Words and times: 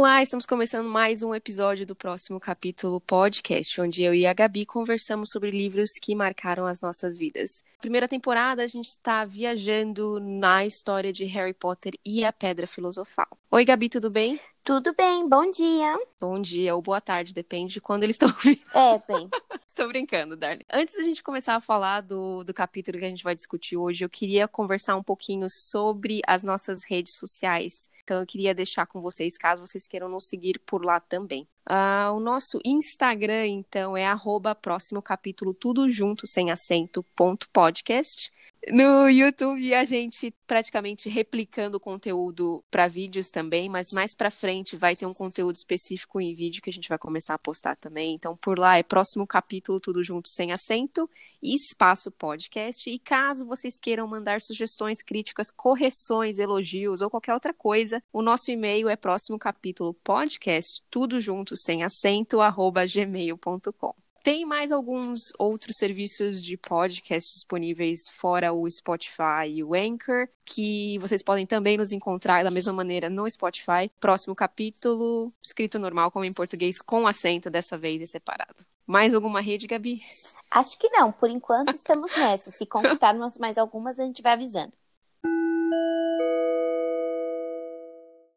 Olá, 0.00 0.22
estamos 0.22 0.46
começando 0.46 0.88
mais 0.88 1.22
um 1.22 1.34
episódio 1.34 1.86
do 1.86 1.94
próximo 1.94 2.40
capítulo 2.40 3.02
podcast, 3.02 3.78
onde 3.82 4.02
eu 4.02 4.14
e 4.14 4.24
a 4.24 4.32
Gabi 4.32 4.64
conversamos 4.64 5.28
sobre 5.28 5.50
livros 5.50 5.90
que 6.00 6.14
marcaram 6.14 6.64
as 6.64 6.80
nossas 6.80 7.18
vidas. 7.18 7.62
Primeira 7.82 8.08
temporada, 8.08 8.62
a 8.62 8.66
gente 8.66 8.86
está 8.86 9.26
viajando 9.26 10.18
na 10.18 10.64
história 10.64 11.12
de 11.12 11.26
Harry 11.26 11.52
Potter 11.52 11.92
e 12.02 12.24
a 12.24 12.32
Pedra 12.32 12.66
Filosofal. 12.66 13.28
Oi, 13.50 13.62
Gabi, 13.62 13.90
tudo 13.90 14.08
bem? 14.08 14.40
Tudo 14.62 14.94
bem, 14.94 15.26
bom 15.26 15.50
dia. 15.50 15.96
Bom 16.20 16.40
dia 16.40 16.74
ou 16.74 16.82
boa 16.82 17.00
tarde, 17.00 17.32
depende 17.32 17.74
de 17.74 17.80
quando 17.80 18.02
eles 18.02 18.14
estão 18.14 18.28
ouvindo. 18.36 18.60
É, 18.74 19.02
bem. 19.08 19.28
Tô 19.74 19.88
brincando, 19.88 20.36
Darly. 20.36 20.64
Antes 20.70 20.94
da 20.94 21.02
gente 21.02 21.22
começar 21.22 21.56
a 21.56 21.60
falar 21.60 22.02
do, 22.02 22.44
do 22.44 22.52
capítulo 22.52 22.98
que 22.98 23.04
a 23.04 23.08
gente 23.08 23.24
vai 23.24 23.34
discutir 23.34 23.78
hoje, 23.78 24.04
eu 24.04 24.10
queria 24.10 24.46
conversar 24.46 24.96
um 24.96 25.02
pouquinho 25.02 25.48
sobre 25.48 26.20
as 26.26 26.42
nossas 26.42 26.84
redes 26.84 27.14
sociais. 27.14 27.88
Então, 28.04 28.20
eu 28.20 28.26
queria 28.26 28.54
deixar 28.54 28.86
com 28.86 29.00
vocês, 29.00 29.38
caso 29.38 29.66
vocês 29.66 29.86
queiram 29.86 30.10
nos 30.10 30.28
seguir 30.28 30.58
por 30.66 30.84
lá 30.84 31.00
também. 31.00 31.48
Uh, 31.68 32.12
o 32.14 32.20
nosso 32.20 32.60
Instagram, 32.62 33.46
então, 33.46 33.96
é 33.96 34.04
arroba 34.04 34.54
próximo 34.54 35.00
capítulo, 35.00 35.54
tudo 35.54 35.88
junto, 35.88 36.26
sem 36.26 36.50
acento, 36.50 37.02
ponto 37.16 37.48
podcast. 37.50 38.30
No 38.68 39.08
YouTube 39.08 39.74
a 39.74 39.86
gente 39.86 40.34
praticamente 40.46 41.08
replicando 41.08 41.78
o 41.78 41.80
conteúdo 41.80 42.62
para 42.70 42.86
vídeos 42.86 43.30
também, 43.30 43.70
mas 43.70 43.90
mais 43.90 44.14
para 44.14 44.30
frente 44.30 44.76
vai 44.76 44.94
ter 44.94 45.06
um 45.06 45.14
conteúdo 45.14 45.56
específico 45.56 46.20
em 46.20 46.34
vídeo 46.34 46.60
que 46.60 46.68
a 46.68 46.72
gente 46.72 46.88
vai 46.88 46.98
começar 46.98 47.32
a 47.32 47.38
postar 47.38 47.74
também. 47.76 48.14
Então 48.14 48.36
por 48.36 48.58
lá 48.58 48.76
é 48.76 48.82
próximo 48.82 49.26
capítulo 49.26 49.80
tudo 49.80 50.04
junto 50.04 50.28
sem 50.28 50.52
acento 50.52 51.08
e 51.42 51.54
espaço 51.54 52.10
podcast. 52.10 52.90
E 52.90 52.98
caso 52.98 53.46
vocês 53.46 53.78
queiram 53.78 54.06
mandar 54.06 54.42
sugestões, 54.42 55.02
críticas, 55.02 55.50
correções, 55.50 56.38
elogios 56.38 57.00
ou 57.00 57.08
qualquer 57.08 57.32
outra 57.32 57.54
coisa, 57.54 58.02
o 58.12 58.20
nosso 58.20 58.50
e-mail 58.50 58.90
é 58.90 58.96
próximo 58.96 59.38
capítulo 59.38 59.94
podcast 59.94 60.82
tudo 60.90 61.18
junto 61.18 61.56
sem 61.56 61.82
acento 61.82 62.42
arroba 62.42 62.84
gmail.com. 62.84 64.09
Tem 64.22 64.44
mais 64.44 64.70
alguns 64.70 65.32
outros 65.38 65.78
serviços 65.78 66.42
de 66.42 66.54
podcast 66.54 67.32
disponíveis 67.32 68.06
fora 68.06 68.52
o 68.52 68.70
Spotify 68.70 69.48
e 69.48 69.64
o 69.64 69.72
Anchor, 69.72 70.28
que 70.44 70.98
vocês 70.98 71.22
podem 71.22 71.46
também 71.46 71.78
nos 71.78 71.90
encontrar 71.90 72.44
da 72.44 72.50
mesma 72.50 72.72
maneira 72.72 73.08
no 73.08 73.28
Spotify. 73.30 73.90
Próximo 73.98 74.34
capítulo, 74.34 75.32
escrito 75.40 75.78
normal, 75.78 76.10
como 76.10 76.26
em 76.26 76.34
português, 76.34 76.82
com 76.82 77.06
acento 77.06 77.48
dessa 77.48 77.78
vez 77.78 78.02
e 78.02 78.06
separado. 78.06 78.62
Mais 78.86 79.14
alguma 79.14 79.40
rede, 79.40 79.66
Gabi? 79.66 80.02
Acho 80.50 80.78
que 80.78 80.90
não. 80.90 81.10
Por 81.10 81.30
enquanto 81.30 81.70
estamos 81.70 82.14
nessa. 82.14 82.50
Se 82.50 82.66
conquistarmos 82.66 83.38
mais 83.38 83.56
algumas, 83.56 83.98
a 83.98 84.04
gente 84.04 84.20
vai 84.20 84.34
avisando. 84.34 84.72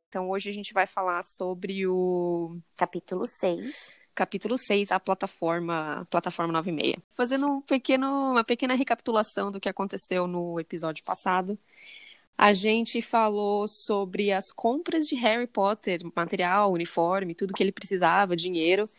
Então 0.08 0.30
hoje 0.30 0.50
a 0.50 0.54
gente 0.54 0.74
vai 0.74 0.88
falar 0.88 1.24
sobre 1.24 1.86
o 1.88 2.58
capítulo 2.78 3.28
6 3.28 4.03
capítulo 4.14 4.58
6, 4.58 4.92
a 4.92 5.00
plataforma, 5.00 6.08
plataforma 6.10 6.54
96. 6.54 6.96
Fazendo 7.14 7.48
um 7.48 7.62
pequeno, 7.62 8.32
uma 8.32 8.44
pequena 8.44 8.76
recapitulação 8.76 9.52
do 9.52 9.60
que 9.60 9.70
aconteceu 9.70 10.28
no 10.28 10.60
episódio 10.60 11.04
passado. 11.04 11.58
A 12.38 12.54
gente 12.54 13.02
falou 13.02 13.68
sobre 13.68 14.32
as 14.32 14.52
compras 14.52 15.06
de 15.06 15.16
Harry 15.16 15.48
Potter, 15.48 16.02
material, 16.16 16.72
uniforme, 16.72 17.36
tudo 17.36 17.54
que 17.54 17.62
ele 17.62 17.72
precisava, 17.72 18.36
dinheiro, 18.36 18.90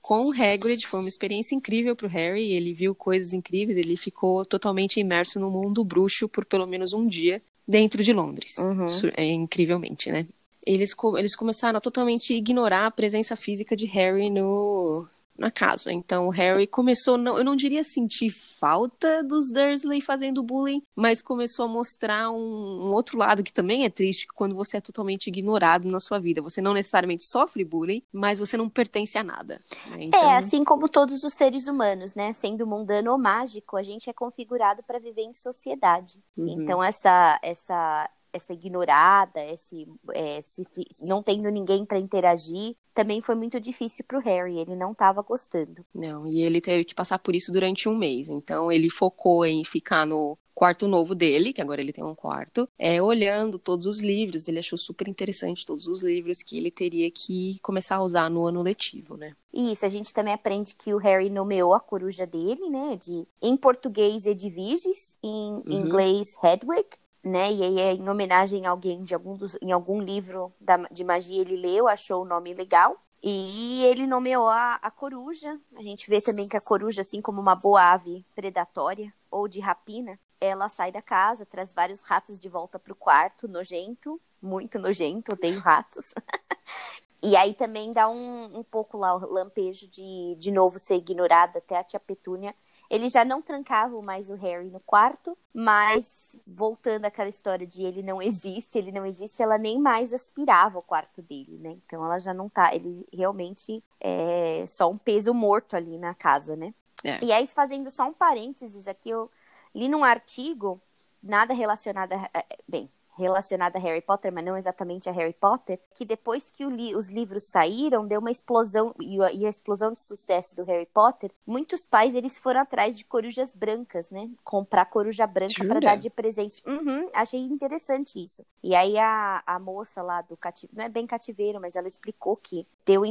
com 0.00 0.24
o 0.24 0.32
Hagrid. 0.32 0.86
Foi 0.86 1.00
uma 1.00 1.08
experiência 1.08 1.54
incrível 1.54 1.94
para 1.94 2.06
o 2.06 2.10
Harry. 2.10 2.52
Ele 2.52 2.72
viu 2.72 2.94
coisas 2.94 3.32
incríveis. 3.32 3.76
Ele 3.76 3.96
ficou 3.96 4.44
totalmente 4.46 4.98
imerso 4.98 5.38
no 5.38 5.50
mundo 5.50 5.84
bruxo 5.84 6.28
por 6.28 6.44
pelo 6.44 6.66
menos 6.66 6.92
um 6.92 7.06
dia 7.06 7.42
dentro 7.68 8.02
de 8.02 8.12
Londres. 8.12 8.56
Uhum. 8.58 8.86
É, 9.16 9.24
incrivelmente, 9.26 10.10
né? 10.10 10.26
Eles, 10.66 10.94
eles 11.16 11.34
começaram 11.34 11.78
a 11.78 11.80
totalmente 11.80 12.34
ignorar 12.34 12.86
a 12.86 12.90
presença 12.90 13.36
física 13.36 13.76
de 13.76 13.86
Harry 13.86 14.30
no, 14.30 15.06
na 15.40 15.50
casa. 15.50 15.90
Então 15.90 16.28
o 16.28 16.30
Harry 16.30 16.66
começou, 16.66 17.16
não, 17.16 17.38
eu 17.38 17.42
não 17.42 17.56
diria 17.56 17.82
sentir 17.82 18.30
falta 18.30 19.24
dos 19.24 19.50
Dursley 19.50 20.02
fazendo 20.02 20.42
bullying, 20.42 20.82
mas 20.94 21.22
começou 21.22 21.64
a 21.64 21.68
mostrar 21.68 22.30
um, 22.30 22.36
um, 22.36 22.90
outro 22.94 23.16
lado 23.16 23.42
que 23.42 23.52
também 23.52 23.84
é 23.84 23.90
triste 23.90 24.26
quando 24.34 24.54
você 24.54 24.76
é 24.76 24.80
totalmente 24.80 25.28
ignorado 25.28 25.88
na 25.88 25.98
sua 25.98 26.18
vida. 26.18 26.42
Você 26.42 26.60
não 26.60 26.74
necessariamente 26.74 27.24
sofre 27.26 27.64
bullying, 27.64 28.02
mas 28.12 28.38
você 28.38 28.56
não 28.56 28.68
pertence 28.68 29.16
a 29.16 29.24
nada. 29.24 29.60
Né? 29.86 30.04
Então... 30.04 30.20
É, 30.20 30.36
assim 30.36 30.62
como 30.62 30.88
todos 30.88 31.24
os 31.24 31.32
seres 31.32 31.66
humanos, 31.66 32.14
né? 32.14 32.34
Sendo 32.34 32.66
mundano 32.66 33.12
ou 33.12 33.18
mágico, 33.18 33.78
a 33.78 33.82
gente 33.82 34.10
é 34.10 34.12
configurado 34.12 34.82
para 34.82 34.98
viver 34.98 35.22
em 35.22 35.32
sociedade. 35.32 36.22
Uhum. 36.36 36.48
Então 36.48 36.84
essa 36.84 37.40
essa 37.42 38.10
essa 38.32 38.52
ignorada, 38.52 39.44
esse, 39.46 39.86
é, 40.12 40.40
se, 40.42 40.66
não 41.02 41.22
tendo 41.22 41.48
ninguém 41.50 41.84
para 41.84 41.98
interagir, 41.98 42.76
também 42.94 43.20
foi 43.20 43.34
muito 43.34 43.60
difícil 43.60 44.04
para 44.06 44.18
o 44.18 44.22
Harry. 44.22 44.58
Ele 44.58 44.76
não 44.76 44.92
estava 44.92 45.22
gostando. 45.22 45.84
Não, 45.94 46.26
e 46.26 46.42
ele 46.42 46.60
teve 46.60 46.84
que 46.84 46.94
passar 46.94 47.18
por 47.18 47.34
isso 47.34 47.52
durante 47.52 47.88
um 47.88 47.96
mês. 47.96 48.28
Então 48.28 48.70
ele 48.70 48.90
focou 48.90 49.44
em 49.44 49.64
ficar 49.64 50.06
no 50.06 50.38
quarto 50.60 50.86
novo 50.86 51.14
dele, 51.14 51.54
que 51.54 51.62
agora 51.62 51.80
ele 51.80 51.90
tem 51.90 52.04
um 52.04 52.14
quarto, 52.14 52.68
é, 52.78 53.00
olhando 53.00 53.58
todos 53.58 53.86
os 53.86 54.00
livros. 54.00 54.46
Ele 54.46 54.58
achou 54.58 54.76
super 54.76 55.08
interessante 55.08 55.64
todos 55.64 55.86
os 55.86 56.02
livros 56.02 56.42
que 56.42 56.58
ele 56.58 56.70
teria 56.70 57.10
que 57.10 57.58
começar 57.62 57.96
a 57.96 58.02
usar 58.02 58.28
no 58.28 58.44
ano 58.44 58.60
letivo, 58.60 59.16
né? 59.16 59.34
Isso, 59.54 59.86
a 59.86 59.88
gente 59.88 60.12
também 60.12 60.34
aprende 60.34 60.74
que 60.74 60.92
o 60.92 60.98
Harry 60.98 61.30
nomeou 61.30 61.72
a 61.72 61.80
coruja 61.80 62.26
dele, 62.26 62.68
né? 62.68 62.94
De, 62.94 63.26
em 63.40 63.56
português, 63.56 64.26
Edviges, 64.26 65.16
em 65.22 65.54
uhum. 65.54 65.62
inglês, 65.66 66.36
Hedwig 66.44 66.86
né? 67.22 67.52
E 67.52 67.62
aí 67.62 67.80
é 67.80 67.92
em 67.94 68.08
homenagem 68.08 68.66
a 68.66 68.70
alguém 68.70 69.04
de 69.04 69.14
algum 69.14 69.36
dos, 69.36 69.56
em 69.60 69.72
algum 69.72 70.00
livro 70.00 70.52
da, 70.60 70.76
de 70.90 71.04
magia 71.04 71.40
ele 71.40 71.56
leu, 71.56 71.88
achou 71.88 72.22
o 72.22 72.26
nome 72.26 72.54
legal. 72.54 72.96
E 73.22 73.84
ele 73.84 74.06
nomeou 74.06 74.48
a, 74.48 74.76
a 74.76 74.90
coruja. 74.90 75.58
A 75.76 75.82
gente 75.82 76.08
vê 76.08 76.22
também 76.22 76.48
que 76.48 76.56
a 76.56 76.60
coruja, 76.60 77.02
assim 77.02 77.20
como 77.20 77.40
uma 77.40 77.54
boa 77.54 77.92
ave 77.92 78.24
predatória 78.34 79.12
ou 79.30 79.46
de 79.46 79.60
rapina, 79.60 80.18
ela 80.40 80.70
sai 80.70 80.90
da 80.90 81.02
casa, 81.02 81.44
traz 81.44 81.72
vários 81.72 82.00
ratos 82.00 82.40
de 82.40 82.48
volta 82.48 82.78
para 82.78 82.92
o 82.92 82.96
quarto, 82.96 83.46
nojento, 83.46 84.18
muito 84.40 84.78
nojento, 84.78 85.32
odeio 85.32 85.60
ratos. 85.60 86.14
e 87.22 87.36
aí 87.36 87.52
também 87.52 87.90
dá 87.90 88.08
um, 88.08 88.58
um 88.58 88.62
pouco 88.62 88.96
lá 88.96 89.14
o 89.14 89.32
lampejo 89.32 89.86
de 89.86 90.34
de 90.38 90.50
novo 90.50 90.78
ser 90.78 90.96
ignorada 90.96 91.58
até 91.58 91.76
a 91.76 91.84
tia 91.84 92.00
Petúnia 92.00 92.54
eles 92.90 93.12
já 93.12 93.24
não 93.24 93.40
trancavam 93.40 94.02
mais 94.02 94.28
o 94.28 94.34
Harry 94.34 94.68
no 94.68 94.80
quarto, 94.80 95.38
mas 95.54 96.36
voltando 96.44 97.04
àquela 97.04 97.28
história 97.28 97.64
de 97.64 97.84
ele 97.84 98.02
não 98.02 98.20
existe, 98.20 98.76
ele 98.76 98.90
não 98.90 99.06
existe, 99.06 99.40
ela 99.40 99.56
nem 99.56 99.78
mais 99.78 100.12
aspirava 100.12 100.78
o 100.78 100.84
quarto 100.84 101.22
dele, 101.22 101.56
né? 101.58 101.70
Então 101.86 102.04
ela 102.04 102.18
já 102.18 102.34
não 102.34 102.48
tá, 102.48 102.74
ele 102.74 103.06
realmente 103.12 103.82
é 104.00 104.64
só 104.66 104.90
um 104.90 104.98
peso 104.98 105.32
morto 105.32 105.76
ali 105.76 105.96
na 105.96 106.14
casa, 106.14 106.56
né? 106.56 106.74
É. 107.04 107.24
E 107.24 107.32
aí, 107.32 107.46
fazendo 107.46 107.90
só 107.90 108.08
um 108.08 108.12
parênteses 108.12 108.86
aqui, 108.86 109.10
eu 109.10 109.30
li 109.74 109.88
num 109.88 110.04
artigo, 110.04 110.82
nada 111.22 111.54
relacionado 111.54 112.12
a. 112.12 112.28
Bem, 112.68 112.90
relacionada 113.20 113.78
a 113.78 113.80
Harry 113.80 114.00
Potter, 114.00 114.32
mas 114.32 114.44
não 114.44 114.56
exatamente 114.56 115.08
a 115.08 115.12
Harry 115.12 115.32
Potter, 115.32 115.78
que 115.94 116.04
depois 116.04 116.50
que 116.50 116.64
li 116.64 116.94
os 116.94 117.10
livros 117.10 117.48
saíram, 117.50 118.06
deu 118.06 118.20
uma 118.20 118.30
explosão, 118.30 118.92
e 119.00 119.22
a, 119.22 119.32
e 119.32 119.46
a, 119.46 119.48
explosão 119.48 119.92
de 119.92 120.00
sucesso 120.00 120.56
do 120.56 120.64
Harry 120.64 120.86
Potter, 120.86 121.30
muitos 121.46 121.86
pais 121.86 122.14
eles 122.14 122.38
foram 122.38 122.60
atrás 122.60 122.96
de 122.96 123.04
corujas 123.04 123.54
brancas, 123.54 124.10
né? 124.10 124.28
Comprar 124.42 124.86
coruja 124.86 125.26
branca 125.26 125.64
para 125.66 125.80
dar 125.80 125.96
de 125.96 126.10
presente. 126.10 126.62
Uhum, 126.66 127.08
achei 127.14 127.40
interessante 127.40 128.22
isso. 128.22 128.44
E 128.62 128.74
aí 128.74 128.98
a, 128.98 129.42
a 129.46 129.58
moça 129.58 130.02
lá 130.02 130.22
do 130.22 130.36
cativeiro, 130.36 130.76
não 130.76 130.84
é 130.84 130.88
bem 130.88 131.06
cativeiro, 131.06 131.60
mas 131.60 131.76
ela 131.76 131.88
explicou 131.88 132.36
que 132.36 132.66
deu 132.86 133.04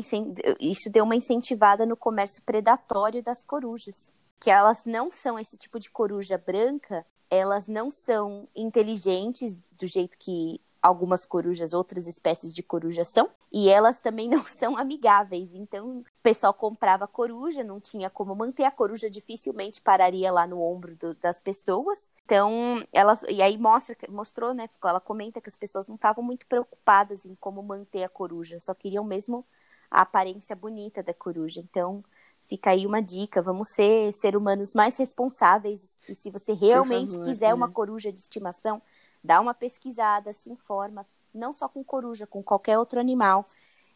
isso 0.59 0.89
deu 0.89 1.03
uma 1.03 1.15
incentivada 1.15 1.85
no 1.85 1.95
comércio 1.95 2.41
predatório 2.43 3.21
das 3.21 3.43
corujas 3.43 4.11
que 4.39 4.49
elas 4.49 4.85
não 4.85 5.11
são 5.11 5.37
esse 5.37 5.57
tipo 5.57 5.79
de 5.79 5.89
coruja 5.89 6.37
branca 6.37 7.05
elas 7.29 7.67
não 7.67 7.91
são 7.91 8.47
inteligentes 8.55 9.57
do 9.77 9.87
jeito 9.87 10.17
que 10.17 10.59
algumas 10.81 11.25
corujas, 11.25 11.73
outras 11.73 12.07
espécies 12.07 12.53
de 12.53 12.63
coruja 12.63 13.03
são, 13.03 13.29
e 13.51 13.69
elas 13.69 13.99
também 13.99 14.29
não 14.29 14.45
são 14.47 14.77
amigáveis. 14.77 15.53
Então, 15.53 15.99
o 15.99 16.05
pessoal 16.23 16.53
comprava 16.53 17.07
coruja, 17.07 17.63
não 17.63 17.79
tinha 17.79 18.09
como 18.09 18.35
manter 18.35 18.63
a 18.63 18.71
coruja, 18.71 19.09
dificilmente 19.09 19.81
pararia 19.81 20.31
lá 20.31 20.47
no 20.47 20.61
ombro 20.61 20.95
do, 20.95 21.13
das 21.15 21.39
pessoas. 21.39 22.09
Então, 22.25 22.85
elas 22.93 23.23
e 23.23 23.41
aí 23.41 23.57
mostra, 23.57 23.95
mostrou, 24.09 24.53
né, 24.53 24.69
ela 24.83 24.99
comenta 24.99 25.41
que 25.41 25.49
as 25.49 25.57
pessoas 25.57 25.87
não 25.87 25.95
estavam 25.95 26.23
muito 26.23 26.45
preocupadas 26.47 27.25
em 27.25 27.35
como 27.35 27.61
manter 27.61 28.03
a 28.03 28.09
coruja, 28.09 28.59
só 28.59 28.73
queriam 28.73 29.03
mesmo 29.03 29.45
a 29.91 30.01
aparência 30.01 30.55
bonita 30.55 31.01
da 31.03 31.13
coruja. 31.13 31.59
Então, 31.59 32.03
Fica 32.49 32.71
aí 32.71 32.87
uma 32.87 32.99
dica, 32.99 33.43
vamos 33.43 33.69
ser 33.69 34.11
ser 34.11 34.35
humanos 34.35 34.73
mais 34.73 34.97
responsáveis. 34.97 35.99
E 36.09 36.15
se 36.15 36.31
você 36.31 36.51
realmente 36.53 37.13
favor, 37.13 37.27
quiser 37.27 37.49
é. 37.49 37.53
uma 37.53 37.69
coruja 37.69 38.11
de 38.11 38.19
estimação, 38.19 38.81
dá 39.23 39.39
uma 39.39 39.53
pesquisada, 39.53 40.33
se 40.33 40.49
informa, 40.49 41.05
não 41.31 41.53
só 41.53 41.69
com 41.69 41.83
coruja, 41.83 42.25
com 42.25 42.41
qualquer 42.41 42.79
outro 42.79 42.99
animal, 42.99 43.45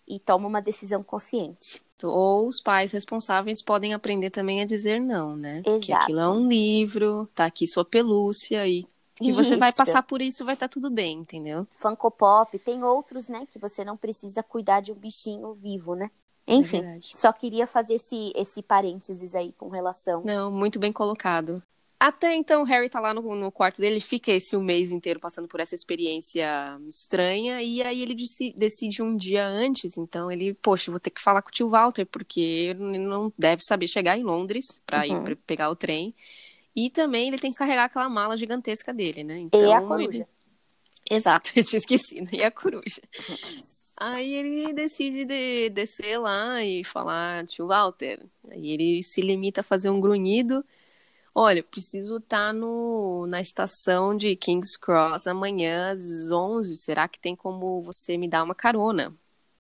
e 0.08 0.20
toma 0.20 0.48
uma 0.48 0.62
decisão 0.62 1.02
consciente. 1.02 1.82
Ou 2.04 2.48
os 2.48 2.62
pais 2.62 2.92
responsáveis 2.92 3.60
podem 3.60 3.96
aprender 3.96 4.30
também 4.30 4.62
a 4.62 4.66
dizer 4.66 5.02
não, 5.02 5.36
né? 5.36 5.64
Exato. 5.66 5.80
Que 5.80 5.94
aquilo 5.94 6.20
é 6.20 6.30
um 6.30 6.48
livro, 6.48 7.28
tá 7.34 7.46
aqui 7.46 7.66
sua 7.66 7.84
pelúcia 7.84 8.68
e 8.68 8.86
que 9.16 9.32
você 9.32 9.56
vai 9.56 9.72
passar 9.72 10.04
por 10.04 10.22
isso, 10.22 10.46
vai 10.46 10.54
estar 10.54 10.68
tudo 10.68 10.92
bem, 10.92 11.20
entendeu? 11.20 11.66
Funko 11.76 12.12
Pop, 12.12 12.60
tem 12.60 12.84
outros, 12.84 13.30
né, 13.30 13.48
que 13.50 13.58
você 13.58 13.86
não 13.86 13.96
precisa 13.96 14.44
cuidar 14.44 14.82
de 14.82 14.92
um 14.92 14.96
bichinho 14.96 15.54
vivo, 15.54 15.96
né? 15.96 16.12
Enfim, 16.48 16.82
verdade. 16.82 17.12
só 17.16 17.32
queria 17.32 17.66
fazer 17.66 17.96
esse, 17.96 18.32
esse 18.36 18.62
parênteses 18.62 19.34
aí 19.36 19.54
com 19.54 19.70
relação. 19.70 20.24
Não, 20.26 20.52
muito 20.52 20.78
bem 20.80 20.92
colocado. 20.92 21.64
Até 22.00 22.36
então, 22.36 22.64
o 22.64 22.66
Harry 22.66 22.90
tá 22.90 23.00
lá 23.00 23.14
no, 23.14 23.22
no 23.34 23.50
quarto 23.50 23.80
dele, 23.80 24.02
fica 24.02 24.30
esse 24.30 24.58
um 24.58 24.62
mês 24.62 24.92
inteiro 24.92 25.22
passando 25.22 25.48
por 25.48 25.62
essa 25.62 25.74
experiência 25.74 26.46
estranha, 26.90 27.62
e 27.62 27.82
aí 27.82 28.02
ele 28.02 28.14
deci- 28.14 28.54
decide 28.58 29.02
um 29.02 29.16
dia 29.16 29.48
antes, 29.48 29.96
então 29.98 30.30
ele, 30.30 30.54
poxa, 30.56 30.92
vou 30.92 31.00
ter 31.00 31.12
que 31.12 31.22
falar 31.22 31.42
com 31.42 31.48
o 31.48 31.52
tio 31.54 31.70
Walter, 31.70 32.06
porque 32.06 32.42
ele 32.42 32.98
não 33.00 33.32
deve 33.38 33.62
saber 33.64 33.88
chegar 33.88 34.18
em 34.18 34.24
Londres 34.24 34.82
pra 34.86 35.08
ir 35.08 35.14
Uhum. 35.14 35.24
pra 35.24 35.36
pegar 35.48 35.70
o 35.70 35.78
trem. 35.78 36.14
E 36.76 36.90
também 36.90 37.30
ele 37.30 37.40
tem 37.40 37.54
que 37.54 37.58
carregar 37.58 37.86
aquela 37.86 38.10
mala 38.10 38.36
gigantesca 38.36 38.94
dele, 38.94 39.24
né? 39.24 39.38
E 39.38 39.42
Então, 39.44 39.62
a 39.74 39.78
ele- 39.78 39.88
coruja. 39.88 40.28
Exato, 41.10 41.52
eu 41.56 41.64
tinha 41.64 41.78
esquecido. 41.78 42.28
E 42.34 42.44
a 42.44 42.52
coruja. 42.52 43.02
Aí 43.98 44.34
ele 44.34 44.74
decide 44.74 45.24
de- 45.26 45.70
descer 45.70 46.18
lá 46.20 46.62
e 46.64 46.84
falar, 46.84 47.46
tio 47.46 47.68
Walter. 47.68 48.26
Aí 48.50 48.72
ele 48.72 49.04
se 49.04 49.22
limita 49.22 49.62
a 49.62 49.64
fazer 49.64 49.90
um 49.90 50.02
grunhido. 50.02 50.66
Olha, 51.36 51.64
preciso 51.64 52.18
estar 52.18 52.54
no, 52.54 53.28
na 53.28 53.42
estação 53.42 54.16
de 54.18 54.36
King's 54.36 54.78
Cross 54.78 55.28
amanhã 55.28 55.94
às 55.94 56.32
11. 56.32 56.78
Será 56.78 57.08
que 57.08 57.20
tem 57.20 57.36
como 57.36 57.82
você 57.84 58.18
me 58.18 58.28
dar 58.30 58.44
uma 58.44 58.56
carona? 58.56 59.16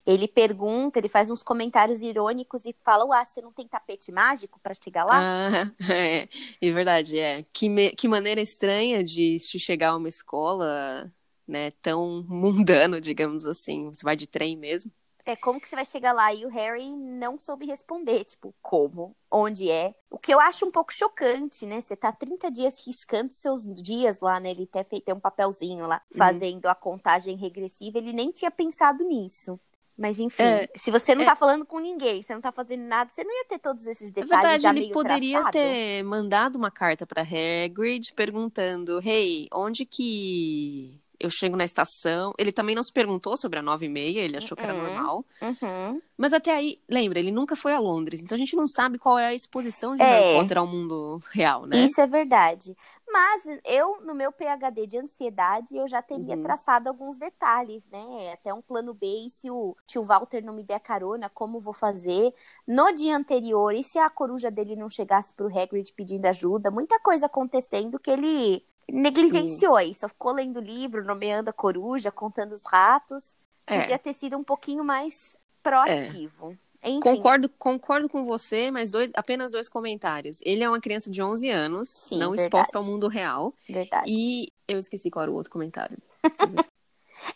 Ele 0.07 0.27
pergunta, 0.29 0.99
ele 0.99 1.09
faz 1.09 1.31
uns 1.31 1.43
comentários 1.43 2.03
irônicos 2.03 2.65
e 2.67 2.75
fala: 2.85 3.05
Ué, 3.07 3.25
você 3.25 3.41
não 3.41 3.53
tem 3.53 3.67
tapete 3.69 4.11
mágico 4.13 4.59
pra 4.61 4.75
chegar 4.75 5.05
lá? 5.05 5.27
Ah, 5.33 5.73
é, 5.91 6.29
é 6.61 6.71
verdade, 6.71 7.19
é. 7.19 7.43
Que, 7.53 7.69
me- 7.69 7.91
que 7.93 8.07
maneira 8.09 8.41
estranha 8.41 9.03
de 9.03 9.39
se 9.41 9.59
chegar 9.59 9.91
a 9.91 9.97
uma 9.97 10.09
escola, 10.09 11.13
né, 11.51 11.71
tão 11.83 12.25
mundano, 12.29 13.01
digamos 13.01 13.47
assim. 13.47 13.89
Você 13.89 14.03
vai 14.05 14.17
de 14.17 14.27
trem 14.27 14.57
mesmo. 14.57 14.93
É 15.27 15.37
como 15.37 15.61
que 15.61 15.69
você 15.69 15.77
vai 15.77 15.85
chegar 15.85 16.13
lá? 16.13 16.33
E 16.35 16.47
o 16.47 16.49
Harry 16.49 16.89
não 16.97 17.39
soube 17.39 17.67
responder, 17.67 18.25
tipo, 18.25 18.55
como? 18.63 19.15
Onde 19.31 19.71
é? 19.71 19.95
O 20.11 20.19
que 20.19 20.33
eu 20.33 20.41
acho 20.41 20.65
um 20.67 20.71
pouco 20.71 20.93
chocante, 20.93 21.67
né? 21.67 21.81
Você 21.81 21.95
tá 21.95 22.11
30 22.11 22.51
dias 22.51 22.85
riscando 22.85 23.31
seus 23.33 23.65
dias 23.67 24.21
lá, 24.21 24.41
né? 24.41 24.51
Ele 24.51 24.65
até 24.65 24.83
fez 24.83 25.03
um 25.15 25.21
papelzinho 25.21 25.87
lá, 25.87 26.01
Uhum. 26.13 26.19
fazendo 26.19 26.67
a 26.67 26.75
contagem 26.75 27.37
regressiva. 27.37 27.99
Ele 27.99 28.13
nem 28.13 28.33
tinha 28.33 28.51
pensado 28.51 29.05
nisso. 29.05 29.61
Mas 29.97 30.19
enfim, 30.19 30.45
É, 30.47 30.79
se 30.79 30.91
você 30.91 31.15
não 31.15 31.23
é. 31.23 31.27
tá 31.27 31.37
falando 31.37 31.67
com 31.67 31.79
ninguém, 31.79 32.23
você 32.23 32.33
não 32.35 32.41
tá 32.41 32.51
fazendo 32.51 32.83
nada, 32.85 33.11
você 33.11 33.23
não 33.23 33.31
ia 33.37 33.45
ter 33.45 33.59
todos 33.59 33.87
esses 33.87 34.11
Na 34.17 34.25
detalhes 34.25 34.39
verdade, 34.43 34.63
já 34.63 34.71
ele 34.71 34.81
meio 34.81 34.93
poderia 34.95 35.39
traçado? 35.39 35.53
ter 35.53 36.03
mandado 36.03 36.57
uma 36.57 36.71
carta 36.71 37.07
para 37.07 37.23
Hagrid 37.23 38.13
perguntando: 38.15 39.01
Hey, 39.07 39.47
onde 39.53 39.85
que 39.85 41.01
eu 41.21 41.31
chego 41.31 41.57
na 41.57 41.65
estação? 41.65 42.33
Ele 42.39 42.51
também 42.53 42.75
não 42.75 42.83
se 42.83 42.93
perguntou 42.93 43.37
sobre 43.37 43.59
a 43.59 43.63
9 43.63 43.87
e 43.87 43.89
meia, 43.89 44.21
ele 44.21 44.37
achou 44.37 44.57
que 44.57 44.65
era 44.65 44.75
Uhum. 44.75 44.83
normal. 44.83 45.25
Uhum. 45.43 46.01
Mas 46.17 46.33
até 46.33 46.55
aí, 46.55 46.81
lembra, 46.89 47.19
ele 47.19 47.31
nunca 47.31 47.55
foi 47.57 47.73
a 47.73 47.79
Londres, 47.79 48.21
então 48.21 48.37
a 48.37 48.39
gente 48.39 48.57
não 48.57 48.67
sabe 48.67 48.99
qual 48.99 49.19
é 49.19 49.27
a 49.27 49.35
exposição 49.35 49.97
de 49.97 50.03
É. 50.03 50.07
Harry 50.07 50.35
Potter 50.35 50.59
ao 50.59 50.67
mundo 50.67 51.23
real, 51.31 51.67
né? 51.67 51.77
Isso 51.85 52.01
é 52.01 52.07
verdade. 52.07 52.77
Mas 53.13 53.43
eu, 53.65 54.01
no 54.03 54.15
meu 54.15 54.31
PHD 54.31 54.87
de 54.87 54.97
ansiedade, 54.99 55.77
eu 55.77 55.89
já 55.89 56.01
teria 56.01 56.37
Uhum. 56.37 56.43
traçado 56.43 56.89
alguns 56.89 57.19
detalhes, 57.19 57.89
né? 57.89 58.33
Até 58.33 58.55
um 58.55 58.63
plano 58.63 58.95
B, 58.95 59.07
e 59.27 59.31
se 59.31 59.51
o 59.51 59.75
tio 59.87 60.05
Walter 60.05 60.45
não 60.45 60.55
me 60.55 60.63
der 60.63 60.79
carona, 60.79 61.29
como 61.29 61.59
vou 61.59 61.73
fazer? 61.75 62.33
No 62.69 62.93
dia 62.93 63.17
anterior, 63.17 63.75
e 63.75 63.83
se 63.83 63.99
a 63.99 64.09
coruja 64.09 64.49
dele 64.51 64.77
não 64.77 64.89
chegasse 64.89 65.35
pro 65.35 65.49
Hagrid 65.49 65.93
pedindo 65.95 66.27
ajuda? 66.27 66.71
Muita 66.71 67.01
coisa 67.01 67.27
acontecendo 67.27 67.99
que 67.99 68.11
ele 68.13 68.65
negligenciou 68.93 69.77
aí. 69.77 69.95
Só 69.95 70.09
ficou 70.09 70.33
lendo 70.33 70.61
livro, 70.61 71.05
nomeando 71.05 71.51
a 71.51 71.53
coruja, 71.53 72.11
contando 72.11 72.53
os 72.53 72.65
ratos. 72.65 73.37
É. 73.67 73.81
Podia 73.81 73.99
ter 73.99 74.15
sido 74.15 74.37
um 74.37 74.45
pouquinho 74.45 74.85
mais 74.85 75.37
proativo. 75.63 76.51
Enfim, 76.83 77.01
Concordo, 77.01 77.49
concordo 77.59 78.09
com 78.09 78.25
você, 78.25 78.71
mas 78.71 78.91
dois, 78.91 79.11
apenas 79.15 79.51
dois 79.51 79.69
comentários. 79.69 80.41
Ele 80.43 80.65
é 80.65 80.69
uma 80.69 80.81
criança 80.81 81.11
de 81.11 81.23
11 81.23 81.51
anos, 81.51 81.91
Sim, 81.91 82.19
não 82.19 82.31
verdade. 82.31 82.47
exposta 82.47 82.79
ao 82.79 82.85
mundo 82.85 83.07
real. 83.07 83.53
verdade. 83.69 84.11
E 84.11 84.51
eu 84.67 84.79
esqueci 84.79 85.11
qual 85.11 85.25
era 85.25 85.31
o 85.31 85.35
outro 85.35 85.53
comentário. 85.53 85.99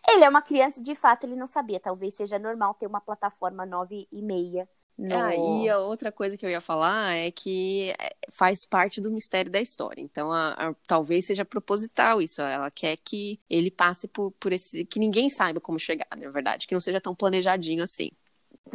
Ele 0.09 0.25
é 0.25 0.29
uma 0.29 0.41
criança, 0.41 0.81
de 0.81 0.95
fato, 0.95 1.25
ele 1.25 1.37
não 1.37 1.47
sabia. 1.47 1.79
Talvez 1.79 2.15
seja 2.15 2.39
normal 2.39 2.73
ter 2.75 2.87
uma 2.87 3.01
plataforma 3.03 3.67
nove 3.67 4.09
e 4.11 4.23
meia. 4.23 4.67
No... 4.99 5.17
Ah, 5.17 5.37
e 5.37 5.69
a 5.69 5.79
outra 5.79 6.11
coisa 6.11 6.37
que 6.37 6.45
eu 6.45 6.51
ia 6.51 6.61
falar 6.61 7.13
é 7.15 7.31
que 7.31 7.91
é, 8.01 8.17
faz 8.33 8.67
parte 8.67 9.01
do 9.01 9.11
mistério 9.13 9.51
da 9.53 9.61
história. 9.61 10.01
Então, 10.01 10.33
a- 10.33 10.53
a- 10.71 10.75
talvez 10.87 11.27
seja 11.27 11.45
proposital 11.45 12.21
isso. 12.23 12.41
Ela 12.43 12.71
quer 12.71 12.97
que 12.97 13.41
ele 13.49 13.71
passe 13.71 14.09
por, 14.09 14.33
por 14.33 14.53
esse. 14.53 14.85
que 14.87 14.99
ninguém 14.99 15.31
saiba 15.31 15.61
como 15.61 15.79
chegar, 15.79 16.09
na 16.17 16.31
verdade. 16.31 16.67
Que 16.67 16.75
não 16.75 16.81
seja 16.81 17.01
tão 17.01 17.15
planejadinho 17.15 17.83
assim. 17.83 18.11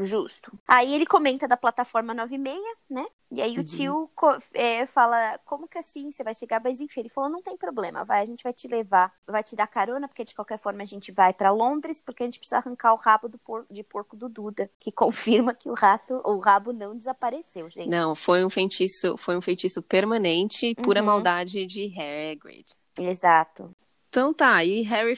Justo. 0.06 0.52
Aí 0.68 0.94
ele 0.94 1.06
comenta 1.06 1.48
da 1.48 1.58
plataforma 1.58 2.14
9 2.14 2.36
e 2.36 2.38
meia, 2.38 2.76
né? 2.90 3.06
E 3.32 3.42
aí 3.42 3.56
Uhum. 3.56 3.62
o 3.62 3.64
tio 3.64 4.12
é, 4.54 4.86
fala, 4.88 5.38
como 5.46 5.68
que 5.68 5.78
assim 5.78 6.12
você 6.12 6.24
vai 6.24 6.34
chegar? 6.34 6.62
Mas 6.64 6.80
enfim, 6.80 7.02
ele 7.02 7.10
falou, 7.10 7.30
não 7.30 7.42
tem 7.42 7.56
problema, 7.58 8.04
vai, 8.04 8.22
a 8.22 8.26
gente 8.26 8.44
vai 8.44 8.54
te 8.54 8.68
levar, 8.68 9.14
vai 9.28 9.44
te 9.44 9.56
dar 9.56 9.68
carona, 9.68 10.08
porque 10.08 10.24
de 10.24 10.34
qualquer 10.34 10.58
forma 10.58 10.82
a 10.82 10.86
gente 10.86 11.12
vai 11.12 11.34
pra 11.34 11.52
Londres, 11.52 12.02
porque 12.02 12.24
a 12.24 12.26
gente 12.26 12.40
precisa 12.40 12.58
arrancar 12.58 12.94
o 12.94 12.98
rabo 12.98 13.30
por- 13.44 13.66
de 13.70 13.84
porco 13.84 14.16
do 14.16 14.28
Duda, 14.28 14.70
que 14.80 14.92
confirma 15.50 15.54
que 15.54 15.70
o 15.70 15.74
rato, 15.74 16.22
o 16.26 16.40
rabo 16.40 16.74
não 16.74 16.98
desapareceu, 16.98 17.70
gente. 17.70 17.90
Não, 17.90 18.16
foi 18.16 18.44
um 18.44 18.50
feitiço, 18.50 19.16
foi 19.18 19.38
um 19.38 19.42
feitiço 19.42 19.82
permanente, 19.84 20.74
pura 20.76 21.00
Uhum. 21.02 21.06
maldade 21.06 21.66
de 21.66 21.94
Hagrid. 22.00 22.66
Exato. 23.00 23.76
Então 24.10 24.34
tá, 24.34 24.56
aí 24.56 24.82
Harry 24.82 25.14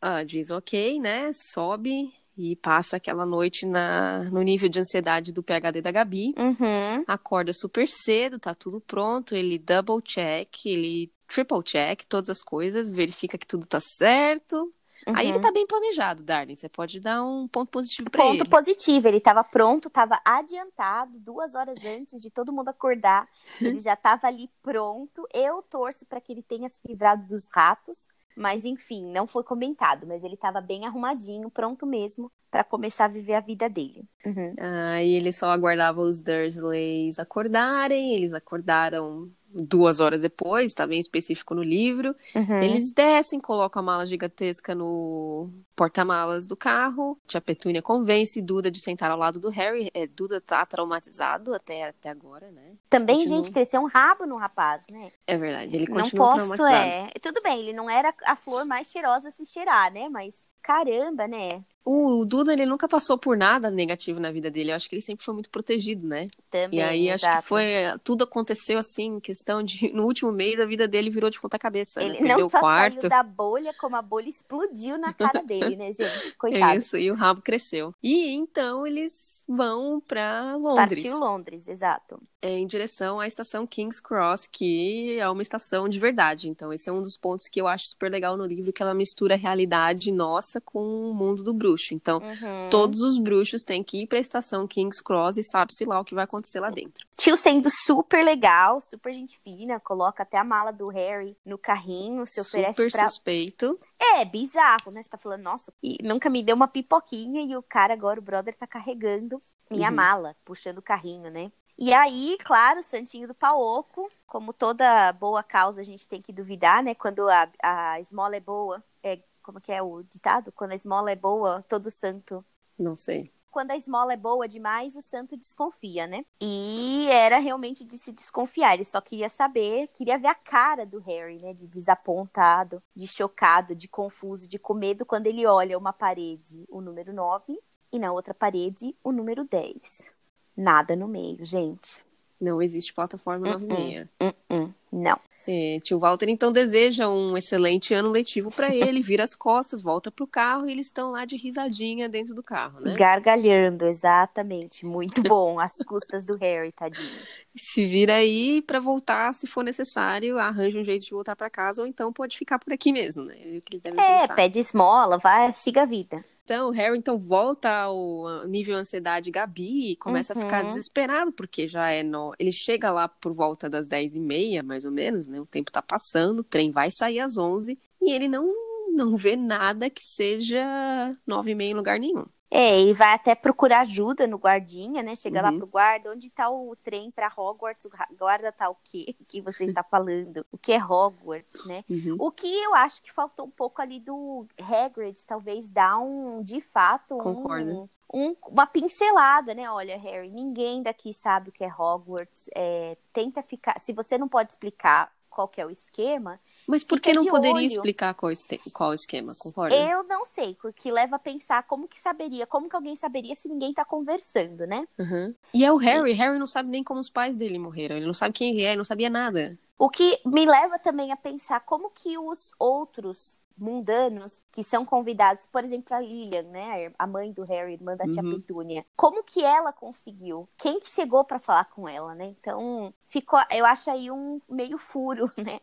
ah, 0.00 0.24
diz 0.24 0.50
ok, 0.50 0.98
né? 0.98 1.32
Sobe 1.32 2.12
e 2.36 2.56
passa 2.56 2.96
aquela 2.96 3.26
noite 3.26 3.66
na, 3.66 4.24
no 4.24 4.40
nível 4.42 4.68
de 4.68 4.78
ansiedade 4.80 5.32
do 5.32 5.42
PHD 5.42 5.82
da 5.82 5.90
Gabi. 5.92 6.34
Uhum. 6.38 7.04
Acorda 7.06 7.52
super 7.52 7.86
cedo, 7.88 8.38
tá 8.38 8.54
tudo 8.54 8.80
pronto. 8.80 9.34
Ele 9.34 9.58
double 9.58 10.00
check, 10.02 10.48
ele 10.66 11.12
triple 11.26 11.62
check 11.62 12.02
todas 12.08 12.30
as 12.30 12.42
coisas, 12.42 12.92
verifica 12.92 13.36
que 13.38 13.46
tudo 13.46 13.66
tá 13.66 13.78
certo. 13.80 14.72
Aí 15.14 15.26
ele 15.26 15.38
Uhum. 15.38 15.42
tá 15.42 15.50
bem 15.50 15.66
planejado, 15.66 16.22
Darling. 16.22 16.54
Você 16.54 16.68
pode 16.68 17.00
dar 17.00 17.24
um 17.24 17.48
ponto 17.48 17.68
positivo 17.70 18.08
pra 18.08 18.22
Ponto 18.22 18.42
ele. 18.44 18.48
positivo, 18.48 19.08
ele 19.08 19.16
estava 19.16 19.42
pronto, 19.42 19.88
estava 19.88 20.20
adiantado, 20.24 21.18
duas 21.18 21.56
horas 21.56 21.76
antes 21.84 22.20
de 22.22 22.30
todo 22.30 22.52
mundo 22.52 22.68
acordar. 22.68 23.26
Ele 23.60 23.80
já 23.80 23.94
estava 23.94 24.28
ali 24.28 24.48
pronto. 24.62 25.26
Eu 25.34 25.60
torço 25.62 26.06
para 26.06 26.20
que 26.20 26.30
ele 26.32 26.42
tenha 26.42 26.68
se 26.68 26.78
livrado 26.86 27.26
dos 27.26 27.48
ratos, 27.52 28.06
mas 28.36 28.64
enfim, 28.64 29.10
não 29.12 29.26
foi 29.26 29.42
comentado. 29.42 30.06
Mas 30.06 30.22
ele 30.24 30.34
estava 30.34 30.60
bem 30.60 30.86
arrumadinho, 30.86 31.50
pronto 31.50 31.86
mesmo 31.86 32.30
para 32.50 32.62
começar 32.62 33.06
a 33.06 33.08
viver 33.08 33.34
a 33.34 33.40
vida 33.40 33.68
dele. 33.68 34.04
Uhum. 34.26 34.54
Aí 34.58 35.14
ele 35.14 35.32
só 35.32 35.50
aguardava 35.50 36.00
os 36.00 36.20
Dursleys 36.20 37.18
acordarem. 37.18 38.14
Eles 38.14 38.34
acordaram 38.34 39.30
duas 39.54 40.00
horas 40.00 40.22
depois, 40.22 40.74
tá 40.74 40.86
bem 40.86 40.98
específico 40.98 41.54
no 41.54 41.62
livro. 41.62 42.14
Uhum. 42.34 42.62
Eles 42.62 42.90
descem, 42.90 43.40
colocam 43.40 43.80
a 43.80 43.84
mala 43.84 44.06
gigantesca 44.06 44.74
no 44.74 45.50
porta-malas 45.74 46.46
do 46.46 46.56
carro. 46.56 47.18
Tia 47.26 47.40
Petúnia 47.40 47.82
convence 47.82 48.40
Duda 48.40 48.70
de 48.70 48.80
sentar 48.80 49.10
ao 49.10 49.18
lado 49.18 49.40
do 49.40 49.50
Harry. 49.50 49.90
É, 49.94 50.06
Duda 50.06 50.40
tá 50.40 50.64
traumatizado 50.64 51.54
até, 51.54 51.88
até 51.88 52.08
agora, 52.10 52.50
né? 52.50 52.74
Também, 52.88 53.18
continua. 53.18 53.42
gente, 53.42 53.52
cresceu 53.52 53.80
um 53.80 53.86
rabo 53.86 54.26
no 54.26 54.36
rapaz, 54.36 54.82
né? 54.90 55.10
É 55.26 55.36
verdade, 55.36 55.74
ele 55.74 55.86
não 55.88 56.00
continua 56.00 56.26
posso, 56.26 56.36
traumatizado. 56.38 56.74
é. 56.74 57.10
Tudo 57.20 57.42
bem, 57.42 57.60
ele 57.60 57.72
não 57.72 57.88
era 57.88 58.14
a 58.24 58.36
flor 58.36 58.64
mais 58.64 58.90
cheirosa 58.90 59.28
a 59.28 59.32
se 59.32 59.44
cheirar, 59.44 59.92
né? 59.92 60.08
Mas 60.08 60.34
caramba, 60.62 61.26
né? 61.26 61.62
O, 61.84 62.24
Duda, 62.24 62.52
ele 62.52 62.64
nunca 62.66 62.86
passou 62.88 63.18
por 63.18 63.36
nada 63.36 63.70
negativo 63.70 64.20
na 64.20 64.30
vida 64.30 64.50
dele. 64.50 64.70
Eu 64.70 64.76
acho 64.76 64.88
que 64.88 64.94
ele 64.94 65.02
sempre 65.02 65.24
foi 65.24 65.34
muito 65.34 65.50
protegido, 65.50 66.06
né? 66.06 66.28
Também. 66.50 66.78
e 66.78 66.82
aí 66.82 67.10
acho 67.10 67.24
exato. 67.24 67.42
que 67.42 67.48
foi. 67.48 67.64
Tudo 68.04 68.24
aconteceu 68.24 68.78
assim, 68.78 69.16
em 69.16 69.20
questão 69.20 69.62
de. 69.62 69.92
No 69.92 70.04
último 70.04 70.32
mês, 70.32 70.58
a 70.58 70.64
vida 70.64 70.88
dele 70.88 71.10
virou 71.10 71.28
de 71.28 71.40
ponta 71.40 71.58
cabeça. 71.58 72.00
né? 72.00 72.06
Ele 72.06 72.18
Perdeu 72.18 72.38
não 72.38 72.46
o 72.46 72.50
só 72.50 72.60
quarto. 72.60 72.96
saiu 73.00 73.10
da 73.10 73.22
bolha, 73.22 73.74
como 73.78 73.96
a 73.96 74.02
bolha 74.02 74.28
explodiu 74.28 74.96
na 74.98 75.12
cara 75.12 75.42
dele, 75.44 75.76
né, 75.76 75.92
gente? 75.92 76.02
É 76.28 76.30
Coitado. 76.38 76.78
isso, 76.78 76.96
e 76.96 77.10
o 77.10 77.14
rabo 77.14 77.42
cresceu. 77.42 77.94
E 78.02 78.28
então 78.30 78.86
eles 78.86 79.44
vão 79.48 80.00
pra 80.00 80.56
Londres. 80.56 81.02
Partiu 81.02 81.18
Londres, 81.18 81.68
exato. 81.68 82.20
é, 82.40 82.58
em 82.58 82.66
direção 82.66 83.20
à 83.20 83.26
estação 83.26 83.66
King's 83.66 84.00
Cross, 84.00 84.46
que 84.50 85.18
é 85.18 85.28
uma 85.28 85.42
estação 85.42 85.88
de 85.88 85.98
verdade. 85.98 86.48
Então, 86.48 86.72
esse 86.72 86.88
é 86.88 86.92
um 86.92 87.02
dos 87.02 87.16
pontos 87.16 87.48
que 87.48 87.60
eu 87.60 87.66
acho 87.66 87.88
super 87.88 88.10
legal 88.10 88.36
no 88.36 88.46
livro, 88.46 88.72
que 88.72 88.82
ela 88.82 88.94
mistura 88.94 89.34
a 89.34 89.38
realidade 89.38 90.10
nossa 90.12 90.60
com 90.60 91.10
o 91.10 91.14
mundo 91.14 91.42
do 91.42 91.52
bruxo. 91.72 91.94
Então, 91.94 92.18
Uhum. 92.18 92.68
todos 92.70 93.00
os 93.00 93.18
bruxos 93.18 93.62
têm 93.62 93.82
que 93.82 94.02
ir 94.02 94.06
pra 94.06 94.18
estação 94.18 94.66
King's 94.66 95.00
Cross 95.00 95.36
e 95.38 95.42
sabe-se 95.42 95.84
lá 95.84 96.00
o 96.00 96.04
que 96.04 96.14
vai 96.14 96.24
acontecer 96.24 96.60
lá 96.60 96.70
dentro. 96.70 97.06
Tio 97.16 97.36
sendo 97.36 97.68
super 97.70 98.24
legal, 98.24 98.80
super 98.80 99.12
gente 99.12 99.38
fina, 99.40 99.80
coloca 99.80 100.22
até 100.22 100.38
a 100.38 100.44
mala 100.44 100.72
do 100.72 100.88
Harry 100.88 101.36
no 101.44 101.58
carrinho, 101.58 102.26
se 102.26 102.40
oferece 102.40 102.74
super 102.74 102.90
pra. 102.92 103.08
suspeito. 103.08 103.78
É, 104.00 104.24
bizarro, 104.24 104.90
né? 104.92 105.02
Você 105.02 105.08
tá 105.08 105.18
falando, 105.18 105.42
nossa, 105.42 105.72
e 105.82 105.96
nunca 106.02 106.28
me 106.28 106.42
deu 106.42 106.54
uma 106.56 106.68
pipoquinha 106.68 107.42
e 107.42 107.56
o 107.56 107.62
cara 107.62 107.92
agora, 107.94 108.20
o 108.20 108.22
brother, 108.22 108.56
tá 108.56 108.66
carregando 108.66 109.40
minha 109.70 109.88
Uhum. 109.90 109.96
mala, 109.96 110.36
puxando 110.44 110.78
o 110.78 110.82
carrinho, 110.82 111.30
né? 111.30 111.50
E 111.78 111.92
aí, 111.92 112.36
claro, 112.44 112.80
o 112.80 112.82
Santinho 112.82 113.26
do 113.26 113.34
Paoco, 113.34 114.10
como 114.26 114.52
toda 114.52 115.10
boa 115.14 115.42
causa 115.42 115.80
a 115.80 115.84
gente 115.84 116.06
tem 116.08 116.20
que 116.20 116.32
duvidar, 116.32 116.82
né? 116.82 116.94
Quando 116.94 117.26
a, 117.28 117.48
a 117.62 117.98
esmola 118.00 118.36
é 118.36 118.40
boa, 118.40 118.84
é, 119.02 119.18
como 119.42 119.60
que 119.60 119.72
é 119.72 119.82
o 119.82 120.02
ditado? 120.02 120.52
Quando 120.52 120.72
a 120.72 120.76
esmola 120.76 121.10
é 121.10 121.16
boa, 121.16 121.64
todo 121.68 121.90
santo. 121.90 122.44
Não 122.78 122.96
sei 122.96 123.30
quando 123.52 123.70
a 123.70 123.76
esmola 123.76 124.14
é 124.14 124.16
boa 124.16 124.48
demais, 124.48 124.96
o 124.96 125.02
santo 125.02 125.36
desconfia, 125.36 126.06
né? 126.06 126.24
E 126.40 127.06
era 127.10 127.38
realmente 127.38 127.84
de 127.84 127.98
se 127.98 128.10
desconfiar. 128.10 128.74
Ele 128.74 128.84
só 128.84 129.00
queria 129.00 129.28
saber, 129.28 129.88
queria 129.88 130.18
ver 130.18 130.28
a 130.28 130.34
cara 130.34 130.86
do 130.86 130.98
Harry, 131.00 131.36
né? 131.40 131.52
De 131.52 131.68
desapontado, 131.68 132.82
de 132.96 133.06
chocado, 133.06 133.76
de 133.76 133.86
confuso, 133.86 134.48
de 134.48 134.58
com 134.58 134.72
medo 134.72 135.04
quando 135.04 135.26
ele 135.26 135.46
olha 135.46 135.78
uma 135.78 135.92
parede, 135.92 136.64
o 136.70 136.80
número 136.80 137.12
9, 137.12 137.60
e 137.92 137.98
na 137.98 138.10
outra 138.10 138.32
parede, 138.32 138.96
o 139.04 139.12
número 139.12 139.44
10. 139.44 140.10
Nada 140.56 140.96
no 140.96 141.06
meio, 141.06 141.44
gente. 141.44 142.02
Não 142.40 142.60
existe 142.60 142.92
plataforma 142.92 143.48
uh 143.48 143.60
-uh, 143.60 143.68
96. 143.68 144.08
Uh 144.50 144.72
não. 144.90 145.20
É, 145.46 145.80
tio 145.82 145.98
Walter 145.98 146.28
então 146.28 146.52
deseja 146.52 147.08
um 147.08 147.36
excelente 147.36 147.92
ano 147.92 148.10
letivo 148.10 148.50
para 148.50 148.74
ele, 148.74 149.02
vira 149.02 149.24
as 149.24 149.34
costas, 149.34 149.82
volta 149.82 150.10
pro 150.10 150.26
carro 150.26 150.68
e 150.68 150.72
eles 150.72 150.86
estão 150.86 151.10
lá 151.10 151.24
de 151.24 151.36
risadinha 151.36 152.08
dentro 152.08 152.34
do 152.34 152.42
carro, 152.42 152.80
né? 152.80 152.94
Gargalhando, 152.94 153.86
exatamente. 153.86 154.86
Muito 154.86 155.22
bom, 155.22 155.58
às 155.58 155.78
custas 155.84 156.24
do 156.24 156.36
Harry, 156.36 156.72
tadinho. 156.72 157.08
Se 157.56 157.84
vira 157.84 158.14
aí 158.14 158.62
para 158.62 158.80
voltar, 158.80 159.34
se 159.34 159.46
for 159.46 159.62
necessário, 159.62 160.38
arranja 160.38 160.78
um 160.78 160.84
jeito 160.84 161.04
de 161.04 161.10
voltar 161.10 161.36
para 161.36 161.50
casa 161.50 161.82
ou 161.82 161.88
então 161.88 162.12
pode 162.12 162.38
ficar 162.38 162.58
por 162.58 162.72
aqui 162.72 162.92
mesmo, 162.92 163.24
né? 163.24 163.36
É, 163.36 163.58
o 163.58 163.62
que 163.62 163.74
eles 163.74 163.82
devem 163.82 164.00
é 164.00 164.26
pede 164.28 164.58
esmola, 164.58 165.18
vai, 165.18 165.52
siga 165.52 165.82
a 165.82 165.86
vida. 165.86 166.18
Então, 166.52 166.68
o 166.68 166.70
Harry 166.70 166.98
então 166.98 167.18
volta 167.18 167.70
ao 167.70 168.46
nível 168.46 168.76
ansiedade 168.76 169.30
Gabi 169.30 169.92
e 169.92 169.96
começa 169.96 170.34
uhum. 170.34 170.40
a 170.40 170.44
ficar 170.44 170.62
desesperado, 170.64 171.32
porque 171.32 171.66
já 171.66 171.90
é 171.90 172.02
no... 172.02 172.34
Ele 172.38 172.52
chega 172.52 172.90
lá 172.90 173.08
por 173.08 173.32
volta 173.32 173.70
das 173.70 173.88
10 173.88 174.16
e 174.16 174.20
meia, 174.20 174.62
mais 174.62 174.84
ou 174.84 174.90
menos, 174.90 175.28
né? 175.28 175.40
O 175.40 175.46
tempo 175.46 175.72
tá 175.72 175.80
passando, 175.80 176.40
o 176.40 176.44
trem 176.44 176.70
vai 176.70 176.90
sair 176.90 177.20
às 177.20 177.38
11 177.38 177.78
e 178.02 178.12
ele 178.12 178.28
não, 178.28 178.52
não 178.90 179.16
vê 179.16 179.34
nada 179.34 179.88
que 179.88 180.04
seja 180.04 181.16
9 181.26 181.52
e 181.52 181.54
meia 181.54 181.70
em 181.70 181.74
lugar 181.74 181.98
nenhum. 181.98 182.26
É, 182.54 182.78
ele 182.78 182.92
vai 182.92 183.14
até 183.14 183.34
procurar 183.34 183.80
ajuda 183.80 184.26
no 184.26 184.36
guardinha, 184.36 185.02
né? 185.02 185.16
Chega 185.16 185.38
uhum. 185.38 185.50
lá 185.50 185.52
pro 185.56 185.66
guarda, 185.66 186.12
onde 186.12 186.28
tá 186.28 186.50
o 186.50 186.76
trem 186.76 187.10
para 187.10 187.32
Hogwarts? 187.34 187.86
O 187.86 187.90
guarda 188.14 188.52
tá 188.52 188.68
o 188.68 188.76
quê 188.84 189.16
que 189.26 189.40
você 189.40 189.64
está 189.64 189.82
falando? 189.82 190.44
O 190.52 190.58
que 190.58 190.70
é 190.70 190.84
Hogwarts, 190.84 191.64
né? 191.64 191.82
Uhum. 191.88 192.16
O 192.18 192.30
que 192.30 192.46
eu 192.46 192.74
acho 192.74 193.02
que 193.02 193.10
faltou 193.10 193.46
um 193.46 193.50
pouco 193.50 193.80
ali 193.80 193.98
do 193.98 194.46
Hagrid, 194.60 195.18
talvez 195.26 195.70
dar 195.70 195.96
um, 195.98 196.42
de 196.42 196.60
fato, 196.60 197.16
um, 197.16 197.88
um, 198.12 198.36
uma 198.46 198.66
pincelada, 198.66 199.54
né? 199.54 199.70
Olha, 199.70 199.96
Harry, 199.96 200.30
ninguém 200.30 200.82
daqui 200.82 201.14
sabe 201.14 201.48
o 201.48 201.52
que 201.52 201.64
é 201.64 201.72
Hogwarts. 201.72 202.50
É, 202.54 202.98
tenta 203.14 203.42
ficar. 203.42 203.80
Se 203.80 203.94
você 203.94 204.18
não 204.18 204.28
pode 204.28 204.52
explicar 204.52 205.10
qual 205.30 205.48
que 205.48 205.58
é 205.58 205.64
o 205.64 205.70
esquema, 205.70 206.38
mas 206.66 206.84
por 206.84 207.00
que 207.00 207.12
não 207.12 207.26
poderia 207.26 207.56
olho. 207.56 207.66
explicar 207.66 208.14
qual, 208.14 208.32
qual 208.72 208.90
o 208.90 208.94
esquema, 208.94 209.34
concorda? 209.38 209.74
Eu 209.74 210.04
não 210.04 210.24
sei, 210.24 210.56
porque 210.60 210.90
leva 210.90 211.16
a 211.16 211.18
pensar 211.18 211.62
como 211.64 211.88
que 211.88 211.98
saberia, 211.98 212.46
como 212.46 212.68
que 212.68 212.76
alguém 212.76 212.96
saberia 212.96 213.34
se 213.34 213.48
ninguém 213.48 213.72
tá 213.74 213.84
conversando, 213.84 214.66
né? 214.66 214.86
Uhum. 214.98 215.34
E 215.52 215.64
é 215.64 215.72
o 215.72 215.76
Harry, 215.76 216.12
Harry 216.12 216.38
não 216.38 216.46
sabe 216.46 216.68
nem 216.68 216.84
como 216.84 217.00
os 217.00 217.10
pais 217.10 217.36
dele 217.36 217.58
morreram, 217.58 217.96
ele 217.96 218.06
não 218.06 218.14
sabe 218.14 218.34
quem 218.34 218.52
ele 218.52 218.62
é, 218.62 218.68
ele 218.70 218.76
não 218.76 218.84
sabia 218.84 219.10
nada. 219.10 219.58
O 219.78 219.88
que 219.88 220.20
me 220.24 220.46
leva 220.46 220.78
também 220.78 221.10
a 221.10 221.16
pensar 221.16 221.60
como 221.60 221.90
que 221.90 222.16
os 222.16 222.52
outros 222.58 223.41
mundanos 223.56 224.42
que 224.50 224.62
são 224.62 224.84
convidados, 224.84 225.46
por 225.46 225.64
exemplo, 225.64 225.94
a 225.94 226.00
Lilian, 226.00 226.42
né, 226.42 226.92
a 226.98 227.06
mãe 227.06 227.32
do 227.32 227.44
Harry, 227.44 227.74
irmã 227.74 227.96
da 227.96 228.04
tia 228.04 228.22
uhum. 228.22 228.34
Petúnia. 228.34 228.84
Como 228.96 229.22
que 229.22 229.42
ela 229.42 229.72
conseguiu? 229.72 230.48
Quem 230.56 230.80
que 230.80 230.88
chegou 230.88 231.24
para 231.24 231.38
falar 231.38 231.64
com 231.66 231.88
ela, 231.88 232.14
né? 232.14 232.34
Então, 232.38 232.92
ficou, 233.08 233.38
eu 233.50 233.64
acho 233.66 233.90
aí 233.90 234.10
um 234.10 234.38
meio 234.48 234.78
furo, 234.78 235.26
né, 235.38 235.60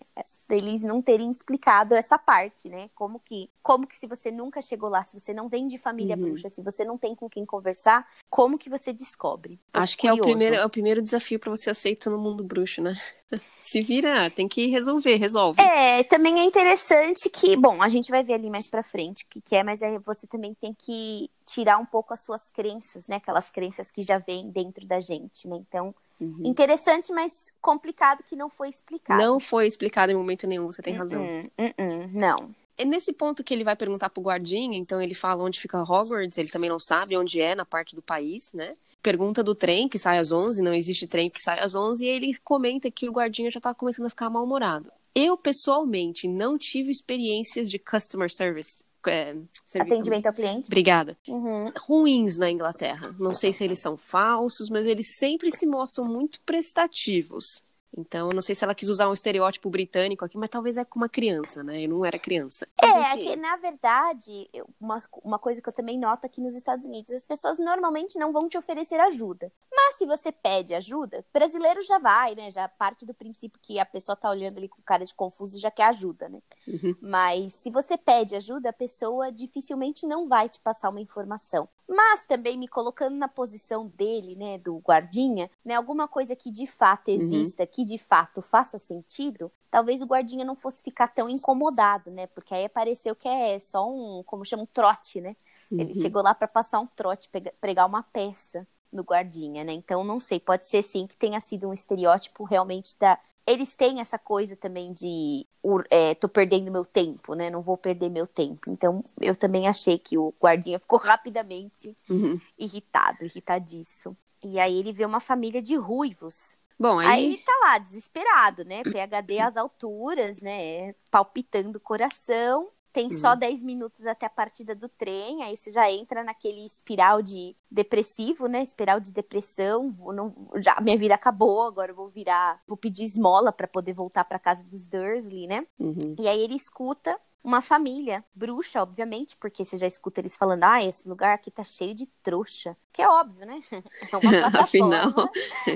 deles 0.48 0.84
não 0.84 1.02
terem 1.02 1.32
explicado 1.32 1.96
essa 1.96 2.18
parte, 2.18 2.70
né? 2.70 2.90
Como 2.96 3.20
que, 3.20 3.50
como 3.62 3.88
que 3.88 3.96
se 3.96 4.08
você 4.08 4.32
nunca 4.32 4.62
chegou 4.62 4.90
lá, 4.90 5.04
se 5.04 5.20
você 5.20 5.34
não 5.34 5.48
vem 5.50 5.68
de 5.68 5.78
família 5.78 6.16
uhum. 6.16 6.24
bruxa, 6.24 6.50
se 6.50 6.62
você 6.62 6.86
não 6.86 6.98
tem 6.98 7.16
com 7.16 7.30
quem 7.30 7.46
conversar, 7.46 8.08
como 8.30 8.58
que 8.58 8.70
você 8.70 8.94
descobre? 8.94 9.60
Acho 9.74 9.98
que 9.98 10.08
é 10.08 10.14
o 10.14 10.22
primeiro, 10.22 10.56
é 10.56 10.66
o 10.66 10.70
primeiro 10.70 11.02
desafio 11.02 11.40
para 11.40 11.50
você 11.50 11.70
aceitar 11.70 12.10
no 12.10 12.20
mundo 12.20 12.44
bruxo, 12.44 12.82
né? 12.82 12.96
Se 13.60 13.82
vira, 13.82 14.30
tem 14.30 14.48
que 14.48 14.68
resolver, 14.68 15.16
resolve. 15.16 15.62
É, 15.62 16.04
também 16.04 16.40
é 16.40 16.44
interessante 16.44 17.30
que, 17.30 17.56
bom, 17.56 17.82
a 17.82 17.90
gente 17.90 18.10
vai 18.10 18.24
ver 18.24 18.34
ali 18.34 18.50
mais 18.50 18.68
pra 18.68 18.84
frente 18.84 19.24
o 19.24 19.28
que, 19.30 19.42
que 19.42 19.56
é, 19.56 19.64
mas 19.64 19.82
aí 19.82 19.98
você 20.00 20.26
também 20.28 20.54
tem 20.54 20.74
que 20.74 21.30
tirar 21.46 21.78
um 21.78 21.86
pouco 21.86 22.14
as 22.14 22.24
suas 22.24 22.50
crenças, 22.50 23.08
né? 23.08 23.18
Aquelas 23.18 23.50
crenças 23.50 23.92
que 23.92 24.02
já 24.02 24.18
vêm 24.18 24.50
dentro 24.50 24.86
da 24.86 25.00
gente, 25.00 25.48
né? 25.48 25.58
Então, 25.58 25.94
uhum. 26.20 26.42
interessante, 26.44 27.12
mas 27.12 27.32
complicado 27.62 28.24
que 28.24 28.36
não 28.36 28.50
foi 28.50 28.70
explicado. 28.70 29.22
Não 29.22 29.40
foi 29.40 29.68
explicado 29.68 30.12
em 30.12 30.16
momento 30.16 30.48
nenhum, 30.48 30.68
você 30.68 30.82
tem 30.82 30.94
uh 30.94 30.98
-uh, 30.98 31.00
razão. 31.00 31.24
Uh 31.24 32.10
não. 32.14 32.56
É 32.80 32.86
nesse 32.86 33.14
ponto 33.14 33.44
que 33.44 33.54
ele 33.54 33.64
vai 33.64 33.76
perguntar 33.76 34.10
pro 34.10 34.24
guardinha, 34.24 34.78
então 34.78 35.02
ele 35.02 35.14
fala 35.14 35.44
onde 35.44 35.60
fica 35.60 35.84
Hogwarts, 35.84 36.38
ele 36.38 36.50
também 36.50 36.70
não 36.70 36.80
sabe 36.80 37.16
onde 37.16 37.40
é 37.40 37.54
na 37.54 37.66
parte 37.66 37.94
do 37.94 38.02
país, 38.02 38.52
né? 38.54 38.72
pergunta 39.02 39.44
do 39.44 39.56
trem 39.56 39.88
que 39.88 39.98
sai 39.98 40.18
às 40.18 40.32
11, 40.32 40.62
não 40.62 40.74
existe 40.74 41.08
trem 41.08 41.30
que 41.30 41.42
sai 41.42 41.60
às 41.60 41.76
11, 41.76 42.04
e 42.04 42.08
ele 42.08 42.32
comenta 42.44 42.92
que 42.92 43.08
o 43.08 43.12
guardinha 43.12 43.50
já 43.50 43.60
tá 43.60 43.74
começando 43.74 44.08
a 44.08 44.10
ficar 44.10 44.30
mal-humorado. 44.30 44.92
Eu, 45.16 45.38
pessoalmente, 45.38 46.28
não 46.28 46.58
tive 46.58 46.92
experiências 46.92 47.70
de 47.70 47.80
customer 47.80 48.32
service. 48.32 48.84
É, 49.08 49.36
Atendimento 49.80 50.28
ao 50.28 50.34
cliente? 50.34 50.68
Obrigada. 50.68 51.18
Uhum. 51.28 51.72
Ruins 51.88 52.38
na 52.38 52.52
Inglaterra. 52.52 53.16
Não 53.18 53.34
sei 53.34 53.54
se 53.54 53.64
eles 53.64 53.80
são 53.80 53.96
falsos, 53.96 54.70
mas 54.70 54.86
eles 54.86 55.16
sempre 55.18 55.52
se 55.52 55.66
mostram 55.66 56.06
muito 56.06 56.40
prestativos. 56.42 57.62
Então, 57.98 58.30
não 58.34 58.42
sei 58.42 58.54
se 58.56 58.64
ela 58.64 58.76
quis 58.76 58.90
usar 58.90 59.10
um 59.10 59.14
estereótipo 59.14 59.70
britânico 59.70 60.24
aqui, 60.24 60.38
mas 60.38 60.50
talvez 60.50 60.78
é 60.78 60.86
com 60.86 61.00
uma 61.00 61.10
criança, 61.10 61.64
né? 61.64 61.84
Eu 61.84 61.90
não 61.90 62.06
era 62.06 62.20
criança. 62.20 62.68
Mas, 62.80 62.96
é, 62.96 63.00
assim... 63.00 63.28
é 63.28 63.32
que, 63.32 63.36
na 63.36 63.56
verdade, 63.58 64.50
uma, 64.80 64.98
uma 65.24 65.40
coisa 65.40 65.62
que 65.62 65.70
eu 65.70 65.74
também 65.74 65.98
noto 65.98 66.26
aqui 66.26 66.40
nos 66.40 66.54
Estados 66.54 66.86
Unidos, 66.86 67.12
as 67.12 67.26
pessoas 67.26 67.58
normalmente 67.58 68.20
não 68.20 68.32
vão 68.32 68.48
te 68.48 68.58
oferecer 68.58 69.00
ajuda. 69.00 69.52
Mas 69.74 69.96
se 69.96 70.06
você 70.06 70.32
pede 70.32 70.74
ajuda, 70.74 71.26
brasileiro 71.34 71.82
já 71.82 71.98
vai, 71.98 72.36
né? 72.36 72.52
Já 72.52 72.68
parte 72.68 73.06
do 73.06 73.14
princípio 73.14 73.60
que 73.62 73.80
a 73.80 73.86
pessoa 73.86 74.16
tá 74.16 74.30
olhando 74.30 74.58
ali 74.58 74.70
com 74.70 74.82
cara 74.84 75.04
de 75.04 75.14
confuso 75.14 75.58
e 75.58 75.60
já 75.60 75.72
quer 75.72 75.86
ajuda, 75.86 76.30
né? 76.30 76.42
Uhum. 76.68 76.96
Mas 77.02 77.54
se 77.54 77.72
você 77.72 77.98
pede 77.98 78.36
ajuda, 78.36 78.70
a 78.70 78.74
pessoa 78.74 79.32
dificilmente 79.32 80.06
não 80.06 80.28
vai 80.28 80.48
te 80.48 80.60
passar 80.60 80.90
uma 80.90 81.02
informação. 81.02 81.68
Mas 81.90 82.24
também 82.24 82.56
me 82.56 82.68
colocando 82.68 83.16
na 83.18 83.28
posição 83.28 83.88
dele, 83.88 84.36
né, 84.36 84.60
do 84.60 84.78
guardinha, 84.78 85.50
né, 85.66 85.74
alguma 85.74 86.08
coisa 86.08 86.36
que 86.36 86.52
de 86.52 86.68
fato 86.68 87.10
uhum. 87.10 87.16
exista, 87.16 87.64
uhum. 87.64 87.70
que 87.72 87.84
de 87.84 87.98
fato 87.98 88.44
faça 88.44 88.78
sentido, 88.78 89.52
talvez 89.72 90.02
o 90.04 90.06
guardinha 90.06 90.46
não 90.46 90.56
fosse 90.56 90.84
ficar 90.84 91.08
tão 91.08 91.28
incomodado, 91.28 92.12
né? 92.12 92.28
Porque 92.28 92.54
aí 92.54 92.66
apareceu 92.66 93.16
que 93.16 93.28
é 93.28 93.60
só 93.60 93.90
um, 93.90 94.22
como 94.24 94.46
chama, 94.46 94.64
um 94.64 94.68
trote, 94.68 95.20
né? 95.20 95.36
Uhum. 95.72 95.80
Ele 95.80 95.96
chegou 95.96 96.22
lá 96.22 96.36
para 96.36 96.48
passar 96.48 96.80
um 96.80 96.88
trote, 96.88 97.30
pregar 97.60 97.88
uma 97.88 98.04
peça 98.04 98.68
no 98.92 99.04
guardinha, 99.04 99.64
né? 99.64 99.74
Então 99.74 100.04
não 100.04 100.20
sei, 100.20 100.40
pode 100.40 100.68
ser 100.68 100.84
sim 100.84 101.08
que 101.08 101.18
tenha 101.18 101.40
sido 101.40 101.68
um 101.68 101.74
estereótipo 101.74 102.44
realmente 102.44 102.96
da 103.00 103.20
eles 103.50 103.76
têm 103.76 104.00
essa 104.00 104.18
coisa 104.18 104.56
também 104.56 104.94
de 104.94 105.46
é, 105.90 106.14
tô 106.14 106.30
perdendo 106.30 106.72
meu 106.72 106.86
tempo, 106.86 107.34
né? 107.34 107.50
Não 107.50 107.62
vou 107.62 107.76
perder 107.76 108.10
meu 108.10 108.28
tempo. 108.28 108.70
Então, 108.70 109.04
eu 109.20 109.36
também 109.36 109.68
achei 109.68 109.98
que 109.98 110.18
o 110.18 110.34
guardinha 110.40 110.78
ficou 110.80 111.00
rapidamente 111.00 111.98
uhum. 112.10 112.40
irritado, 112.58 113.26
irritadiço. 113.26 114.16
E 114.44 114.60
aí 114.60 114.78
ele 114.78 114.94
vê 114.94 115.04
uma 115.04 115.20
família 115.20 115.62
de 115.62 115.76
ruivos. 115.76 116.58
Bom, 116.80 117.00
aí... 117.00 117.08
aí 117.08 117.38
tá 117.38 117.52
lá, 117.64 117.78
desesperado, 117.78 118.64
né? 118.64 118.84
PHD 118.84 119.40
às 119.40 119.58
alturas, 119.58 120.40
né? 120.40 120.94
Palpitando 121.12 121.78
o 121.78 121.82
coração. 121.82 122.70
Tem 122.92 123.06
uhum. 123.06 123.12
só 123.12 123.36
10 123.36 123.62
minutos 123.62 124.06
até 124.06 124.26
a 124.26 124.30
partida 124.30 124.74
do 124.74 124.90
trem, 124.90 125.44
aí 125.44 125.56
você 125.56 125.70
já 125.70 125.92
entra 125.92 126.24
naquele 126.24 126.66
espiral 126.66 127.22
de 127.22 127.56
depressivo, 127.70 128.48
né? 128.48 128.64
Espiral 128.64 129.00
de 129.00 129.12
depressão. 129.12 129.92
Vou, 129.92 130.12
não, 130.12 130.34
já 130.56 130.80
minha 130.82 130.98
vida 130.98 131.14
acabou, 131.14 131.62
agora 131.64 131.92
eu 131.92 131.96
vou 131.96 132.10
virar, 132.10 132.62
vou 132.68 132.76
pedir 132.76 133.04
esmola 133.04 133.52
para 133.52 133.68
poder 133.68 133.94
voltar 133.94 134.26
para 134.26 134.40
casa 134.40 134.64
dos 134.64 134.88
Dursley, 134.88 135.46
né? 135.46 135.68
Uhum. 135.78 136.16
E 136.18 136.28
aí 136.28 136.42
ele 136.42 136.56
escuta 136.56 137.16
uma 137.44 137.62
família 137.62 138.24
bruxa, 138.34 138.82
obviamente, 138.82 139.38
porque 139.38 139.64
você 139.64 139.78
já 139.78 139.88
escuta 139.88 140.20
eles 140.20 140.36
falando: 140.36 140.64
"Ah, 140.64 140.84
esse 140.84 141.08
lugar 141.08 141.36
aqui 141.36 141.52
tá 141.52 141.64
cheio 141.64 141.94
de 141.94 142.08
trouxa". 142.24 142.76
Que 142.92 143.04
é 143.04 143.08
óbvio, 143.08 143.46
né? 143.46 143.62
É 144.12 144.18
uma 144.18 144.22
plataforma, 144.52 144.62
Afinal, 144.64 145.14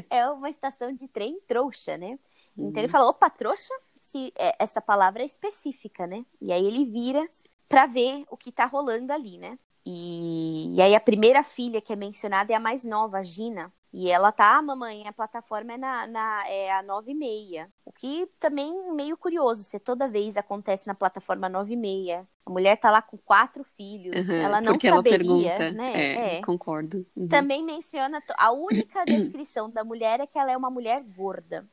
é 0.09 0.27
uma 0.29 0.49
estação 0.49 0.91
de 0.91 1.07
trem 1.07 1.39
trouxa, 1.47 1.95
né? 1.95 2.17
Então 2.57 2.65
uhum. 2.65 2.77
ele 2.77 2.87
fala: 2.87 3.07
"Opa, 3.07 3.29
trouxa?" 3.29 3.73
Se 4.13 4.31
é, 4.37 4.55
essa 4.59 4.79
palavra 4.79 5.23
é 5.23 5.25
específica, 5.25 6.05
né? 6.05 6.23
E 6.39 6.51
aí 6.51 6.63
ele 6.63 6.85
vira 6.85 7.25
para 7.67 7.87
ver 7.87 8.23
o 8.29 8.37
que 8.37 8.51
tá 8.51 8.65
rolando 8.65 9.11
ali, 9.11 9.39
né? 9.39 9.57
E, 9.83 10.73
e, 10.75 10.81
aí 10.81 10.95
a 10.95 10.99
primeira 10.99 11.43
filha 11.43 11.81
que 11.81 11.91
é 11.91 11.95
mencionada 11.95 12.53
é 12.53 12.55
a 12.55 12.59
mais 12.59 12.83
nova, 12.83 13.17
a 13.17 13.23
Gina. 13.23 13.73
E 13.91 14.09
ela 14.09 14.31
tá, 14.31 14.59
mamãe, 14.61 15.07
a 15.07 15.13
plataforma 15.13 15.73
é, 15.73 15.77
na, 15.77 16.07
na, 16.07 16.47
é 16.47 16.71
a 16.71 16.81
9 16.81 17.11
e 17.11 17.15
meia. 17.15 17.69
O 17.85 17.91
que 17.91 18.27
também 18.39 18.91
meio 18.93 19.17
curioso, 19.17 19.61
se 19.63 19.79
toda 19.79 20.07
vez 20.07 20.37
acontece 20.37 20.87
na 20.87 20.95
plataforma 20.95 21.49
9 21.49 21.73
e 21.73 21.77
meia. 21.77 22.27
A 22.45 22.49
mulher 22.49 22.77
tá 22.77 22.89
lá 22.89 23.01
com 23.01 23.17
quatro 23.17 23.63
filhos. 23.63 24.29
Uhum, 24.29 24.35
ela 24.35 24.61
não 24.61 24.73
porque 24.73 24.89
saberia, 24.89 25.51
ela 25.51 25.57
pergunta. 25.57 25.71
né? 25.71 25.93
É, 25.93 26.35
é. 26.37 26.41
concordo. 26.41 27.05
Uhum. 27.15 27.27
Também 27.27 27.63
menciona, 27.63 28.23
a 28.37 28.51
única 28.51 29.03
descrição 29.05 29.69
da 29.69 29.83
mulher 29.83 30.19
é 30.19 30.27
que 30.27 30.39
ela 30.39 30.51
é 30.51 30.57
uma 30.57 30.69
mulher 30.69 31.03
gorda. 31.03 31.67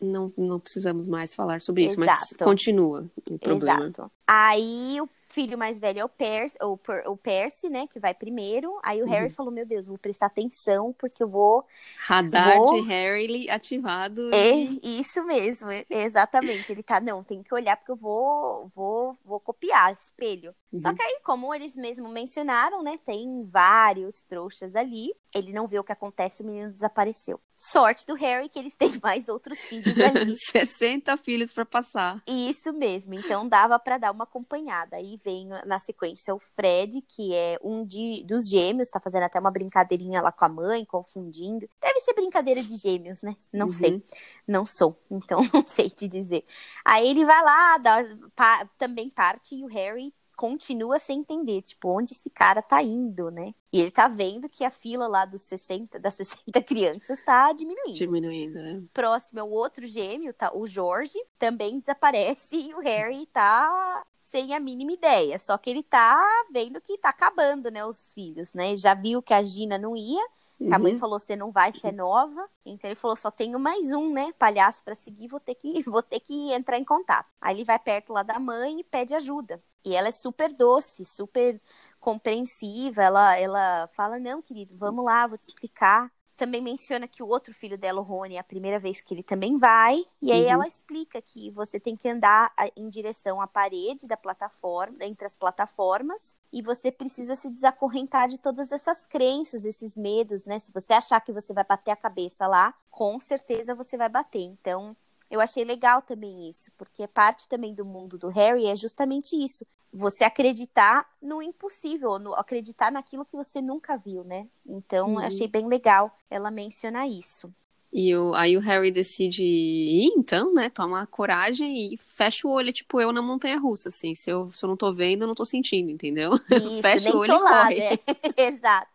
Não, 0.00 0.32
não 0.36 0.58
precisamos 0.58 1.08
mais 1.08 1.34
falar 1.34 1.62
sobre 1.62 1.84
isso, 1.84 2.02
Exato. 2.02 2.20
mas 2.20 2.36
continua 2.36 3.06
o 3.30 3.38
problema. 3.38 3.86
Exato. 3.86 4.10
Aí 4.26 5.00
o 5.00 5.08
filho 5.34 5.58
mais 5.58 5.80
velho 5.80 5.98
é 5.98 6.04
o 6.04 6.08
Percy, 6.08 6.56
o, 6.62 6.78
o 7.06 7.16
Percy, 7.16 7.68
né, 7.68 7.88
que 7.88 7.98
vai 7.98 8.14
primeiro. 8.14 8.78
Aí 8.82 9.02
o 9.02 9.04
uhum. 9.04 9.10
Harry 9.10 9.30
falou: 9.30 9.52
Meu 9.52 9.66
Deus, 9.66 9.88
vou 9.88 9.98
prestar 9.98 10.26
atenção, 10.26 10.94
porque 10.96 11.22
eu 11.22 11.28
vou. 11.28 11.66
Radar 11.98 12.56
vou... 12.56 12.74
de 12.74 12.88
Harry 12.88 13.50
ativado. 13.50 14.32
É, 14.32 14.54
e... 14.54 15.00
isso 15.00 15.24
mesmo, 15.24 15.68
exatamente. 15.90 16.70
Ele 16.70 16.82
tá, 16.82 17.00
não, 17.00 17.24
tem 17.24 17.42
que 17.42 17.52
olhar, 17.52 17.76
porque 17.76 17.92
eu 17.92 17.96
vou, 17.96 18.70
vou, 18.74 19.16
vou 19.24 19.33
copiar, 19.64 19.92
espelho. 19.92 20.54
Uhum. 20.72 20.78
Só 20.78 20.92
que 20.92 21.02
aí, 21.02 21.20
como 21.24 21.54
eles 21.54 21.76
mesmo 21.76 22.08
mencionaram, 22.08 22.82
né, 22.82 22.98
tem 23.06 23.44
vários 23.50 24.22
trouxas 24.22 24.74
ali. 24.74 25.14
Ele 25.32 25.52
não 25.52 25.66
vê 25.66 25.78
o 25.78 25.84
que 25.84 25.92
acontece, 25.92 26.42
o 26.42 26.46
menino 26.46 26.72
desapareceu. 26.72 27.40
Sorte 27.56 28.04
do 28.06 28.14
Harry 28.14 28.48
que 28.48 28.58
eles 28.58 28.74
têm 28.76 28.98
mais 29.02 29.28
outros 29.28 29.58
filhos 29.60 29.98
ali. 29.98 30.34
60 30.50 31.16
filhos 31.16 31.52
para 31.52 31.64
passar. 31.64 32.22
Isso 32.26 32.72
mesmo. 32.72 33.14
Então 33.14 33.48
dava 33.48 33.78
para 33.78 33.98
dar 33.98 34.10
uma 34.10 34.24
acompanhada. 34.24 34.96
Aí 34.96 35.18
vem 35.24 35.48
na 35.64 35.78
sequência 35.78 36.34
o 36.34 36.40
Fred, 36.56 37.00
que 37.02 37.32
é 37.32 37.58
um 37.62 37.84
de, 37.84 38.24
dos 38.24 38.48
gêmeos, 38.48 38.88
tá 38.88 39.00
fazendo 39.00 39.24
até 39.24 39.38
uma 39.38 39.52
brincadeirinha 39.52 40.20
lá 40.20 40.32
com 40.32 40.44
a 40.44 40.48
mãe, 40.48 40.84
confundindo. 40.84 41.68
Deve 41.80 42.00
ser 42.00 42.14
brincadeira 42.14 42.62
de 42.62 42.76
gêmeos, 42.76 43.22
né? 43.22 43.36
Não 43.52 43.66
uhum. 43.66 43.72
sei. 43.72 44.04
Não 44.46 44.66
sou, 44.66 45.00
então 45.10 45.40
não 45.52 45.64
sei 45.66 45.88
te 45.88 46.08
dizer. 46.08 46.44
Aí 46.84 47.08
ele 47.08 47.24
vai 47.24 47.42
lá, 47.42 47.78
dá, 47.78 48.04
pa, 48.34 48.68
também 48.78 49.08
parte 49.08 49.53
e 49.54 49.64
o 49.64 49.68
Harry 49.68 50.12
continua 50.36 50.98
sem 50.98 51.20
entender, 51.20 51.62
tipo, 51.62 51.88
onde 51.88 52.12
esse 52.12 52.28
cara 52.28 52.60
tá 52.60 52.82
indo, 52.82 53.30
né? 53.30 53.54
E 53.72 53.80
ele 53.80 53.90
tá 53.90 54.08
vendo 54.08 54.48
que 54.48 54.64
a 54.64 54.70
fila 54.70 55.06
lá 55.06 55.24
dos 55.24 55.42
60, 55.42 55.98
das 55.98 56.14
60 56.14 56.62
crianças 56.62 57.22
tá 57.22 57.52
diminuindo. 57.52 57.94
Diminuindo, 57.94 58.54
né? 58.54 58.82
Próximo 58.92 59.40
é 59.40 59.42
o 59.42 59.50
outro 59.50 59.86
gêmeo, 59.86 60.34
tá? 60.34 60.52
O 60.54 60.66
Jorge 60.66 61.18
também 61.38 61.80
desaparece 61.80 62.56
e 62.70 62.74
o 62.74 62.80
Harry 62.80 63.26
tá 63.26 64.04
sem 64.18 64.54
a 64.54 64.60
mínima 64.60 64.92
ideia. 64.92 65.38
Só 65.38 65.56
que 65.56 65.70
ele 65.70 65.82
tá 65.82 66.20
vendo 66.50 66.80
que 66.80 66.98
tá 66.98 67.10
acabando, 67.10 67.70
né, 67.70 67.84
os 67.86 68.12
filhos, 68.12 68.52
né? 68.52 68.76
Já 68.76 68.94
viu 68.94 69.22
que 69.22 69.32
a 69.32 69.42
Gina 69.42 69.78
não 69.78 69.96
ia, 69.96 70.24
uhum. 70.60 70.74
a 70.74 70.78
mãe 70.78 70.92
uhum. 70.92 70.98
falou: 70.98 71.18
"Você 71.18 71.36
não 71.36 71.50
vai 71.52 71.72
ser 71.72 71.92
nova". 71.92 72.46
Então 72.64 72.88
ele 72.90 72.94
falou: 72.96 73.16
"Só 73.16 73.30
tenho 73.30 73.58
mais 73.58 73.92
um, 73.92 74.12
né, 74.12 74.32
palhaço 74.38 74.82
para 74.84 74.94
seguir, 74.94 75.28
vou 75.28 75.40
ter 75.40 75.54
que 75.54 75.72
vou 75.90 76.02
ter 76.02 76.20
que 76.20 76.52
entrar 76.52 76.78
em 76.78 76.84
contato". 76.84 77.28
Aí 77.40 77.56
ele 77.56 77.64
vai 77.64 77.78
perto 77.78 78.12
lá 78.12 78.22
da 78.22 78.38
mãe 78.38 78.80
e 78.80 78.84
pede 78.84 79.14
ajuda. 79.14 79.62
E 79.84 79.94
ela 79.94 80.08
é 80.08 80.12
super 80.12 80.52
doce, 80.52 81.04
super 81.04 81.60
compreensiva. 82.00 83.02
Ela, 83.02 83.38
ela 83.38 83.88
fala: 83.88 84.18
Não, 84.18 84.42
querido, 84.42 84.76
vamos 84.76 85.04
lá, 85.04 85.26
vou 85.26 85.38
te 85.38 85.44
explicar. 85.44 86.10
Também 86.36 86.60
menciona 86.60 87.06
que 87.06 87.22
o 87.22 87.28
outro 87.28 87.54
filho 87.54 87.78
dela, 87.78 88.00
o 88.00 88.04
Rony, 88.04 88.36
é 88.36 88.38
a 88.38 88.44
primeira 88.44 88.78
vez 88.78 89.00
que 89.00 89.14
ele 89.14 89.22
também 89.22 89.56
vai. 89.56 90.02
E 90.20 90.32
aí 90.32 90.44
uhum. 90.44 90.50
ela 90.50 90.66
explica 90.66 91.22
que 91.22 91.50
você 91.50 91.78
tem 91.78 91.96
que 91.96 92.08
andar 92.08 92.52
em 92.76 92.88
direção 92.88 93.40
à 93.40 93.46
parede 93.46 94.06
da 94.06 94.16
plataforma, 94.16 95.04
entre 95.04 95.26
as 95.26 95.36
plataformas, 95.36 96.34
e 96.52 96.60
você 96.62 96.90
precisa 96.90 97.36
se 97.36 97.50
desacorrentar 97.50 98.28
de 98.28 98.38
todas 98.38 98.72
essas 98.72 99.06
crenças, 99.06 99.64
esses 99.64 99.96
medos, 99.96 100.46
né? 100.46 100.58
Se 100.58 100.72
você 100.72 100.92
achar 100.92 101.20
que 101.20 101.32
você 101.32 101.52
vai 101.52 101.64
bater 101.64 101.92
a 101.92 101.96
cabeça 101.96 102.46
lá, 102.46 102.74
com 102.90 103.18
certeza 103.20 103.74
você 103.74 103.96
vai 103.96 104.08
bater. 104.08 104.42
Então, 104.42 104.96
eu 105.34 105.40
achei 105.40 105.64
legal 105.64 106.00
também 106.00 106.48
isso, 106.48 106.70
porque 106.78 107.08
parte 107.08 107.48
também 107.48 107.74
do 107.74 107.84
mundo 107.84 108.16
do 108.16 108.28
Harry 108.28 108.66
é 108.66 108.76
justamente 108.76 109.34
isso. 109.34 109.66
Você 109.92 110.22
acreditar 110.22 111.08
no 111.20 111.42
impossível, 111.42 112.20
no, 112.20 112.34
acreditar 112.34 112.92
naquilo 112.92 113.24
que 113.24 113.34
você 113.34 113.60
nunca 113.60 113.96
viu, 113.96 114.22
né? 114.22 114.46
Então, 114.64 115.18
achei 115.18 115.48
bem 115.48 115.66
legal 115.66 116.16
ela 116.30 116.52
mencionar 116.52 117.08
isso. 117.08 117.52
E 117.92 118.14
o, 118.14 118.32
aí 118.34 118.56
o 118.56 118.60
Harry 118.60 118.92
decide 118.92 119.42
ir, 119.42 120.12
então, 120.16 120.52
né? 120.52 120.68
Toma 120.68 121.06
coragem 121.06 121.92
e 121.92 121.96
fecha 121.96 122.46
o 122.46 122.50
olho, 122.50 122.72
tipo 122.72 123.00
eu 123.00 123.12
na 123.12 123.22
montanha 123.22 123.58
russa, 123.58 123.88
assim. 123.88 124.14
Se 124.14 124.30
eu, 124.30 124.50
se 124.52 124.64
eu 124.64 124.68
não 124.68 124.76
tô 124.76 124.92
vendo, 124.92 125.22
eu 125.22 125.28
não 125.28 125.34
tô 125.34 125.44
sentindo, 125.44 125.90
entendeu? 125.90 126.32
Isso, 126.50 126.82
fecha 126.82 127.16
o 127.16 127.18
olho 127.18 127.32
e 127.32 127.38
lá, 127.38 127.62
corre. 127.62 127.78
Né? 127.78 127.98
Exato. 128.36 128.88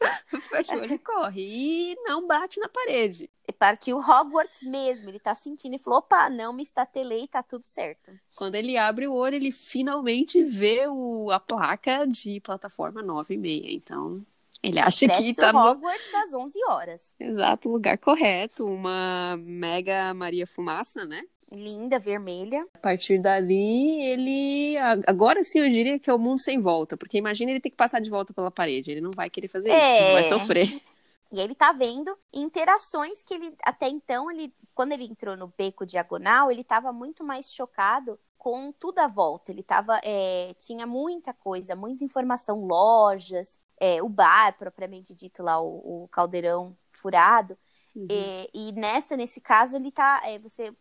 fecha 0.49 0.75
o 0.77 0.81
olho 0.81 0.93
e 0.93 0.99
corre. 0.99 1.41
E 1.41 1.95
não 2.03 2.27
bate 2.27 2.59
na 2.59 2.67
parede. 2.67 3.29
Partiu 3.59 3.97
Hogwarts 3.99 4.63
mesmo. 4.63 5.09
Ele 5.09 5.19
tá 5.19 5.35
sentindo 5.35 5.75
e 5.75 5.79
falou: 5.79 5.99
opa, 5.99 6.29
não 6.29 6.53
me 6.53 6.63
estatelei, 6.63 7.27
tá 7.27 7.43
tudo 7.43 7.65
certo. 7.65 8.11
Quando 8.35 8.55
ele 8.55 8.77
abre 8.77 9.05
o 9.05 9.13
olho, 9.13 9.35
ele 9.35 9.51
finalmente 9.51 10.41
vê 10.41 10.87
o, 10.87 11.29
a 11.29 11.41
placa 11.41 12.07
de 12.07 12.39
plataforma 12.39 13.03
9 13.03 13.33
e 13.33 13.37
meia. 13.37 13.71
Então, 13.71 14.25
ele 14.63 14.79
acha 14.79 15.05
que 15.09 15.35
tá 15.35 15.51
no 15.51 15.59
Hogwarts 15.59 16.13
às 16.13 16.33
11 16.33 16.59
horas. 16.69 17.01
Exato, 17.19 17.69
lugar 17.69 17.97
correto, 17.97 18.65
uma 18.65 19.37
mega 19.37 20.13
Maria 20.13 20.47
Fumaça, 20.47 21.03
né? 21.03 21.21
Linda, 21.53 21.99
vermelha. 21.99 22.65
A 22.75 22.77
partir 22.77 23.19
dali, 23.19 24.01
ele. 24.05 24.77
Agora 25.07 25.43
sim 25.43 25.59
eu 25.59 25.69
diria 25.69 25.99
que 25.99 26.09
é 26.09 26.13
o 26.13 26.19
mundo 26.19 26.39
sem 26.39 26.61
volta. 26.61 26.95
Porque 26.95 27.17
imagina 27.17 27.51
ele 27.51 27.59
ter 27.59 27.71
que 27.71 27.75
passar 27.75 27.99
de 27.99 28.09
volta 28.09 28.33
pela 28.33 28.51
parede. 28.51 28.91
Ele 28.91 29.01
não 29.01 29.11
vai 29.11 29.29
querer 29.29 29.47
fazer 29.47 29.69
é... 29.69 29.75
isso, 29.75 30.13
vai 30.13 30.23
sofrer. 30.23 30.81
E 31.31 31.39
ele 31.39 31.53
tá 31.53 31.71
vendo 31.71 32.17
interações 32.33 33.21
que 33.21 33.33
ele. 33.33 33.55
Até 33.63 33.87
então, 33.87 34.31
ele. 34.31 34.53
Quando 34.73 34.93
ele 34.93 35.05
entrou 35.05 35.37
no 35.37 35.47
beco 35.47 35.85
diagonal, 35.85 36.51
ele 36.51 36.63
tava 36.63 36.91
muito 36.91 37.23
mais 37.23 37.51
chocado 37.51 38.19
com 38.37 38.71
tudo 38.71 38.99
à 38.99 39.07
volta. 39.07 39.51
Ele 39.51 39.63
tava. 39.63 39.99
É... 40.03 40.53
tinha 40.55 40.87
muita 40.87 41.33
coisa, 41.33 41.75
muita 41.75 42.03
informação, 42.03 42.65
lojas, 42.65 43.57
é, 43.79 44.01
o 44.01 44.09
bar, 44.09 44.57
propriamente 44.57 45.13
dito, 45.15 45.43
lá, 45.43 45.61
o, 45.61 46.03
o 46.03 46.07
caldeirão 46.09 46.75
furado. 46.91 47.57
Uhum. 47.95 48.07
E, 48.09 48.49
e, 48.53 48.71
nessa, 48.73 49.15
nesse 49.15 49.39
caso, 49.39 49.75
ele 49.75 49.91
tá. 49.91 50.21
É, 50.25 50.37
você 50.39 50.73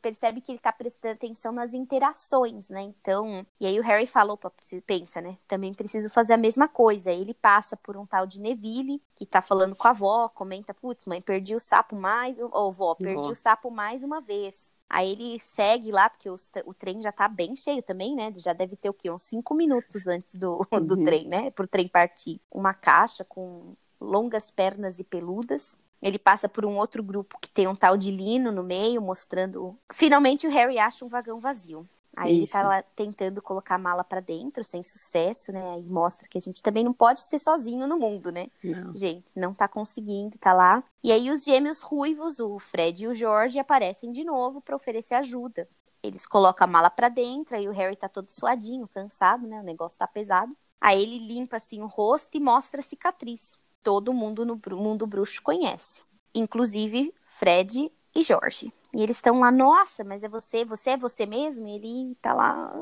percebe 0.00 0.40
que 0.40 0.52
ele 0.52 0.58
tá 0.58 0.72
prestando 0.72 1.14
atenção 1.14 1.52
nas 1.52 1.72
interações, 1.74 2.68
né? 2.68 2.82
Então. 2.82 3.46
E 3.60 3.66
aí 3.66 3.78
o 3.78 3.82
Harry 3.82 4.06
falou, 4.06 4.34
opa, 4.34 4.52
pensa, 4.86 5.20
né? 5.20 5.38
Também 5.46 5.74
preciso 5.74 6.10
fazer 6.10 6.34
a 6.34 6.38
mesma 6.38 6.68
coisa. 6.68 7.10
Ele 7.10 7.34
passa 7.34 7.76
por 7.76 7.96
um 7.96 8.06
tal 8.06 8.26
de 8.26 8.40
Neville, 8.40 9.02
que 9.14 9.26
tá 9.26 9.40
falando 9.40 9.76
com 9.76 9.86
a 9.86 9.90
avó, 9.90 10.28
comenta, 10.28 10.74
putz, 10.74 11.04
mãe, 11.06 11.20
perdi 11.20 11.54
o 11.54 11.60
sapo 11.60 11.96
mais. 11.96 12.38
Ou, 12.38 12.72
vó, 12.72 12.94
perdi 12.94 13.30
o 13.30 13.36
sapo 13.36 13.70
mais 13.70 14.02
uma 14.02 14.20
vez. 14.20 14.70
Aí 14.90 15.12
ele 15.12 15.38
segue 15.38 15.92
lá, 15.92 16.10
porque 16.10 16.28
os, 16.28 16.50
o 16.66 16.74
trem 16.74 17.00
já 17.00 17.12
tá 17.12 17.28
bem 17.28 17.54
cheio 17.54 17.80
também, 17.80 18.16
né? 18.16 18.32
Já 18.36 18.52
deve 18.52 18.74
ter 18.74 18.90
o 18.90 18.92
quê? 18.92 19.08
Uns 19.08 19.22
cinco 19.22 19.54
minutos 19.54 20.08
antes 20.08 20.34
do, 20.34 20.66
do 20.82 20.96
uhum. 20.96 21.04
trem, 21.04 21.28
né? 21.28 21.52
Pro 21.52 21.68
trem 21.68 21.86
partir. 21.86 22.40
Uma 22.50 22.74
caixa 22.74 23.24
com 23.24 23.76
longas 24.00 24.50
pernas 24.50 24.98
e 24.98 25.04
peludas. 25.04 25.78
Ele 26.02 26.18
passa 26.18 26.48
por 26.48 26.64
um 26.64 26.76
outro 26.76 27.02
grupo 27.02 27.38
que 27.40 27.50
tem 27.50 27.68
um 27.68 27.76
tal 27.76 27.96
de 27.96 28.10
Lino 28.10 28.50
no 28.50 28.62
meio, 28.62 29.02
mostrando. 29.02 29.76
Finalmente 29.92 30.46
o 30.46 30.50
Harry 30.50 30.78
acha 30.78 31.04
um 31.04 31.08
vagão 31.08 31.38
vazio. 31.38 31.86
Aí 32.16 32.42
Isso. 32.42 32.56
ele 32.56 32.62
tá 32.62 32.68
lá 32.68 32.82
tentando 32.96 33.40
colocar 33.40 33.76
a 33.76 33.78
mala 33.78 34.02
para 34.02 34.20
dentro, 34.20 34.64
sem 34.64 34.82
sucesso, 34.82 35.52
né? 35.52 35.74
Aí 35.74 35.82
mostra 35.84 36.28
que 36.28 36.36
a 36.36 36.40
gente 36.40 36.62
também 36.62 36.82
não 36.82 36.92
pode 36.92 37.20
ser 37.20 37.38
sozinho 37.38 37.86
no 37.86 37.98
mundo, 37.98 38.32
né? 38.32 38.48
Não. 38.62 38.96
Gente, 38.96 39.38
não 39.38 39.54
tá 39.54 39.68
conseguindo, 39.68 40.36
tá 40.38 40.52
lá. 40.52 40.82
E 41.04 41.12
aí 41.12 41.30
os 41.30 41.44
gêmeos 41.44 41.82
ruivos, 41.82 42.40
o 42.40 42.58
Fred 42.58 43.04
e 43.04 43.08
o 43.08 43.14
George, 43.14 43.58
aparecem 43.58 44.10
de 44.12 44.24
novo 44.24 44.60
para 44.60 44.74
oferecer 44.74 45.14
ajuda. 45.14 45.68
Eles 46.02 46.26
colocam 46.26 46.64
a 46.64 46.70
mala 46.70 46.90
para 46.90 47.08
dentro, 47.08 47.56
aí 47.56 47.68
o 47.68 47.72
Harry 47.72 47.94
tá 47.94 48.08
todo 48.08 48.30
suadinho, 48.30 48.88
cansado, 48.88 49.46
né? 49.46 49.60
O 49.60 49.64
negócio 49.64 49.98
tá 49.98 50.06
pesado. 50.06 50.56
Aí 50.80 51.02
ele 51.02 51.18
limpa 51.18 51.58
assim 51.58 51.82
o 51.82 51.86
rosto 51.86 52.36
e 52.36 52.40
mostra 52.40 52.80
a 52.80 52.82
cicatriz. 52.82 53.52
Todo 53.82 54.12
mundo 54.12 54.44
no 54.44 54.60
mundo 54.76 55.06
bruxo 55.06 55.42
conhece, 55.42 56.02
inclusive 56.34 57.14
Fred 57.38 57.90
e 58.14 58.22
Jorge. 58.22 58.72
E 58.92 59.02
eles 59.02 59.16
estão 59.16 59.40
lá, 59.40 59.50
nossa, 59.50 60.02
mas 60.02 60.22
é 60.24 60.28
você, 60.28 60.64
você 60.64 60.90
é 60.90 60.96
você 60.96 61.24
mesmo? 61.24 61.66
E 61.66 61.74
ele 61.74 62.14
tá 62.20 62.34
lá, 62.34 62.72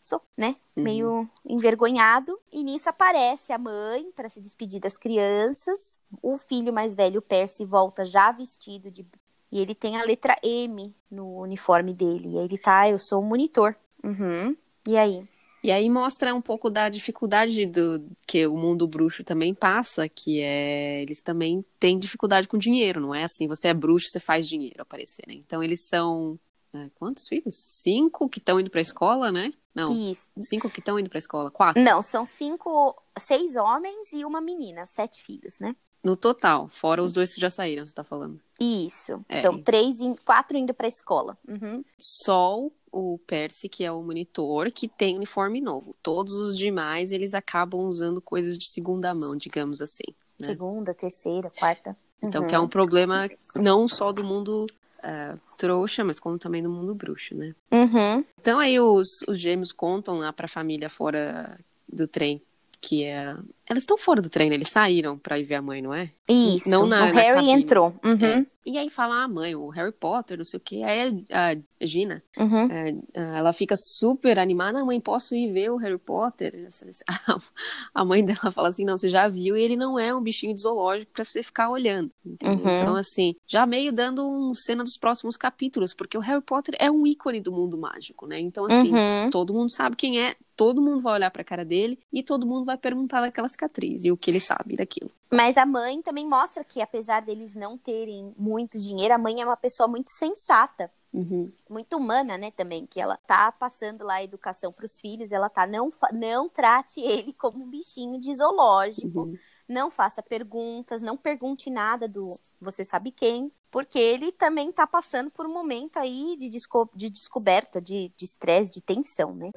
sou, 0.00 0.22
né? 0.36 0.56
Uhum. 0.76 0.82
Meio 0.82 1.30
envergonhado. 1.44 2.38
E 2.50 2.62
nisso 2.62 2.88
aparece 2.88 3.52
a 3.52 3.58
mãe 3.58 4.10
para 4.12 4.28
se 4.28 4.40
despedir 4.40 4.80
das 4.80 4.96
crianças. 4.96 5.98
O 6.22 6.36
filho 6.36 6.72
mais 6.72 6.94
velho, 6.94 7.20
Percy, 7.20 7.64
volta 7.64 8.04
já 8.04 8.32
vestido 8.32 8.90
de. 8.90 9.06
E 9.50 9.60
ele 9.60 9.74
tem 9.74 9.96
a 9.96 10.04
letra 10.04 10.36
M 10.42 10.94
no 11.10 11.40
uniforme 11.40 11.92
dele. 11.92 12.34
E 12.34 12.38
aí 12.38 12.44
ele 12.44 12.58
tá, 12.58 12.88
eu 12.88 12.98
sou 12.98 13.20
o 13.20 13.24
monitor. 13.24 13.76
Uhum. 14.02 14.56
E 14.86 14.96
aí? 14.96 15.26
E 15.68 15.70
aí 15.70 15.90
mostra 15.90 16.34
um 16.34 16.40
pouco 16.40 16.70
da 16.70 16.88
dificuldade 16.88 17.66
do 17.66 18.02
que 18.26 18.46
o 18.46 18.56
mundo 18.56 18.88
bruxo 18.88 19.22
também 19.22 19.52
passa, 19.52 20.08
que 20.08 20.40
é 20.40 21.02
eles 21.02 21.20
também 21.20 21.62
têm 21.78 21.98
dificuldade 21.98 22.48
com 22.48 22.56
dinheiro, 22.56 23.02
não 23.02 23.14
é 23.14 23.24
assim, 23.24 23.46
você 23.46 23.68
é 23.68 23.74
bruxo, 23.74 24.08
você 24.08 24.18
faz 24.18 24.48
dinheiro 24.48 24.80
aparecer, 24.80 25.26
né? 25.28 25.34
Então 25.34 25.62
eles 25.62 25.86
são 25.86 26.40
é, 26.72 26.88
quantos 26.94 27.28
filhos? 27.28 27.54
Cinco 27.54 28.30
que 28.30 28.38
estão 28.38 28.58
indo 28.58 28.70
para 28.70 28.80
a 28.80 28.88
escola, 28.88 29.30
né? 29.30 29.52
Não. 29.74 29.94
Isso. 29.94 30.22
Cinco 30.40 30.70
que 30.70 30.80
estão 30.80 30.98
indo 30.98 31.10
para 31.10 31.18
a 31.18 31.20
escola, 31.20 31.50
quatro. 31.50 31.82
Não, 31.82 32.00
são 32.00 32.24
cinco, 32.24 32.96
seis 33.18 33.54
homens 33.54 34.14
e 34.14 34.24
uma 34.24 34.40
menina, 34.40 34.86
sete 34.86 35.22
filhos, 35.22 35.58
né? 35.60 35.76
No 36.02 36.16
total, 36.16 36.68
fora 36.68 37.02
os 37.02 37.12
dois 37.12 37.34
que 37.34 37.40
já 37.40 37.50
saíram, 37.50 37.84
você 37.84 37.94
tá 37.94 38.04
falando. 38.04 38.40
Isso. 38.60 39.24
É. 39.28 39.40
São 39.40 39.60
três, 39.60 39.98
quatro 40.24 40.56
indo 40.56 40.72
pra 40.72 40.88
escola. 40.88 41.36
Uhum. 41.46 41.84
Só 41.98 42.68
o 42.90 43.18
Percy, 43.26 43.68
que 43.68 43.84
é 43.84 43.92
o 43.92 44.02
monitor, 44.02 44.70
que 44.70 44.88
tem 44.88 45.16
uniforme 45.16 45.60
novo. 45.60 45.94
Todos 46.02 46.34
os 46.34 46.56
demais, 46.56 47.12
eles 47.12 47.34
acabam 47.34 47.82
usando 47.82 48.20
coisas 48.20 48.56
de 48.56 48.68
segunda 48.68 49.12
mão, 49.14 49.36
digamos 49.36 49.80
assim. 49.80 50.14
Né? 50.38 50.46
Segunda, 50.46 50.94
terceira, 50.94 51.50
quarta. 51.50 51.96
Então, 52.22 52.42
uhum. 52.42 52.48
que 52.48 52.54
é 52.54 52.58
um 52.58 52.68
problema 52.68 53.28
não 53.54 53.86
só 53.86 54.12
do 54.12 54.24
mundo 54.24 54.66
uh, 54.98 55.38
trouxa, 55.56 56.04
mas 56.04 56.18
como 56.18 56.38
também 56.38 56.62
do 56.62 56.70
mundo 56.70 56.94
bruxo, 56.94 57.34
né? 57.34 57.54
Uhum. 57.70 58.24
Então, 58.40 58.58
aí 58.58 58.80
os, 58.80 59.22
os 59.28 59.38
gêmeos 59.38 59.72
contam 59.72 60.18
lá 60.18 60.32
pra 60.32 60.48
família 60.48 60.88
fora 60.88 61.58
do 61.90 62.06
trem 62.06 62.42
que 62.80 63.04
é. 63.04 63.36
Elas 63.66 63.82
estão 63.82 63.98
fora 63.98 64.22
do 64.22 64.30
trem, 64.30 64.48
né? 64.48 64.54
Eles 64.54 64.70
saíram 64.70 65.18
pra 65.18 65.38
ir 65.38 65.44
ver 65.44 65.56
a 65.56 65.62
mãe, 65.62 65.82
não 65.82 65.92
é? 65.92 66.10
Isso. 66.28 66.68
Não 66.70 66.86
na, 66.86 67.04
o 67.04 67.12
na 67.12 67.20
Harry 67.20 67.34
cabine. 67.34 67.52
entrou. 67.52 67.94
Uhum. 68.02 68.24
É. 68.24 68.46
E 68.64 68.76
aí 68.76 68.90
fala 68.90 69.14
a 69.14 69.24
ah, 69.24 69.28
mãe, 69.28 69.54
o 69.54 69.68
Harry 69.70 69.92
Potter, 69.92 70.36
não 70.36 70.44
sei 70.44 70.58
o 70.58 70.60
quê. 70.60 70.82
Aí 70.84 71.24
a, 71.32 71.56
Gina, 71.80 72.22
uhum. 72.36 72.68
é, 72.70 72.94
ela 73.14 73.52
fica 73.52 73.74
super 73.76 74.38
animada. 74.38 74.84
Mãe, 74.84 75.00
posso 75.00 75.34
ir 75.34 75.50
ver 75.50 75.70
o 75.70 75.76
Harry 75.76 75.98
Potter? 75.98 76.68
A 77.94 78.04
mãe 78.04 78.22
dela 78.22 78.50
fala 78.50 78.68
assim, 78.68 78.84
não, 78.84 78.96
você 78.96 79.08
já 79.08 79.26
viu 79.26 79.56
e 79.56 79.62
ele 79.62 79.76
não 79.76 79.98
é 79.98 80.14
um 80.14 80.20
bichinho 80.20 80.54
de 80.54 80.60
zoológico 80.60 81.12
pra 81.12 81.24
você 81.24 81.42
ficar 81.42 81.70
olhando. 81.70 82.10
Uhum. 82.24 82.54
Então, 82.54 82.96
assim, 82.96 83.34
já 83.46 83.64
meio 83.64 83.90
dando 83.90 84.28
um 84.28 84.54
cena 84.54 84.84
dos 84.84 84.98
próximos 84.98 85.36
capítulos, 85.36 85.94
porque 85.94 86.18
o 86.18 86.20
Harry 86.20 86.42
Potter 86.42 86.74
é 86.78 86.90
um 86.90 87.06
ícone 87.06 87.40
do 87.40 87.52
mundo 87.52 87.78
mágico, 87.78 88.26
né? 88.26 88.38
Então, 88.38 88.66
assim, 88.66 88.92
uhum. 88.92 89.30
todo 89.30 89.54
mundo 89.54 89.72
sabe 89.72 89.96
quem 89.96 90.20
é, 90.20 90.36
todo 90.58 90.82
mundo 90.82 91.00
vai 91.00 91.14
olhar 91.14 91.30
pra 91.30 91.44
cara 91.44 91.64
dele 91.64 92.00
e 92.12 92.20
todo 92.20 92.44
mundo 92.44 92.64
vai 92.64 92.76
perguntar 92.76 93.20
daquela 93.20 93.48
cicatriz 93.48 94.04
e 94.04 94.10
o 94.10 94.16
que 94.16 94.28
ele 94.28 94.40
sabe 94.40 94.76
daquilo. 94.76 95.08
Mas 95.32 95.56
a 95.56 95.64
mãe 95.64 96.02
também 96.02 96.26
mostra 96.26 96.64
que, 96.64 96.82
apesar 96.82 97.22
deles 97.22 97.54
não 97.54 97.78
terem 97.78 98.34
muito 98.36 98.76
dinheiro, 98.76 99.14
a 99.14 99.18
mãe 99.18 99.40
é 99.40 99.44
uma 99.44 99.56
pessoa 99.56 99.86
muito 99.86 100.10
sensata. 100.10 100.90
Uhum. 101.14 101.50
Muito 101.70 101.96
humana, 101.96 102.36
né, 102.36 102.50
também, 102.50 102.84
que 102.84 103.00
ela 103.00 103.16
tá 103.16 103.52
passando 103.52 104.04
lá 104.04 104.14
a 104.14 104.24
educação 104.24 104.72
para 104.72 104.84
os 104.84 105.00
filhos, 105.00 105.32
ela 105.32 105.48
tá, 105.48 105.64
não, 105.66 105.90
não 106.12 106.48
trate 106.48 107.00
ele 107.00 107.32
como 107.32 107.64
um 107.64 107.70
bichinho 107.70 108.20
de 108.20 108.34
zoológico, 108.34 109.20
uhum. 109.20 109.34
não 109.66 109.90
faça 109.90 110.22
perguntas, 110.22 111.00
não 111.00 111.16
pergunte 111.16 111.70
nada 111.70 112.06
do 112.06 112.34
você 112.60 112.84
sabe 112.84 113.10
quem, 113.10 113.50
porque 113.70 113.98
ele 113.98 114.32
também 114.32 114.70
tá 114.70 114.86
passando 114.86 115.30
por 115.30 115.46
um 115.46 115.52
momento 115.52 115.98
aí 115.98 116.36
de, 116.36 116.50
desco 116.50 116.90
de 116.94 117.08
descoberta, 117.08 117.80
de 117.80 118.12
estresse, 118.20 118.70
de, 118.70 118.80
de 118.80 118.82
tensão, 118.82 119.34
né. 119.34 119.50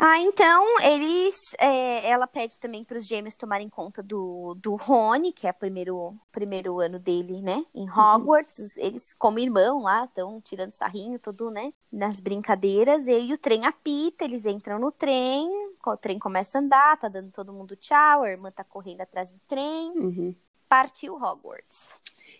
Ah, 0.00 0.20
então 0.20 0.64
eles. 0.82 1.54
É, 1.58 2.08
ela 2.08 2.28
pede 2.28 2.56
também 2.60 2.84
para 2.84 2.96
os 2.96 3.04
gêmeos 3.04 3.34
tomarem 3.34 3.68
conta 3.68 4.00
do, 4.00 4.54
do 4.54 4.76
Rony, 4.76 5.32
que 5.32 5.44
é 5.44 5.50
o 5.50 5.54
primeiro, 5.54 6.16
primeiro 6.30 6.78
ano 6.78 7.00
dele, 7.00 7.42
né? 7.42 7.64
Em 7.74 7.90
uhum. 7.90 7.98
Hogwarts. 7.98 8.76
Uhum. 8.76 8.84
Eles, 8.84 9.12
como 9.14 9.40
irmão 9.40 9.82
lá, 9.82 10.04
estão 10.04 10.40
tirando 10.40 10.70
sarrinho, 10.70 11.18
tudo, 11.18 11.50
né? 11.50 11.72
Nas 11.92 12.20
brincadeiras. 12.20 13.08
E, 13.08 13.26
e 13.26 13.32
o 13.34 13.38
trem 13.38 13.66
apita, 13.66 14.24
eles 14.24 14.46
entram 14.46 14.78
no 14.78 14.92
trem, 14.92 15.48
o 15.84 15.96
trem 15.96 16.16
começa 16.16 16.58
a 16.58 16.60
andar, 16.60 16.96
tá 16.96 17.08
dando 17.08 17.32
todo 17.32 17.52
mundo 17.52 17.74
tchau, 17.74 18.22
a 18.22 18.30
irmã 18.30 18.52
tá 18.52 18.62
correndo 18.62 19.00
atrás 19.00 19.32
do 19.32 19.40
trem. 19.48 19.92
Uhum. 19.98 20.34
Partiu 20.68 21.14
Hogwarts. 21.14 21.94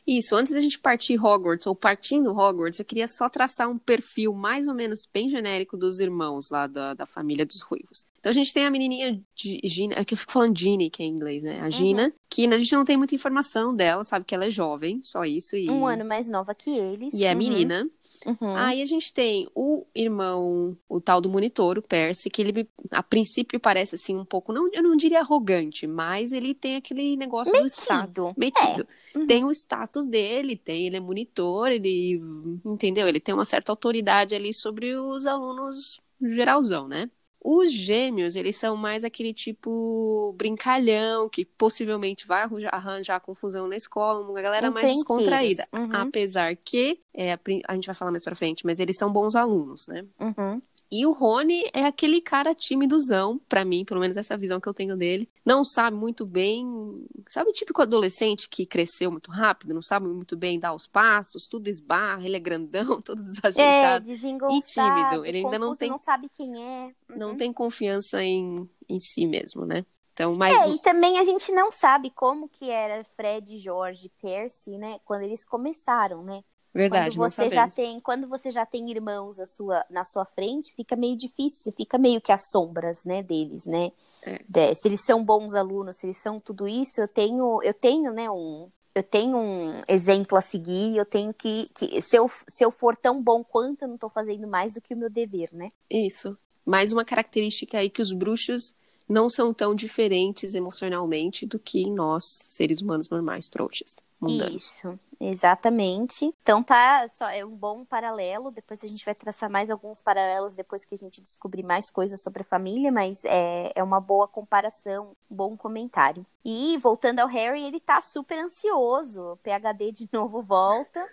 Isso, 0.06 0.34
antes 0.34 0.52
da 0.52 0.60
gente 0.60 0.78
partir 0.78 1.18
Hogwarts, 1.22 1.66
ou 1.66 1.74
partindo 1.74 2.30
Hogwarts, 2.30 2.78
eu 2.78 2.84
queria 2.84 3.06
só 3.06 3.28
traçar 3.28 3.68
um 3.68 3.78
perfil 3.78 4.32
mais 4.32 4.66
ou 4.66 4.74
menos 4.74 5.06
bem 5.06 5.28
genérico 5.28 5.76
dos 5.76 6.00
irmãos 6.00 6.50
lá 6.50 6.66
da, 6.66 6.94
da 6.94 7.06
família 7.06 7.44
dos 7.44 7.60
ruivos. 7.60 8.06
Então 8.18 8.30
a 8.30 8.34
gente 8.34 8.52
tem 8.52 8.66
a 8.66 8.70
menininha 8.70 9.20
Gina, 9.36 9.94
é 9.96 10.04
que 10.04 10.14
eu 10.14 10.18
fico 10.18 10.32
falando 10.32 10.58
Ginny, 10.58 10.90
que 10.90 11.02
é 11.02 11.06
em 11.06 11.10
inglês, 11.10 11.42
né? 11.42 11.60
A 11.60 11.64
uhum. 11.64 11.70
Gina, 11.70 12.04
uhum. 12.06 12.12
que 12.28 12.46
a 12.46 12.58
gente 12.58 12.72
não 12.72 12.84
tem 12.84 12.96
muita 12.96 13.14
informação 13.14 13.74
dela, 13.74 14.02
sabe 14.04 14.24
que 14.24 14.34
ela 14.34 14.46
é 14.46 14.50
jovem, 14.50 15.00
só 15.04 15.24
isso. 15.24 15.56
E... 15.56 15.70
Um 15.70 15.86
ano 15.86 16.04
mais 16.04 16.28
nova 16.28 16.54
que 16.54 16.70
eles. 16.70 17.14
E 17.14 17.24
é 17.24 17.32
uhum. 17.32 17.38
menina. 17.38 17.88
Uhum. 18.26 18.56
Aí 18.56 18.82
a 18.82 18.84
gente 18.84 19.12
tem 19.12 19.48
o 19.54 19.86
irmão, 19.94 20.76
o 20.88 21.00
tal 21.00 21.20
do 21.20 21.28
monitor, 21.28 21.78
o 21.78 21.82
Percy, 21.82 22.28
que 22.28 22.42
ele 22.42 22.68
a 22.90 23.02
princípio 23.02 23.60
parece 23.60 23.94
assim 23.94 24.16
um 24.16 24.24
pouco, 24.24 24.52
não, 24.52 24.68
eu 24.72 24.82
não 24.82 24.96
diria 24.96 25.20
arrogante, 25.20 25.86
mas 25.86 26.32
ele 26.32 26.54
tem 26.54 26.76
aquele 26.76 27.16
negócio 27.16 27.52
metido. 27.52 27.68
do 27.68 27.72
estado. 27.72 28.34
Metido. 28.36 28.86
É. 29.14 29.18
Uhum. 29.18 29.26
Tem 29.26 29.44
o 29.44 29.50
status 29.52 30.06
dele, 30.06 30.56
tem, 30.56 30.86
ele 30.86 30.96
é 30.96 31.00
monitor, 31.00 31.68
ele, 31.68 32.20
entendeu? 32.64 33.06
Ele 33.06 33.20
tem 33.20 33.34
uma 33.34 33.44
certa 33.44 33.70
autoridade 33.70 34.34
ali 34.34 34.52
sobre 34.52 34.94
os 34.96 35.24
alunos 35.24 36.00
geralzão, 36.20 36.88
né? 36.88 37.08
Os 37.40 37.72
gêmeos, 37.72 38.34
eles 38.34 38.56
são 38.56 38.76
mais 38.76 39.04
aquele 39.04 39.32
tipo 39.32 40.34
brincalhão, 40.36 41.28
que 41.28 41.44
possivelmente 41.44 42.26
vai 42.26 42.48
arranjar 42.70 43.20
confusão 43.20 43.68
na 43.68 43.76
escola, 43.76 44.28
uma 44.28 44.42
galera 44.42 44.70
mais 44.70 44.90
descontraída. 44.92 45.66
Uhum. 45.72 45.94
Apesar 45.94 46.56
que, 46.56 47.00
é, 47.14 47.38
a 47.66 47.74
gente 47.74 47.86
vai 47.86 47.94
falar 47.94 48.10
mais 48.10 48.24
pra 48.24 48.34
frente, 48.34 48.66
mas 48.66 48.80
eles 48.80 48.96
são 48.96 49.12
bons 49.12 49.36
alunos, 49.36 49.86
né? 49.86 50.04
Uhum. 50.20 50.60
E 50.90 51.04
o 51.04 51.12
Rony 51.12 51.64
é 51.74 51.84
aquele 51.84 52.20
cara 52.20 52.54
timidozão, 52.54 53.38
para 53.46 53.64
mim, 53.64 53.84
pelo 53.84 54.00
menos 54.00 54.16
essa 54.16 54.38
visão 54.38 54.58
que 54.58 54.68
eu 54.68 54.72
tenho 54.72 54.96
dele. 54.96 55.28
Não 55.44 55.62
sabe 55.62 55.96
muito 55.96 56.24
bem, 56.24 57.06
sabe 57.26 57.50
o 57.50 57.52
típico 57.52 57.82
adolescente 57.82 58.48
que 58.48 58.64
cresceu 58.64 59.10
muito 59.10 59.30
rápido, 59.30 59.74
não 59.74 59.82
sabe 59.82 60.06
muito 60.06 60.36
bem 60.36 60.58
dar 60.58 60.74
os 60.74 60.86
passos, 60.86 61.46
tudo 61.46 61.68
esbarra, 61.68 62.24
ele 62.24 62.36
é 62.36 62.40
grandão, 62.40 63.00
todo 63.02 63.22
desajeitado. 63.22 64.10
É, 64.10 64.14
e 64.14 64.62
tímido. 64.62 65.26
Ele 65.26 65.38
ainda 65.38 65.58
não 65.58 65.76
tem 65.76 65.90
não 65.90 65.98
sabe 65.98 66.28
quem 66.30 66.62
é. 66.62 66.84
Uhum. 67.10 67.18
Não 67.18 67.36
tem 67.36 67.52
confiança 67.52 68.22
em, 68.22 68.68
em 68.88 68.98
si 68.98 69.26
mesmo, 69.26 69.66
né? 69.66 69.84
Então, 70.14 70.34
mais 70.34 70.64
É, 70.64 70.68
e 70.70 70.78
também 70.80 71.18
a 71.18 71.24
gente 71.24 71.52
não 71.52 71.70
sabe 71.70 72.10
como 72.10 72.48
que 72.48 72.70
era 72.70 73.04
Fred, 73.04 73.56
Jorge, 73.56 74.10
Percy, 74.20 74.76
né, 74.76 74.98
quando 75.04 75.22
eles 75.22 75.44
começaram, 75.44 76.24
né? 76.24 76.42
Verdade, 76.74 77.16
quando 77.16 77.30
você 77.30 77.50
já 77.50 77.68
tem, 77.68 78.00
quando 78.00 78.28
você 78.28 78.50
já 78.50 78.66
tem 78.66 78.90
irmãos 78.90 79.36
sua, 79.56 79.84
na 79.90 80.04
sua 80.04 80.24
frente, 80.24 80.72
fica 80.74 80.94
meio 80.94 81.16
difícil, 81.16 81.72
fica 81.76 81.98
meio 81.98 82.20
que 82.20 82.30
as 82.30 82.42
sombras, 82.50 82.98
né, 83.04 83.22
deles, 83.22 83.64
né? 83.66 83.90
É. 84.24 84.40
De, 84.48 84.74
se 84.74 84.88
eles 84.88 85.04
são 85.04 85.24
bons 85.24 85.54
alunos, 85.54 85.96
se 85.96 86.06
eles 86.06 86.20
são 86.20 86.38
tudo 86.38 86.68
isso, 86.68 87.00
eu 87.00 87.08
tenho, 87.08 87.60
eu 87.62 87.74
tenho, 87.74 88.12
né, 88.12 88.30
um 88.30 88.70
eu 88.94 89.02
tenho 89.02 89.38
um 89.38 89.80
exemplo 89.86 90.36
a 90.36 90.40
seguir, 90.40 90.96
eu 90.96 91.04
tenho 91.04 91.32
que, 91.32 91.68
que 91.72 92.02
se, 92.02 92.16
eu, 92.16 92.28
se 92.48 92.64
eu 92.64 92.70
for 92.72 92.96
tão 92.96 93.22
bom 93.22 93.44
quanto, 93.44 93.82
eu 93.82 93.88
não 93.88 93.94
estou 93.94 94.10
fazendo 94.10 94.48
mais 94.48 94.74
do 94.74 94.80
que 94.80 94.92
o 94.92 94.96
meu 94.96 95.08
dever, 95.08 95.50
né? 95.52 95.68
Isso. 95.88 96.36
Mais 96.66 96.92
uma 96.92 97.04
característica 97.04 97.78
aí 97.78 97.88
que 97.88 98.02
os 98.02 98.12
bruxos 98.12 98.76
não 99.08 99.30
são 99.30 99.54
tão 99.54 99.74
diferentes 99.74 100.54
emocionalmente 100.54 101.46
do 101.46 101.58
que 101.58 101.88
nós, 101.90 102.24
seres 102.24 102.80
humanos 102.80 103.08
normais, 103.08 103.48
trouxas. 103.48 103.96
Mundanos. 104.20 104.64
Isso. 104.64 104.98
Exatamente. 105.20 106.32
Então 106.42 106.62
tá, 106.62 107.08
só 107.08 107.28
é 107.28 107.44
um 107.44 107.54
bom 107.54 107.84
paralelo. 107.84 108.50
Depois 108.50 108.82
a 108.84 108.86
gente 108.86 109.04
vai 109.04 109.14
traçar 109.14 109.50
mais 109.50 109.70
alguns 109.70 110.00
paralelos 110.00 110.54
depois 110.54 110.84
que 110.84 110.94
a 110.94 110.98
gente 110.98 111.20
descobrir 111.20 111.64
mais 111.64 111.90
coisas 111.90 112.20
sobre 112.20 112.42
a 112.42 112.44
família, 112.44 112.92
mas 112.92 113.24
é, 113.24 113.72
é 113.74 113.82
uma 113.82 114.00
boa 114.00 114.28
comparação, 114.28 115.16
um 115.30 115.36
bom 115.36 115.56
comentário. 115.56 116.24
E 116.44 116.76
voltando 116.78 117.20
ao 117.20 117.28
Harry, 117.28 117.62
ele 117.62 117.80
tá 117.80 118.00
super 118.00 118.38
ansioso. 118.38 119.32
O 119.32 119.36
PhD 119.36 119.92
de 119.92 120.08
novo 120.12 120.40
volta. 120.40 121.04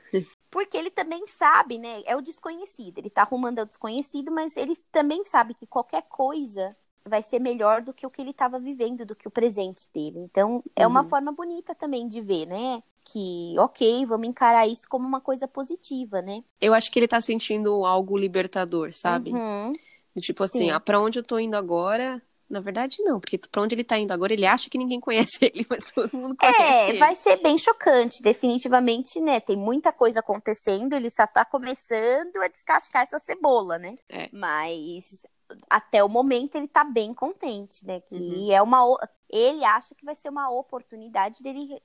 Porque 0.52 0.78
ele 0.78 0.92
também 0.92 1.26
sabe, 1.28 1.78
né? 1.78 2.02
É 2.06 2.16
o 2.16 2.22
desconhecido. 2.22 3.00
Ele 3.00 3.10
tá 3.10 3.24
arrumando 3.24 3.60
o 3.60 3.66
desconhecido, 3.66 4.32
mas 4.32 4.56
ele 4.56 4.76
também 4.92 5.24
sabe 5.24 5.54
que 5.54 5.66
qualquer 5.66 6.04
coisa 6.04 6.76
vai 7.08 7.22
ser 7.22 7.40
melhor 7.40 7.82
do 7.82 7.94
que 7.94 8.06
o 8.06 8.10
que 8.10 8.22
ele 8.22 8.32
estava 8.32 8.60
vivendo, 8.60 9.06
do 9.06 9.16
que 9.16 9.28
o 9.28 9.32
presente 9.32 9.88
dele. 9.94 10.20
Então, 10.20 10.64
é 10.76 10.86
uma 10.86 11.02
uhum. 11.02 11.10
forma 11.10 11.32
bonita 11.32 11.76
também 11.76 12.08
de 12.08 12.22
ver, 12.22 12.46
né? 12.46 12.82
Que, 13.04 13.54
ok, 13.60 14.06
vamos 14.06 14.28
encarar 14.28 14.68
isso 14.68 14.88
como 14.90 15.08
uma 15.08 15.22
coisa 15.22 15.48
positiva, 15.48 16.22
né? 16.22 16.44
Eu 16.60 16.74
acho 16.74 16.92
que 16.92 16.98
ele 16.98 17.08
tá 17.08 17.22
sentindo 17.22 17.86
algo 17.86 18.18
libertador, 18.18 18.92
sabe? 18.94 19.32
Uhum. 19.32 19.74
Tipo 20.20 20.44
assim, 20.44 20.72
ah, 20.72 20.80
pra 20.80 21.00
onde 21.00 21.20
eu 21.20 21.24
tô 21.24 21.38
indo 21.38 21.56
agora, 21.56 22.20
na 22.50 22.60
verdade, 22.60 23.04
não, 23.04 23.20
porque 23.20 23.38
pra 23.38 23.62
onde 23.62 23.76
ele 23.76 23.84
tá 23.84 23.98
indo 23.98 24.12
agora, 24.12 24.32
ele 24.32 24.46
acha 24.46 24.70
que 24.70 24.78
ninguém 24.78 25.00
conhece 25.00 25.38
ele, 25.46 25.66
mas 25.70 25.92
todo 25.92 26.16
mundo 26.16 26.36
conhece. 26.36 26.62
É, 26.62 26.90
ele. 26.90 27.00
vai 27.00 27.16
ser 27.16 27.38
bem 27.38 27.58
chocante, 27.58 28.22
definitivamente, 28.22 29.20
né? 29.20 29.40
Tem 29.40 29.58
muita 29.58 29.92
coisa 29.92 30.20
acontecendo, 30.20 30.94
ele 30.94 31.10
só 31.10 31.28
tá 31.28 31.44
começando 31.44 32.38
a 32.38 32.48
descascar 32.48 33.04
essa 33.04 33.20
cebola, 33.20 33.78
né? 33.78 33.96
É. 34.10 34.30
Mas 34.32 35.26
até 35.70 36.04
o 36.04 36.10
momento 36.10 36.56
ele 36.56 36.68
tá 36.68 36.84
bem 36.84 37.14
contente, 37.14 37.86
né? 37.86 38.02
Que 38.02 38.16
uhum. 38.16 38.52
é 38.52 38.62
uma 38.62 38.98
ele 39.30 39.66
acha 39.66 39.96
que 39.96 40.06
vai 40.06 40.16
ser 40.16 40.30
uma 40.30 40.50
oportunidade 40.50 41.42
dele 41.42 41.82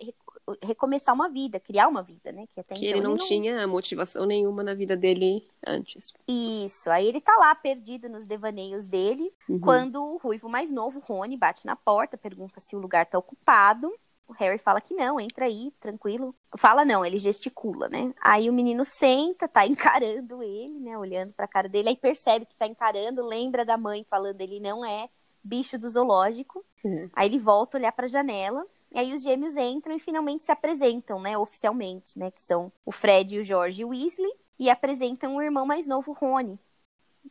recomeçar 0.63 1.15
uma 1.15 1.29
vida, 1.29 1.59
criar 1.59 1.89
uma 1.89 2.03
vida, 2.03 2.31
né? 2.33 2.47
Que, 2.49 2.61
até 2.61 2.75
que 2.75 2.87
então 2.87 2.99
ele 2.99 3.01
não, 3.03 3.13
ele 3.13 3.21
não 3.21 3.27
tinha 3.27 3.67
motivação 3.67 4.27
nenhuma 4.27 4.63
na 4.63 4.75
vida 4.75 4.97
dele 4.97 5.49
antes. 5.67 6.13
Isso. 6.29 6.91
Aí 6.91 7.07
ele 7.07 7.21
tá 7.21 7.35
lá 7.39 7.55
perdido 7.55 8.09
nos 8.09 8.27
devaneios 8.27 8.87
dele, 8.87 9.33
uhum. 9.49 9.61
quando 9.61 10.03
o 10.03 10.19
ruivo 10.19 10.49
mais 10.49 10.71
novo, 10.71 11.01
Rony, 11.01 11.37
bate 11.37 11.67
na 11.67 11.77
porta, 11.77 12.17
pergunta 12.17 12.61
se 12.61 12.77
o 12.77 12.79
lugar 12.79 13.07
tá 13.07 13.19
ocupado. 13.19 13.93
O 14.31 14.33
Harry 14.35 14.59
fala 14.59 14.81
que 14.81 14.95
não, 14.95 15.19
entra 15.19 15.47
aí, 15.47 15.73
tranquilo. 15.81 16.33
Fala 16.57 16.85
não, 16.85 17.05
ele 17.05 17.19
gesticula, 17.19 17.89
né? 17.89 18.15
Aí 18.21 18.49
o 18.49 18.53
menino 18.53 18.85
senta, 18.85 19.49
tá 19.49 19.67
encarando 19.67 20.41
ele, 20.41 20.79
né? 20.79 20.97
Olhando 20.97 21.33
pra 21.33 21.49
cara 21.49 21.69
dele, 21.69 21.89
aí 21.89 21.97
percebe 21.97 22.47
que 22.47 22.55
tá 22.55 22.65
encarando, 22.65 23.27
lembra 23.27 23.65
da 23.65 23.77
mãe 23.77 24.05
falando 24.09 24.41
ele 24.41 24.61
não 24.61 24.85
é 24.85 25.09
bicho 25.43 25.77
do 25.77 25.91
zoológico. 25.91 26.65
Uhum. 26.85 27.11
Aí 27.13 27.29
ele 27.29 27.41
volta 27.41 27.77
a 27.77 27.81
olhar 27.81 27.91
pra 27.91 28.07
janela. 28.07 28.65
E 28.93 29.01
aí 29.01 29.13
os 29.13 29.23
gêmeos 29.23 29.57
entram 29.57 29.97
e 29.97 29.99
finalmente 29.99 30.45
se 30.45 30.53
apresentam, 30.53 31.21
né, 31.21 31.37
oficialmente, 31.37 32.17
né, 32.17 32.31
que 32.31 32.43
são 32.43 32.73
o 32.85 32.93
Fred 32.93 33.35
e 33.35 33.39
o 33.41 33.45
George 33.45 33.85
Weasley, 33.85 34.33
e 34.59 34.71
apresentam 34.71 35.37
o 35.37 35.43
irmão 35.43 35.67
mais 35.67 35.87
novo, 35.89 36.13
Rony. 36.13 36.59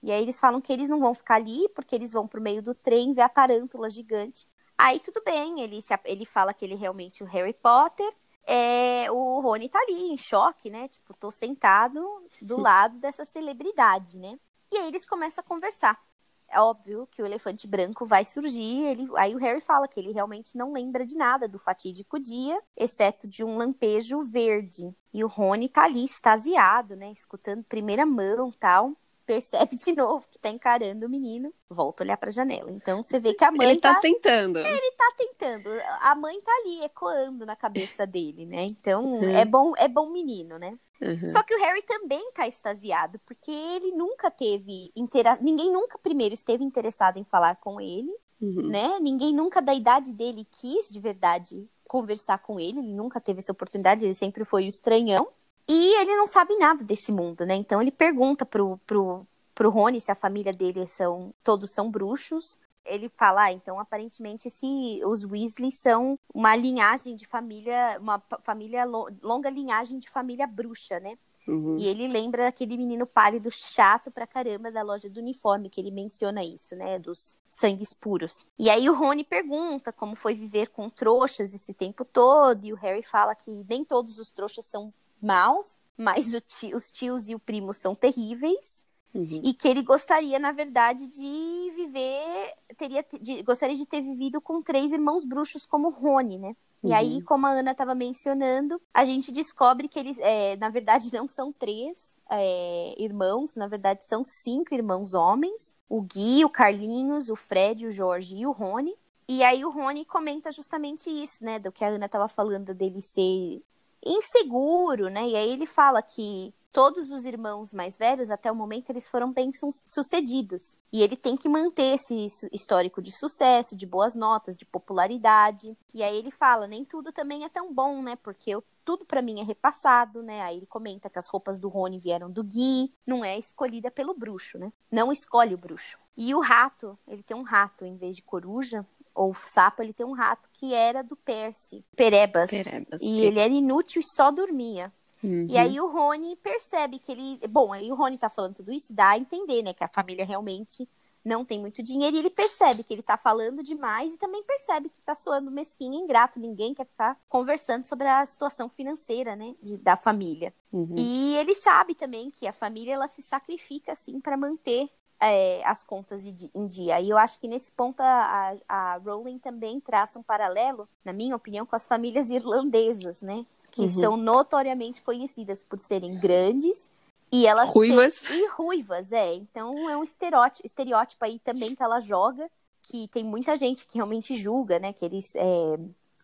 E 0.03 0.11
aí 0.11 0.21
eles 0.21 0.39
falam 0.39 0.61
que 0.61 0.71
eles 0.71 0.89
não 0.89 0.99
vão 0.99 1.13
ficar 1.13 1.35
ali, 1.35 1.67
porque 1.75 1.95
eles 1.95 2.11
vão 2.11 2.27
pro 2.27 2.41
meio 2.41 2.61
do 2.61 2.73
trem 2.73 3.13
ver 3.13 3.21
a 3.21 3.29
tarântula 3.29 3.89
gigante. 3.89 4.47
Aí 4.81 4.97
tudo 5.01 5.21
bem, 5.25 5.59
ele, 5.59 5.81
se, 5.81 5.93
ele 6.05 6.25
fala 6.25 6.53
que 6.53 6.63
ele 6.63 6.73
é 6.73 6.77
realmente 6.77 7.21
o 7.21 7.25
Harry 7.25 7.51
Potter. 7.51 8.09
É, 8.47 9.11
o 9.11 9.41
Rony 9.41 9.67
tá 9.67 9.77
ali, 9.77 10.09
em 10.09 10.17
choque, 10.17 10.69
né? 10.69 10.87
Tipo, 10.87 11.13
tô 11.13 11.29
sentado 11.29 11.99
do 12.41 12.55
Sim. 12.55 12.61
lado 12.61 12.97
dessa 12.97 13.25
celebridade, 13.25 14.17
né? 14.17 14.39
E 14.71 14.77
aí 14.77 14.87
eles 14.87 15.05
começam 15.05 15.41
a 15.41 15.47
conversar. 15.47 16.01
É 16.47 16.61
óbvio 16.61 17.05
que 17.11 17.21
o 17.21 17.25
elefante 17.25 17.67
branco 17.67 18.05
vai 18.05 18.23
surgir. 18.23 18.85
Ele, 18.85 19.09
aí 19.17 19.35
o 19.35 19.37
Harry 19.37 19.59
fala 19.59 19.85
que 19.85 19.99
ele 19.99 20.13
realmente 20.13 20.57
não 20.57 20.71
lembra 20.71 21.05
de 21.05 21.17
nada 21.17 21.45
do 21.45 21.59
fatídico 21.59 22.17
dia, 22.17 22.57
exceto 22.73 23.27
de 23.27 23.43
um 23.43 23.57
lampejo 23.57 24.23
verde. 24.23 24.95
E 25.13 25.25
o 25.25 25.27
Rony 25.27 25.67
tá 25.67 25.83
ali 25.83 26.05
extasiado, 26.05 26.95
né? 26.95 27.11
Escutando 27.11 27.65
primeira 27.65 28.05
mão 28.05 28.49
tal 28.57 28.93
percebe 29.29 29.75
de 29.75 29.93
novo 29.93 30.25
que 30.27 30.39
tá 30.39 30.49
encarando 30.49 31.05
o 31.05 31.09
menino, 31.09 31.53
volta 31.69 32.01
a 32.01 32.03
olhar 32.03 32.17
pra 32.17 32.31
janela. 32.31 32.71
Então 32.71 33.03
você 33.03 33.19
vê 33.19 33.35
que 33.35 33.43
a 33.43 33.51
mãe. 33.51 33.69
Ele 33.69 33.79
tá, 33.79 33.93
tá 33.93 34.01
tentando. 34.01 34.57
Ele 34.57 34.91
tá 34.97 35.13
tentando. 35.15 35.69
A 36.01 36.15
mãe 36.15 36.41
tá 36.41 36.51
ali 36.63 36.83
ecoando 36.83 37.45
na 37.45 37.55
cabeça 37.55 38.07
dele, 38.07 38.47
né? 38.47 38.63
Então 38.63 39.05
uhum. 39.05 39.37
é 39.37 39.45
bom, 39.45 39.73
é 39.77 39.87
bom 39.87 40.09
menino, 40.09 40.57
né? 40.57 40.79
Uhum. 40.99 41.27
Só 41.27 41.43
que 41.43 41.53
o 41.53 41.59
Harry 41.59 41.83
também 41.83 42.31
tá 42.31 42.47
extasiado, 42.47 43.19
porque 43.19 43.51
ele 43.51 43.91
nunca 43.91 44.31
teve. 44.31 44.91
Intera... 44.95 45.37
Ninguém 45.39 45.71
nunca 45.71 45.99
primeiro 45.99 46.33
esteve 46.33 46.63
interessado 46.63 47.17
em 47.17 47.23
falar 47.23 47.57
com 47.57 47.79
ele, 47.79 48.11
uhum. 48.41 48.67
né? 48.67 48.97
Ninguém 48.99 49.31
nunca 49.31 49.61
da 49.61 49.75
idade 49.75 50.11
dele 50.11 50.43
quis 50.59 50.89
de 50.89 50.99
verdade 50.99 51.69
conversar 51.87 52.39
com 52.39 52.59
ele, 52.59 52.79
ele 52.79 52.93
nunca 52.93 53.21
teve 53.21 53.39
essa 53.39 53.51
oportunidade, 53.51 54.05
ele 54.05 54.13
sempre 54.15 54.43
foi 54.43 54.65
o 54.65 54.67
estranhão. 54.67 55.27
E 55.71 56.01
ele 56.01 56.15
não 56.15 56.25
sabe 56.25 56.57
nada 56.57 56.83
desse 56.83 57.11
mundo, 57.11 57.45
né? 57.45 57.53
Então 57.53 57.79
ele 57.79 57.91
pergunta 57.91 58.43
pro, 58.43 58.79
pro, 58.87 59.23
pro 59.53 59.69
Rony 59.69 60.01
se 60.01 60.11
a 60.11 60.15
família 60.15 60.51
dele 60.51 60.87
são. 60.87 61.31
Todos 61.43 61.71
são 61.71 61.91
bruxos. 61.91 62.57
Ele 62.83 63.07
fala, 63.09 63.43
ah, 63.43 63.53
então 63.53 63.79
aparentemente 63.79 64.47
esse, 64.47 64.99
os 65.05 65.23
Weasley 65.23 65.71
são 65.71 66.17
uma 66.33 66.55
linhagem 66.55 67.15
de 67.15 67.27
família, 67.27 67.99
uma 68.01 68.19
família, 68.41 68.83
longa 69.21 69.47
linhagem 69.47 69.99
de 69.99 70.09
família 70.09 70.47
bruxa, 70.47 70.99
né? 70.99 71.15
Uhum. 71.47 71.77
E 71.77 71.85
ele 71.85 72.07
lembra 72.07 72.47
aquele 72.47 72.75
menino 72.75 73.05
pálido 73.05 73.51
chato 73.51 74.09
pra 74.09 74.25
caramba 74.25 74.71
da 74.71 74.81
loja 74.81 75.07
do 75.07 75.19
uniforme, 75.19 75.69
que 75.69 75.79
ele 75.79 75.91
menciona 75.91 76.43
isso, 76.43 76.75
né? 76.75 76.97
Dos 76.97 77.37
sangues 77.51 77.93
puros. 77.93 78.43
E 78.57 78.71
aí 78.71 78.89
o 78.89 78.95
Rony 78.95 79.23
pergunta 79.23 79.93
como 79.93 80.15
foi 80.15 80.33
viver 80.33 80.69
com 80.69 80.89
trouxas 80.89 81.53
esse 81.53 81.75
tempo 81.75 82.03
todo, 82.03 82.65
e 82.65 82.73
o 82.73 82.75
Harry 82.77 83.03
fala 83.03 83.35
que 83.35 83.63
nem 83.69 83.83
todos 83.83 84.17
os 84.17 84.31
trouxas 84.31 84.65
são 84.65 84.91
maus, 85.21 85.79
mas 85.97 86.31
tio, 86.47 86.77
os 86.77 86.91
tios 86.91 87.27
e 87.27 87.35
o 87.35 87.39
primo 87.39 87.73
são 87.73 87.93
terríveis. 87.93 88.83
Uhum. 89.13 89.41
E 89.43 89.53
que 89.53 89.67
ele 89.67 89.81
gostaria, 89.81 90.37
na 90.37 90.51
verdade, 90.51 91.07
de 91.07 91.71
viver. 91.75 92.53
Teria, 92.77 93.05
de, 93.19 93.41
gostaria 93.41 93.75
de 93.75 93.85
ter 93.85 94.01
vivido 94.01 94.39
com 94.39 94.61
três 94.61 94.91
irmãos 94.91 95.25
bruxos 95.25 95.65
como 95.65 95.89
Rony, 95.89 96.37
né? 96.37 96.55
Uhum. 96.81 96.89
E 96.89 96.93
aí, 96.93 97.15
uhum. 97.15 97.23
como 97.25 97.47
a 97.47 97.51
Ana 97.51 97.71
estava 97.71 97.95
mencionando, 97.95 98.79
a 98.93 99.03
gente 99.03 99.31
descobre 99.31 99.87
que 99.87 99.99
eles, 99.99 100.17
é, 100.19 100.55
na 100.57 100.69
verdade, 100.69 101.11
não 101.11 101.27
são 101.27 101.51
três 101.51 102.13
é, 102.29 102.95
irmãos, 102.97 103.55
na 103.55 103.67
verdade, 103.67 104.05
são 104.05 104.23
cinco 104.23 104.73
irmãos 104.73 105.13
homens: 105.13 105.75
o 105.89 106.01
Gui, 106.01 106.45
o 106.45 106.49
Carlinhos, 106.49 107.29
o 107.29 107.35
Fred, 107.35 107.87
o 107.87 107.91
Jorge 107.91 108.37
e 108.37 108.45
o 108.45 108.51
Rony. 108.51 108.93
E 109.27 109.43
aí 109.43 109.63
o 109.63 109.69
Rony 109.69 110.05
comenta 110.05 110.51
justamente 110.51 111.09
isso, 111.09 111.43
né? 111.43 111.59
Do 111.59 111.71
que 111.71 111.83
a 111.83 111.89
Ana 111.89 112.05
estava 112.05 112.27
falando 112.27 112.73
dele 112.73 113.01
ser 113.01 113.61
inseguro, 114.05 115.09
né? 115.09 115.27
E 115.27 115.35
aí 115.35 115.49
ele 115.51 115.65
fala 115.65 116.01
que 116.01 116.53
todos 116.71 117.09
os 117.11 117.25
irmãos 117.25 117.73
mais 117.73 117.97
velhos, 117.97 118.29
até 118.29 118.51
o 118.51 118.55
momento, 118.55 118.89
eles 118.89 119.07
foram 119.07 119.31
bem 119.31 119.51
sucedidos. 119.85 120.77
E 120.91 121.01
ele 121.01 121.15
tem 121.15 121.35
que 121.35 121.49
manter 121.49 121.95
esse 121.95 122.27
histórico 122.53 123.01
de 123.01 123.11
sucesso, 123.11 123.75
de 123.75 123.85
boas 123.85 124.15
notas, 124.15 124.55
de 124.55 124.65
popularidade. 124.65 125.75
E 125.93 126.03
aí 126.03 126.17
ele 126.17 126.31
fala, 126.31 126.67
nem 126.67 126.85
tudo 126.85 127.11
também 127.11 127.43
é 127.43 127.49
tão 127.49 127.73
bom, 127.73 128.01
né? 128.01 128.15
Porque 128.17 128.51
eu, 128.51 128.63
tudo 128.85 129.05
para 129.05 129.21
mim 129.21 129.39
é 129.39 129.43
repassado, 129.43 130.21
né? 130.21 130.41
Aí 130.41 130.57
ele 130.57 130.67
comenta 130.67 131.09
que 131.09 131.19
as 131.19 131.27
roupas 131.27 131.59
do 131.59 131.69
Rony 131.69 131.99
vieram 131.99 132.29
do 132.31 132.43
Gui, 132.43 132.93
não 133.05 133.25
é 133.25 133.37
escolhida 133.37 133.89
pelo 133.91 134.13
bruxo, 134.13 134.57
né? 134.57 134.71
Não 134.91 135.11
escolhe 135.11 135.53
o 135.53 135.57
bruxo. 135.57 135.97
E 136.15 136.35
o 136.35 136.39
rato, 136.39 136.97
ele 137.07 137.23
tem 137.23 137.35
um 137.35 137.43
rato 137.43 137.85
em 137.85 137.95
vez 137.95 138.15
de 138.15 138.21
coruja, 138.21 138.85
ou 139.19 139.33
sapo, 139.33 139.83
ele 139.83 139.91
tem 139.91 140.05
um 140.05 140.13
rato 140.13 140.49
que 140.53 140.73
era 140.73 141.03
do 141.03 141.15
Percy, 141.15 141.83
Perebas. 141.95 142.49
Perebas 142.49 143.01
e 143.01 143.19
ele 143.19 143.39
era 143.39 143.51
inútil 143.51 144.01
e 144.01 144.15
só 144.15 144.31
dormia. 144.31 144.93
Uhum. 145.21 145.45
E 145.49 145.57
aí 145.57 145.81
o 145.81 145.91
Rony 145.91 146.37
percebe 146.37 146.97
que 146.97 147.11
ele. 147.11 147.39
Bom, 147.49 147.73
aí 147.73 147.91
o 147.91 147.95
Rony 147.95 148.17
tá 148.17 148.29
falando 148.29 148.55
tudo 148.55 148.71
isso, 148.71 148.93
dá 148.93 149.09
a 149.09 149.17
entender, 149.17 149.61
né, 149.61 149.73
que 149.73 149.83
a 149.83 149.89
família 149.89 150.25
realmente 150.25 150.87
não 151.23 151.43
tem 151.43 151.59
muito 151.59 151.83
dinheiro, 151.83 152.15
e 152.15 152.19
ele 152.19 152.29
percebe 152.29 152.81
que 152.81 152.93
ele 152.93 153.03
tá 153.03 153.17
falando 153.17 153.61
demais 153.61 154.13
e 154.13 154.17
também 154.17 154.41
percebe 154.41 154.87
que 154.87 155.01
tá 155.01 155.13
soando 155.13 155.51
mesquinho, 155.51 156.01
ingrato, 156.01 156.39
ninguém 156.39 156.73
quer 156.73 156.85
ficar 156.85 157.19
conversando 157.27 157.85
sobre 157.85 158.07
a 158.07 158.25
situação 158.25 158.69
financeira, 158.69 159.35
né, 159.35 159.53
de, 159.61 159.77
da 159.77 159.97
família. 159.97 160.53
Uhum. 160.71 160.95
E 160.97 161.35
ele 161.35 161.53
sabe 161.55 161.93
também 161.93 162.31
que 162.31 162.47
a 162.47 162.53
família 162.53 162.93
ela 162.93 163.07
se 163.09 163.21
sacrifica 163.21 163.91
assim 163.91 164.21
para 164.21 164.37
manter 164.37 164.89
é, 165.19 165.61
as 165.65 165.83
contas 165.83 166.23
em 166.25 166.67
dia. 166.67 166.99
E 167.01 167.09
eu 167.09 167.17
acho 167.17 167.39
que 167.39 167.47
nesse 167.47 167.71
ponto 167.71 167.99
a, 167.99 168.55
a 168.67 168.97
Rowling 168.97 169.37
também 169.37 169.79
traça 169.79 170.17
um 170.17 170.23
paralelo, 170.23 170.87
na 171.03 171.11
minha 171.11 171.35
opinião, 171.35 171.65
com 171.65 171.75
as 171.75 171.85
famílias 171.85 172.29
irlandesas, 172.31 173.21
né? 173.21 173.45
Que 173.71 173.81
uhum. 173.81 173.87
são 173.87 174.17
notoriamente 174.17 175.01
conhecidas 175.01 175.63
por 175.63 175.77
serem 175.77 176.17
grandes 176.17 176.89
e 177.31 177.45
elas 177.45 177.69
ruivas 177.69 178.21
têm... 178.21 178.39
e 178.45 178.47
ruivas, 178.49 179.11
é. 179.11 179.33
Então 179.35 179.89
é 179.89 179.97
um 179.97 180.03
estereótipo, 180.03 180.65
estereótipo 180.65 181.25
aí 181.25 181.37
também 181.39 181.75
que 181.75 181.83
ela 181.83 181.99
joga, 181.99 182.49
que 182.83 183.07
tem 183.09 183.23
muita 183.23 183.55
gente 183.57 183.85
que 183.85 183.95
realmente 183.95 184.37
julga, 184.37 184.79
né? 184.79 184.93
Que 184.93 185.05
eles 185.05 185.35
é... 185.35 185.77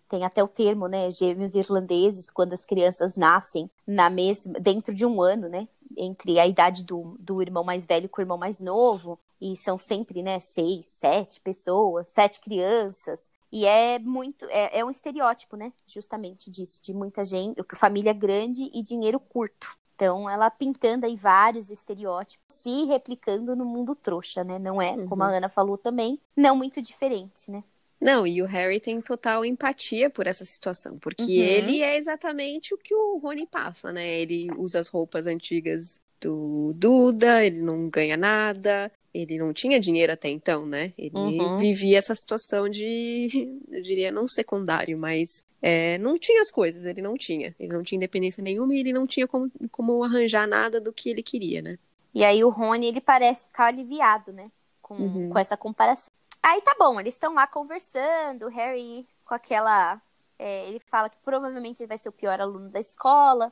tem 0.07 0.23
até 0.23 0.43
o 0.43 0.47
termo, 0.47 0.87
né? 0.87 1.11
Gêmeos 1.11 1.53
irlandeses, 1.53 2.31
quando 2.31 2.53
as 2.53 2.65
crianças 2.65 3.15
nascem 3.15 3.69
na 3.85 4.09
mesma 4.09 4.53
dentro 4.53 4.93
de 4.95 5.05
um 5.05 5.21
ano, 5.21 5.49
né? 5.49 5.67
Entre 5.97 6.39
a 6.39 6.47
idade 6.47 6.83
do, 6.83 7.15
do 7.19 7.41
irmão 7.41 7.63
mais 7.63 7.85
velho 7.85 8.09
com 8.09 8.21
o 8.21 8.23
irmão 8.23 8.37
mais 8.37 8.59
novo, 8.59 9.19
e 9.39 9.55
são 9.55 9.77
sempre, 9.77 10.23
né, 10.23 10.39
seis, 10.39 10.85
sete 10.85 11.39
pessoas, 11.39 12.09
sete 12.09 12.39
crianças. 12.39 13.29
E 13.51 13.65
é 13.65 13.99
muito, 13.99 14.45
é, 14.49 14.79
é 14.79 14.85
um 14.85 14.89
estereótipo, 14.89 15.55
né, 15.55 15.71
justamente 15.87 16.49
disso, 16.49 16.81
de 16.81 16.93
muita 16.93 17.23
gente, 17.23 17.61
família 17.75 18.13
grande 18.13 18.69
e 18.73 18.81
dinheiro 18.81 19.19
curto. 19.19 19.77
Então, 19.95 20.29
ela 20.29 20.49
pintando 20.49 21.05
aí 21.05 21.15
vários 21.15 21.69
estereótipos, 21.69 22.43
se 22.49 22.83
replicando 22.83 23.55
no 23.55 23.63
mundo 23.63 23.95
trouxa, 23.95 24.43
né? 24.43 24.59
Não 24.59 24.81
é, 24.81 24.91
uhum. 24.91 25.07
como 25.07 25.23
a 25.23 25.27
uhum. 25.27 25.35
Ana 25.35 25.47
falou 25.47 25.77
também, 25.77 26.19
não 26.35 26.53
muito 26.53 26.81
diferente, 26.81 27.49
né? 27.49 27.63
Não, 27.99 28.27
e 28.27 28.41
o 28.41 28.45
Harry 28.45 28.79
tem 28.79 28.99
total 29.01 29.45
empatia 29.45 30.09
por 30.09 30.27
essa 30.27 30.43
situação, 30.43 30.99
porque 30.99 31.23
uhum. 31.23 31.29
ele 31.29 31.81
é 31.81 31.97
exatamente 31.97 32.73
o 32.73 32.77
que 32.77 32.93
o 32.93 33.17
Rony 33.17 33.47
passa, 33.47 33.91
né? 33.91 34.19
Ele 34.19 34.47
usa 34.57 34.79
as 34.79 34.87
roupas 34.87 35.25
antigas 35.27 36.01
do 36.19 36.73
Duda, 36.75 37.45
ele 37.45 37.61
não 37.61 37.89
ganha 37.89 38.17
nada, 38.17 38.91
ele 39.13 39.37
não 39.37 39.53
tinha 39.53 39.79
dinheiro 39.79 40.11
até 40.11 40.29
então, 40.29 40.65
né? 40.65 40.91
Ele 40.97 41.15
uhum. 41.15 41.57
vivia 41.57 41.97
essa 41.97 42.13
situação 42.13 42.67
de, 42.67 43.59
eu 43.71 43.81
diria, 43.81 44.11
não 44.11 44.27
secundário, 44.27 44.97
mas 44.97 45.45
é, 45.61 45.97
não 45.99 46.19
tinha 46.19 46.41
as 46.41 46.51
coisas, 46.51 46.85
ele 46.85 47.01
não 47.01 47.17
tinha. 47.17 47.55
Ele 47.59 47.73
não 47.73 47.81
tinha 47.81 47.97
independência 47.97 48.43
nenhuma 48.43 48.75
e 48.75 48.79
ele 48.79 48.91
não 48.91 49.07
tinha 49.07 49.27
como, 49.27 49.49
como 49.71 50.03
arranjar 50.03 50.47
nada 50.47 50.81
do 50.81 50.91
que 50.91 51.09
ele 51.09 51.23
queria, 51.23 51.61
né? 51.61 51.79
E 52.13 52.23
aí 52.23 52.43
o 52.43 52.49
Rony, 52.49 52.87
ele 52.87 53.01
parece 53.01 53.47
ficar 53.47 53.67
aliviado, 53.67 54.33
né? 54.33 54.51
Com, 54.81 54.95
uhum. 54.95 55.29
com 55.29 55.39
essa 55.39 55.55
comparação. 55.55 56.11
Aí 56.45 56.61
tá 56.61 56.75
bom, 56.77 56.99
eles 56.99 57.15
estão 57.15 57.33
lá 57.33 57.47
conversando, 57.47 58.45
o 58.45 58.49
Harry 58.49 59.07
com 59.25 59.33
aquela. 59.33 59.99
É, 60.37 60.67
ele 60.67 60.79
fala 60.79 61.09
que 61.09 61.17
provavelmente 61.25 61.81
ele 61.81 61.87
vai 61.87 61.97
ser 61.97 62.09
o 62.09 62.11
pior 62.11 62.39
aluno 62.39 62.69
da 62.69 62.79
escola, 62.79 63.51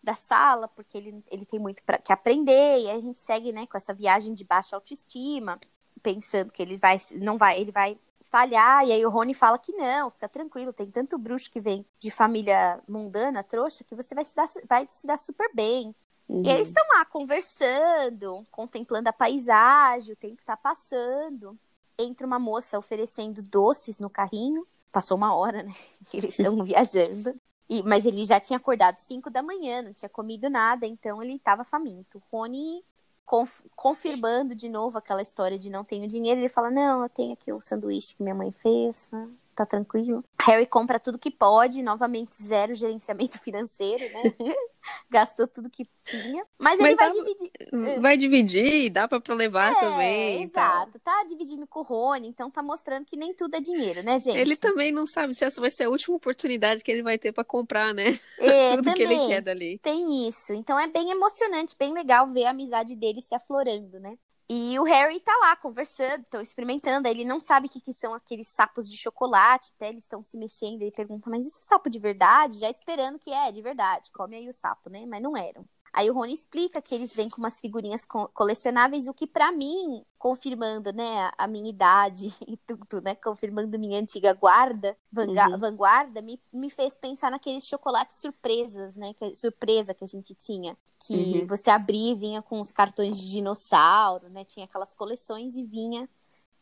da 0.00 0.14
sala, 0.14 0.68
porque 0.68 0.96
ele, 0.96 1.24
ele 1.32 1.44
tem 1.44 1.58
muito 1.58 1.82
pra, 1.82 1.98
que 1.98 2.12
aprender, 2.12 2.78
e 2.78 2.88
aí 2.88 2.96
a 2.96 3.00
gente 3.00 3.18
segue, 3.18 3.50
né, 3.50 3.66
com 3.66 3.76
essa 3.76 3.92
viagem 3.92 4.34
de 4.34 4.44
baixa 4.44 4.76
autoestima, 4.76 5.58
pensando 6.00 6.52
que 6.52 6.62
ele 6.62 6.76
vai. 6.76 6.98
não 7.16 7.36
vai, 7.36 7.60
ele 7.60 7.72
vai 7.72 7.98
falhar, 8.30 8.86
e 8.86 8.92
aí 8.92 9.04
o 9.04 9.10
Rony 9.10 9.34
fala 9.34 9.58
que 9.58 9.72
não, 9.72 10.08
fica 10.08 10.28
tranquilo, 10.28 10.72
tem 10.72 10.88
tanto 10.88 11.18
bruxo 11.18 11.50
que 11.50 11.60
vem 11.60 11.84
de 11.98 12.08
família 12.08 12.80
mundana, 12.86 13.42
trouxa, 13.42 13.82
que 13.82 13.96
você 13.96 14.14
vai 14.14 14.24
se 14.24 14.36
dar, 14.36 14.46
vai 14.68 14.86
se 14.88 15.08
dar 15.08 15.16
super 15.16 15.50
bem. 15.52 15.92
Uhum. 16.28 16.44
E 16.44 16.50
eles 16.50 16.68
estão 16.68 16.86
lá 16.90 17.04
conversando, 17.04 18.46
contemplando 18.48 19.08
a 19.08 19.12
paisagem, 19.12 20.12
o 20.12 20.16
tempo 20.16 20.40
tá 20.44 20.56
passando 20.56 21.58
entra 21.98 22.26
uma 22.26 22.38
moça 22.38 22.78
oferecendo 22.78 23.42
doces 23.42 23.98
no 23.98 24.08
carrinho. 24.08 24.66
Passou 24.92 25.16
uma 25.16 25.34
hora, 25.34 25.62
né? 25.62 25.74
Eles 26.12 26.38
estão 26.38 26.62
viajando. 26.64 27.34
E, 27.68 27.82
mas 27.82 28.06
ele 28.06 28.24
já 28.24 28.40
tinha 28.40 28.56
acordado 28.56 28.96
5 28.96 29.28
da 29.28 29.42
manhã, 29.42 29.82
não 29.82 29.92
tinha 29.92 30.08
comido 30.08 30.48
nada, 30.48 30.86
então 30.86 31.22
ele 31.22 31.34
estava 31.34 31.64
faminto. 31.64 32.22
Rony 32.32 32.82
conf, 33.26 33.60
confirmando 33.76 34.54
de 34.54 34.70
novo 34.70 34.96
aquela 34.96 35.20
história 35.20 35.58
de 35.58 35.68
não 35.68 35.84
tenho 35.84 36.08
dinheiro, 36.08 36.40
ele 36.40 36.48
fala: 36.48 36.70
Não, 36.70 37.02
eu 37.02 37.08
tenho 37.10 37.34
aqui 37.34 37.52
um 37.52 37.60
sanduíche 37.60 38.16
que 38.16 38.22
minha 38.22 38.34
mãe 38.34 38.50
fez. 38.52 39.10
Né? 39.12 39.28
Tá 39.58 39.66
tranquilo. 39.66 40.24
Harry 40.40 40.66
compra 40.66 41.00
tudo 41.00 41.18
que 41.18 41.30
pode, 41.30 41.82
novamente 41.82 42.40
zero 42.42 42.74
gerenciamento 42.74 43.38
financeiro, 43.42 44.04
né? 44.12 44.22
Gastou 45.10 45.46
tudo 45.46 45.68
que 45.68 45.86
tinha. 46.02 46.46
Mas, 46.58 46.78
Mas 46.78 46.88
ele 46.88 46.96
vai 46.96 47.12
dividir. 47.12 47.50
Hum, 47.72 48.00
vai 48.00 48.16
dividir, 48.16 48.90
dá 48.90 49.06
pra 49.06 49.34
levar 49.34 49.72
é, 49.72 49.80
também. 49.80 50.42
Exato, 50.44 50.98
tá 51.00 51.24
dividindo 51.28 51.66
com 51.66 51.80
o 51.80 51.82
Rony, 51.82 52.28
então 52.28 52.50
tá 52.50 52.62
mostrando 52.62 53.04
que 53.04 53.16
nem 53.16 53.34
tudo 53.34 53.54
é 53.56 53.60
dinheiro, 53.60 54.02
né, 54.02 54.18
gente? 54.18 54.38
Ele 54.38 54.56
também 54.56 54.92
não 54.92 55.06
sabe 55.06 55.34
se 55.34 55.44
essa 55.44 55.60
vai 55.60 55.70
ser 55.70 55.84
a 55.84 55.90
última 55.90 56.16
oportunidade 56.16 56.82
que 56.82 56.90
ele 56.90 57.02
vai 57.02 57.18
ter 57.18 57.32
para 57.32 57.44
comprar, 57.44 57.92
né? 57.92 58.18
É, 58.38 58.76
tudo 58.76 58.94
que 58.94 59.02
ele 59.02 59.26
quer 59.26 59.42
dali. 59.42 59.78
Tem 59.78 60.28
isso. 60.28 60.52
Então 60.52 60.78
é 60.78 60.86
bem 60.86 61.10
emocionante, 61.10 61.74
bem 61.78 61.92
legal 61.92 62.26
ver 62.28 62.46
a 62.46 62.50
amizade 62.50 62.94
dele 62.94 63.20
se 63.20 63.34
aflorando, 63.34 63.98
né? 63.98 64.16
E 64.50 64.78
o 64.78 64.84
Harry 64.84 65.20
tá 65.20 65.36
lá 65.42 65.56
conversando, 65.56 66.22
estão 66.22 66.40
experimentando. 66.40 67.06
Ele 67.06 67.24
não 67.24 67.38
sabe 67.38 67.66
o 67.66 67.70
que, 67.70 67.80
que 67.80 67.92
são 67.92 68.14
aqueles 68.14 68.48
sapos 68.48 68.88
de 68.88 68.96
chocolate, 68.96 69.72
até 69.76 69.90
eles 69.90 70.04
estão 70.04 70.22
se 70.22 70.38
mexendo. 70.38 70.80
Ele 70.82 70.90
pergunta, 70.90 71.28
mas 71.28 71.46
isso 71.46 71.60
é 71.60 71.62
sapo 71.64 71.90
de 71.90 71.98
verdade? 71.98 72.58
Já 72.58 72.70
esperando 72.70 73.18
que 73.18 73.30
é, 73.30 73.52
de 73.52 73.60
verdade. 73.60 74.10
Come 74.12 74.36
aí 74.36 74.48
o 74.48 74.54
sapo, 74.54 74.88
né? 74.88 75.04
Mas 75.06 75.22
não 75.22 75.36
eram. 75.36 75.66
Aí 75.92 76.10
o 76.10 76.14
Rony 76.14 76.32
explica 76.32 76.80
que 76.80 76.94
eles 76.94 77.14
vêm 77.14 77.28
com 77.28 77.38
umas 77.38 77.60
figurinhas 77.60 78.04
co 78.04 78.28
colecionáveis, 78.28 79.08
o 79.08 79.14
que 79.14 79.26
para 79.26 79.50
mim, 79.52 80.04
confirmando, 80.18 80.92
né, 80.92 81.30
a 81.36 81.46
minha 81.46 81.68
idade 81.68 82.32
e 82.46 82.56
tudo, 82.56 83.00
né, 83.02 83.14
confirmando 83.14 83.78
minha 83.78 84.00
antiga 84.00 84.32
guarda, 84.32 84.96
uhum. 85.16 85.58
vanguarda, 85.58 86.20
me, 86.22 86.38
me 86.52 86.70
fez 86.70 86.96
pensar 86.96 87.30
naqueles 87.30 87.66
chocolates 87.66 88.18
surpresas, 88.18 88.96
né, 88.96 89.14
que, 89.14 89.34
surpresa 89.34 89.94
que 89.94 90.04
a 90.04 90.08
gente 90.08 90.34
tinha, 90.34 90.76
que 91.00 91.40
uhum. 91.40 91.46
você 91.46 91.70
abria 91.70 92.12
e 92.12 92.14
vinha 92.14 92.42
com 92.42 92.60
os 92.60 92.72
cartões 92.72 93.16
de 93.16 93.30
dinossauro, 93.30 94.28
né, 94.28 94.44
tinha 94.44 94.66
aquelas 94.66 94.94
coleções 94.94 95.56
e 95.56 95.62
vinha 95.62 96.08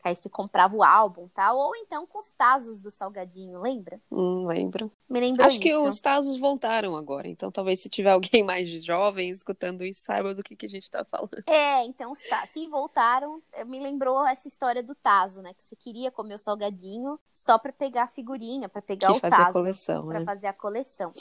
Aí 0.07 0.15
você 0.15 0.29
comprava 0.29 0.75
o 0.75 0.83
álbum, 0.83 1.27
tal, 1.33 1.57
ou 1.57 1.75
então 1.75 2.07
com 2.07 2.19
os 2.19 2.31
Tazos 2.31 2.79
do 2.79 2.89
Salgadinho, 2.89 3.61
lembra? 3.61 3.99
Hum, 4.11 4.45
lembro. 4.47 4.91
Me 5.09 5.19
lembrou 5.19 5.45
Acho 5.45 5.55
isso. 5.55 5.63
que 5.63 5.75
os 5.75 5.99
Tazos 5.99 6.39
voltaram 6.39 6.95
agora, 6.95 7.27
então 7.27 7.51
talvez 7.51 7.81
se 7.81 7.89
tiver 7.89 8.11
alguém 8.11 8.43
mais 8.43 8.69
jovem 8.83 9.29
escutando 9.29 9.83
isso, 9.83 10.01
saiba 10.01 10.33
do 10.33 10.43
que, 10.43 10.55
que 10.55 10.65
a 10.65 10.69
gente 10.69 10.89
tá 10.89 11.03
falando. 11.03 11.43
É, 11.45 11.83
então 11.83 12.13
se 12.15 12.67
voltaram, 12.67 13.41
me 13.65 13.79
lembrou 13.79 14.25
essa 14.25 14.47
história 14.47 14.81
do 14.81 14.95
Tazo, 14.95 15.41
né? 15.41 15.53
Que 15.53 15.63
você 15.63 15.75
queria 15.75 16.11
comer 16.11 16.35
o 16.35 16.39
salgadinho 16.39 17.19
só 17.33 17.57
para 17.57 17.73
pegar 17.73 18.03
a 18.03 18.07
figurinha, 18.07 18.69
para 18.69 18.81
pegar 18.81 19.07
que 19.07 19.17
o 19.17 19.19
fazer 19.19 19.35
Tazo. 19.35 19.49
A 19.49 19.53
coleção, 19.53 20.07
pra 20.07 20.19
né? 20.19 20.25
fazer 20.25 20.47
a 20.47 20.53
coleção. 20.53 21.11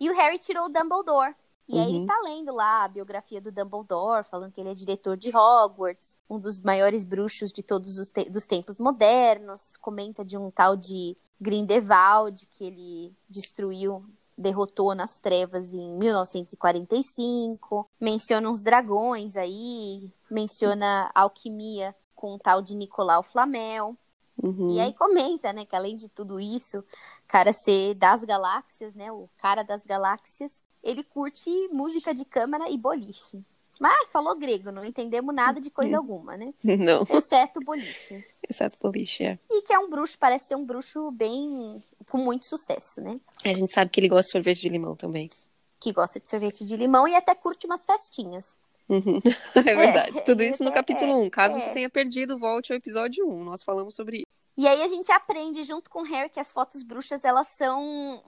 E 0.00 0.08
o 0.08 0.14
Harry 0.14 0.38
tirou 0.38 0.66
o 0.66 0.68
Dumbledore. 0.68 1.34
E 1.68 1.74
uhum. 1.74 1.80
aí 1.80 1.88
ele 1.88 1.98
uhum. 1.98 2.06
tá 2.06 2.20
lendo 2.24 2.52
lá 2.52 2.84
a 2.84 2.88
biografia 2.88 3.40
do 3.40 3.52
Dumbledore, 3.52 4.24
falando 4.24 4.52
que 4.52 4.60
ele 4.60 4.70
é 4.70 4.74
diretor 4.74 5.16
de 5.16 5.28
Hogwarts, 5.36 6.16
um 6.28 6.38
dos 6.38 6.58
maiores 6.58 7.04
bruxos 7.04 7.52
de 7.52 7.62
todos 7.62 7.98
os 7.98 8.10
te 8.10 8.28
dos 8.30 8.46
tempos 8.46 8.78
modernos. 8.78 9.76
Comenta 9.80 10.24
de 10.24 10.38
um 10.38 10.50
tal 10.50 10.76
de 10.76 11.16
Grindelwald 11.38 12.46
que 12.46 12.64
ele 12.64 13.14
destruiu, 13.28 14.04
derrotou 14.36 14.94
nas 14.94 15.18
trevas 15.18 15.74
em 15.74 15.98
1945. 15.98 17.86
Menciona 18.00 18.48
uns 18.48 18.62
dragões 18.62 19.36
aí, 19.36 20.10
menciona 20.30 21.10
alquimia 21.14 21.94
com 22.14 22.34
um 22.34 22.38
tal 22.38 22.62
de 22.62 22.74
Nicolau 22.74 23.22
Flamel. 23.22 23.94
Uhum. 24.42 24.70
E 24.70 24.80
aí 24.80 24.92
comenta, 24.94 25.52
né, 25.52 25.64
que 25.64 25.74
além 25.74 25.96
de 25.96 26.08
tudo 26.08 26.38
isso, 26.38 26.82
cara 27.26 27.52
ser 27.52 27.94
das 27.94 28.22
galáxias, 28.22 28.94
né, 28.94 29.10
o 29.10 29.28
cara 29.36 29.64
das 29.64 29.84
galáxias, 29.84 30.62
ele 30.82 31.02
curte 31.02 31.50
música 31.72 32.14
de 32.14 32.24
câmara 32.24 32.70
e 32.70 32.76
boliche. 32.76 33.44
Mas 33.80 34.08
falou 34.10 34.36
grego, 34.36 34.72
não 34.72 34.84
entendemos 34.84 35.32
nada 35.34 35.60
de 35.60 35.70
coisa 35.70 35.96
alguma, 35.96 36.36
né? 36.36 36.52
Não. 36.64 37.02
Exceto 37.02 37.60
boliche. 37.60 38.24
Exceto 38.48 38.78
boliche, 38.82 39.24
é. 39.24 39.38
E 39.48 39.62
que 39.62 39.72
é 39.72 39.78
um 39.78 39.88
bruxo, 39.88 40.18
parece 40.18 40.48
ser 40.48 40.56
um 40.56 40.64
bruxo 40.64 41.10
bem. 41.12 41.82
com 42.10 42.18
muito 42.18 42.46
sucesso, 42.46 43.00
né? 43.00 43.20
A 43.44 43.48
gente 43.48 43.72
sabe 43.72 43.90
que 43.90 44.00
ele 44.00 44.08
gosta 44.08 44.26
de 44.26 44.32
sorvete 44.32 44.62
de 44.62 44.68
limão 44.68 44.96
também. 44.96 45.30
Que 45.78 45.92
gosta 45.92 46.18
de 46.18 46.28
sorvete 46.28 46.64
de 46.64 46.76
limão 46.76 47.06
e 47.06 47.14
até 47.14 47.34
curte 47.36 47.66
umas 47.66 47.84
festinhas. 47.84 48.56
Uhum. 48.88 49.20
É 49.54 49.74
verdade. 49.74 50.18
É, 50.18 50.22
Tudo 50.22 50.42
isso 50.42 50.64
no 50.64 50.72
capítulo 50.72 51.12
é, 51.12 51.26
1. 51.26 51.30
Caso 51.30 51.58
é. 51.58 51.60
você 51.60 51.70
tenha 51.70 51.90
perdido, 51.90 52.38
volte 52.38 52.72
ao 52.72 52.78
episódio 52.78 53.28
1. 53.28 53.44
Nós 53.44 53.62
falamos 53.62 53.94
sobre 53.94 54.18
isso. 54.18 54.26
E 54.58 54.66
aí 54.66 54.82
a 54.82 54.88
gente 54.88 55.12
aprende 55.12 55.62
junto 55.62 55.88
com 55.88 56.00
o 56.00 56.04
Harry 56.04 56.28
que 56.28 56.40
as 56.40 56.50
fotos 56.50 56.82
bruxas, 56.82 57.24
elas 57.24 57.46
são 57.46 58.20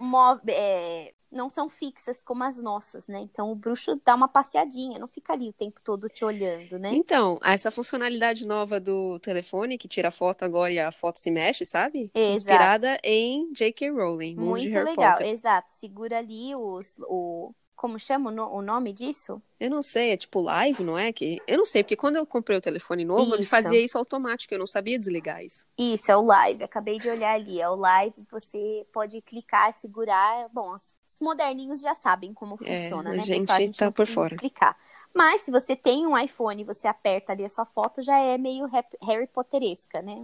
é, 0.47 1.13
não 1.29 1.51
são 1.51 1.69
fixas 1.69 2.23
como 2.23 2.45
as 2.45 2.63
nossas, 2.63 3.09
né? 3.09 3.19
Então 3.19 3.51
o 3.51 3.57
bruxo 3.57 4.01
dá 4.05 4.15
uma 4.15 4.29
passeadinha, 4.29 4.97
não 4.97 5.09
fica 5.09 5.33
ali 5.33 5.49
o 5.49 5.53
tempo 5.53 5.81
todo 5.83 6.09
te 6.09 6.25
olhando, 6.25 6.79
né? 6.79 6.91
Então, 6.93 7.41
essa 7.43 7.73
funcionalidade 7.73 8.47
nova 8.47 8.79
do 8.79 9.19
telefone 9.19 9.77
que 9.77 9.89
tira 9.89 10.07
a 10.07 10.13
foto 10.13 10.45
agora 10.45 10.73
e 10.73 10.79
a 10.79 10.93
foto 10.93 11.19
se 11.19 11.33
mexe, 11.33 11.65
sabe? 11.65 12.13
Exato. 12.15 12.37
Inspirada 12.37 12.99
em 13.03 13.53
J.K. 13.53 13.91
Rowling, 13.91 14.37
Muito 14.37 14.79
legal, 14.79 15.21
exato. 15.23 15.73
Segura 15.73 16.19
ali 16.19 16.55
os, 16.55 16.97
o 17.09 17.53
como 17.81 17.99
chama 17.99 18.31
o 18.31 18.61
nome 18.61 18.93
disso? 18.93 19.41
Eu 19.59 19.71
não 19.71 19.81
sei, 19.81 20.11
é 20.11 20.17
tipo 20.19 20.39
live, 20.39 20.85
não 20.85 20.99
é? 20.99 21.11
Que 21.15 21.41
Eu 21.47 21.57
não 21.57 21.65
sei, 21.65 21.83
porque 21.83 21.97
quando 21.97 22.17
eu 22.17 22.27
comprei 22.27 22.59
o 22.59 22.61
telefone 22.61 23.07
novo, 23.07 23.29
isso. 23.29 23.35
ele 23.37 23.47
fazia 23.47 23.81
isso 23.81 23.97
automático, 23.97 24.53
eu 24.53 24.59
não 24.59 24.67
sabia 24.67 24.99
desligar 24.99 25.43
isso. 25.43 25.67
Isso, 25.79 26.13
é 26.13 26.17
o 26.17 26.21
live, 26.21 26.63
acabei 26.63 26.99
de 26.99 27.09
olhar 27.09 27.33
ali, 27.33 27.59
é 27.59 27.67
o 27.71 27.77
live, 27.77 28.27
você 28.31 28.87
pode 28.93 29.23
clicar, 29.23 29.73
segurar, 29.73 30.47
bom, 30.53 30.75
os 30.75 31.19
moderninhos 31.23 31.81
já 31.81 31.95
sabem 31.95 32.35
como 32.35 32.59
é, 32.63 32.79
funciona, 32.79 33.15
é, 33.15 33.17
né? 33.17 33.23
A 33.23 33.25
gente, 33.25 33.51
a 33.51 33.59
gente 33.59 33.79
tá 33.79 33.91
por 33.91 34.07
fora. 34.07 34.37
Clicar. 34.37 34.77
Mas 35.15 35.41
se 35.41 35.51
você 35.51 35.75
tem 35.75 36.07
um 36.07 36.19
iPhone 36.19 36.61
e 36.61 36.67
você 36.67 36.87
aperta 36.87 37.33
ali 37.33 37.47
a 37.47 37.49
sua 37.49 37.65
foto, 37.65 38.03
já 38.03 38.19
é 38.19 38.37
meio 38.37 38.69
Harry 39.03 39.27
Potteresca, 39.27 40.03
né? 40.03 40.17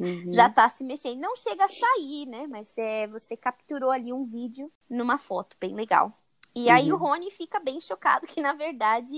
Uhum. 0.00 0.32
Já 0.32 0.50
tá 0.50 0.68
se 0.68 0.82
mexendo. 0.82 1.20
Não 1.20 1.34
chega 1.36 1.64
a 1.64 1.68
sair, 1.68 2.26
né? 2.26 2.46
Mas 2.48 2.76
é, 2.76 3.06
você 3.06 3.36
capturou 3.36 3.90
ali 3.90 4.12
um 4.12 4.24
vídeo 4.24 4.70
numa 4.90 5.16
foto, 5.16 5.56
bem 5.60 5.74
legal. 5.74 6.12
E 6.54 6.66
uhum. 6.66 6.72
aí 6.72 6.92
o 6.92 6.96
Rony 6.96 7.30
fica 7.30 7.58
bem 7.58 7.80
chocado 7.80 8.26
que, 8.26 8.40
na 8.40 8.52
verdade, 8.52 9.16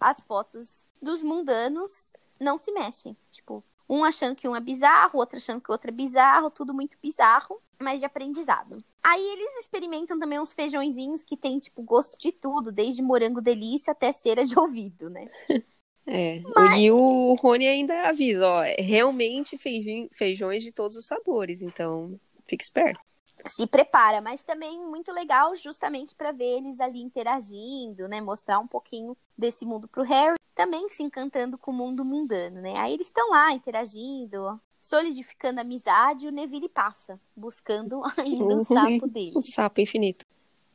as 0.00 0.22
fotos 0.24 0.86
dos 1.00 1.22
mundanos 1.22 2.12
não 2.40 2.56
se 2.56 2.70
mexem. 2.70 3.16
Tipo, 3.30 3.64
um 3.88 4.04
achando 4.04 4.36
que 4.36 4.48
um 4.48 4.54
é 4.54 4.60
bizarro, 4.60 5.18
outro 5.18 5.38
achando 5.38 5.60
que 5.60 5.70
o 5.70 5.72
outro 5.72 5.90
é 5.90 5.92
bizarro, 5.92 6.50
tudo 6.50 6.72
muito 6.72 6.96
bizarro, 7.02 7.60
mas 7.80 8.00
de 8.00 8.06
aprendizado. 8.06 8.82
Aí 9.02 9.20
eles 9.20 9.60
experimentam 9.60 10.18
também 10.18 10.38
uns 10.38 10.52
feijõezinhos 10.52 11.24
que 11.24 11.36
tem, 11.36 11.58
tipo, 11.58 11.82
gosto 11.82 12.16
de 12.18 12.30
tudo, 12.30 12.70
desde 12.70 13.02
morango 13.02 13.40
delícia 13.40 13.90
até 13.90 14.12
cera 14.12 14.44
de 14.44 14.58
ouvido, 14.58 15.10
né? 15.10 15.28
É, 16.04 16.42
mas... 16.56 16.80
e 16.80 16.90
o 16.90 17.34
Rony 17.34 17.68
ainda 17.68 18.08
avisa, 18.08 18.44
ó, 18.44 18.64
é 18.64 18.74
realmente 18.80 19.56
feijões 19.56 20.64
de 20.64 20.72
todos 20.72 20.96
os 20.96 21.06
sabores, 21.06 21.62
então 21.62 22.18
fique 22.44 22.64
esperto 22.64 23.00
se 23.46 23.66
prepara, 23.66 24.20
mas 24.20 24.42
também 24.42 24.80
muito 24.80 25.12
legal 25.12 25.54
justamente 25.56 26.14
para 26.14 26.32
ver 26.32 26.58
eles 26.58 26.80
ali 26.80 27.02
interagindo, 27.02 28.08
né, 28.08 28.20
mostrar 28.20 28.58
um 28.58 28.66
pouquinho 28.66 29.16
desse 29.36 29.64
mundo 29.64 29.88
pro 29.88 30.02
Harry, 30.02 30.36
também 30.54 30.88
se 30.88 31.02
encantando 31.02 31.56
com 31.58 31.70
o 31.70 31.74
mundo 31.74 32.04
mundano, 32.04 32.60
né? 32.60 32.76
Aí 32.78 32.92
eles 32.92 33.06
estão 33.06 33.30
lá 33.30 33.52
interagindo, 33.52 34.60
solidificando 34.80 35.58
a 35.58 35.62
amizade, 35.62 36.26
e 36.26 36.28
o 36.28 36.32
Neville 36.32 36.68
passa, 36.68 37.18
buscando 37.34 38.02
ainda 38.18 38.56
o 38.56 38.64
sapo 38.64 39.08
dele. 39.08 39.32
O 39.36 39.42
sapo 39.42 39.80
infinito. 39.80 40.26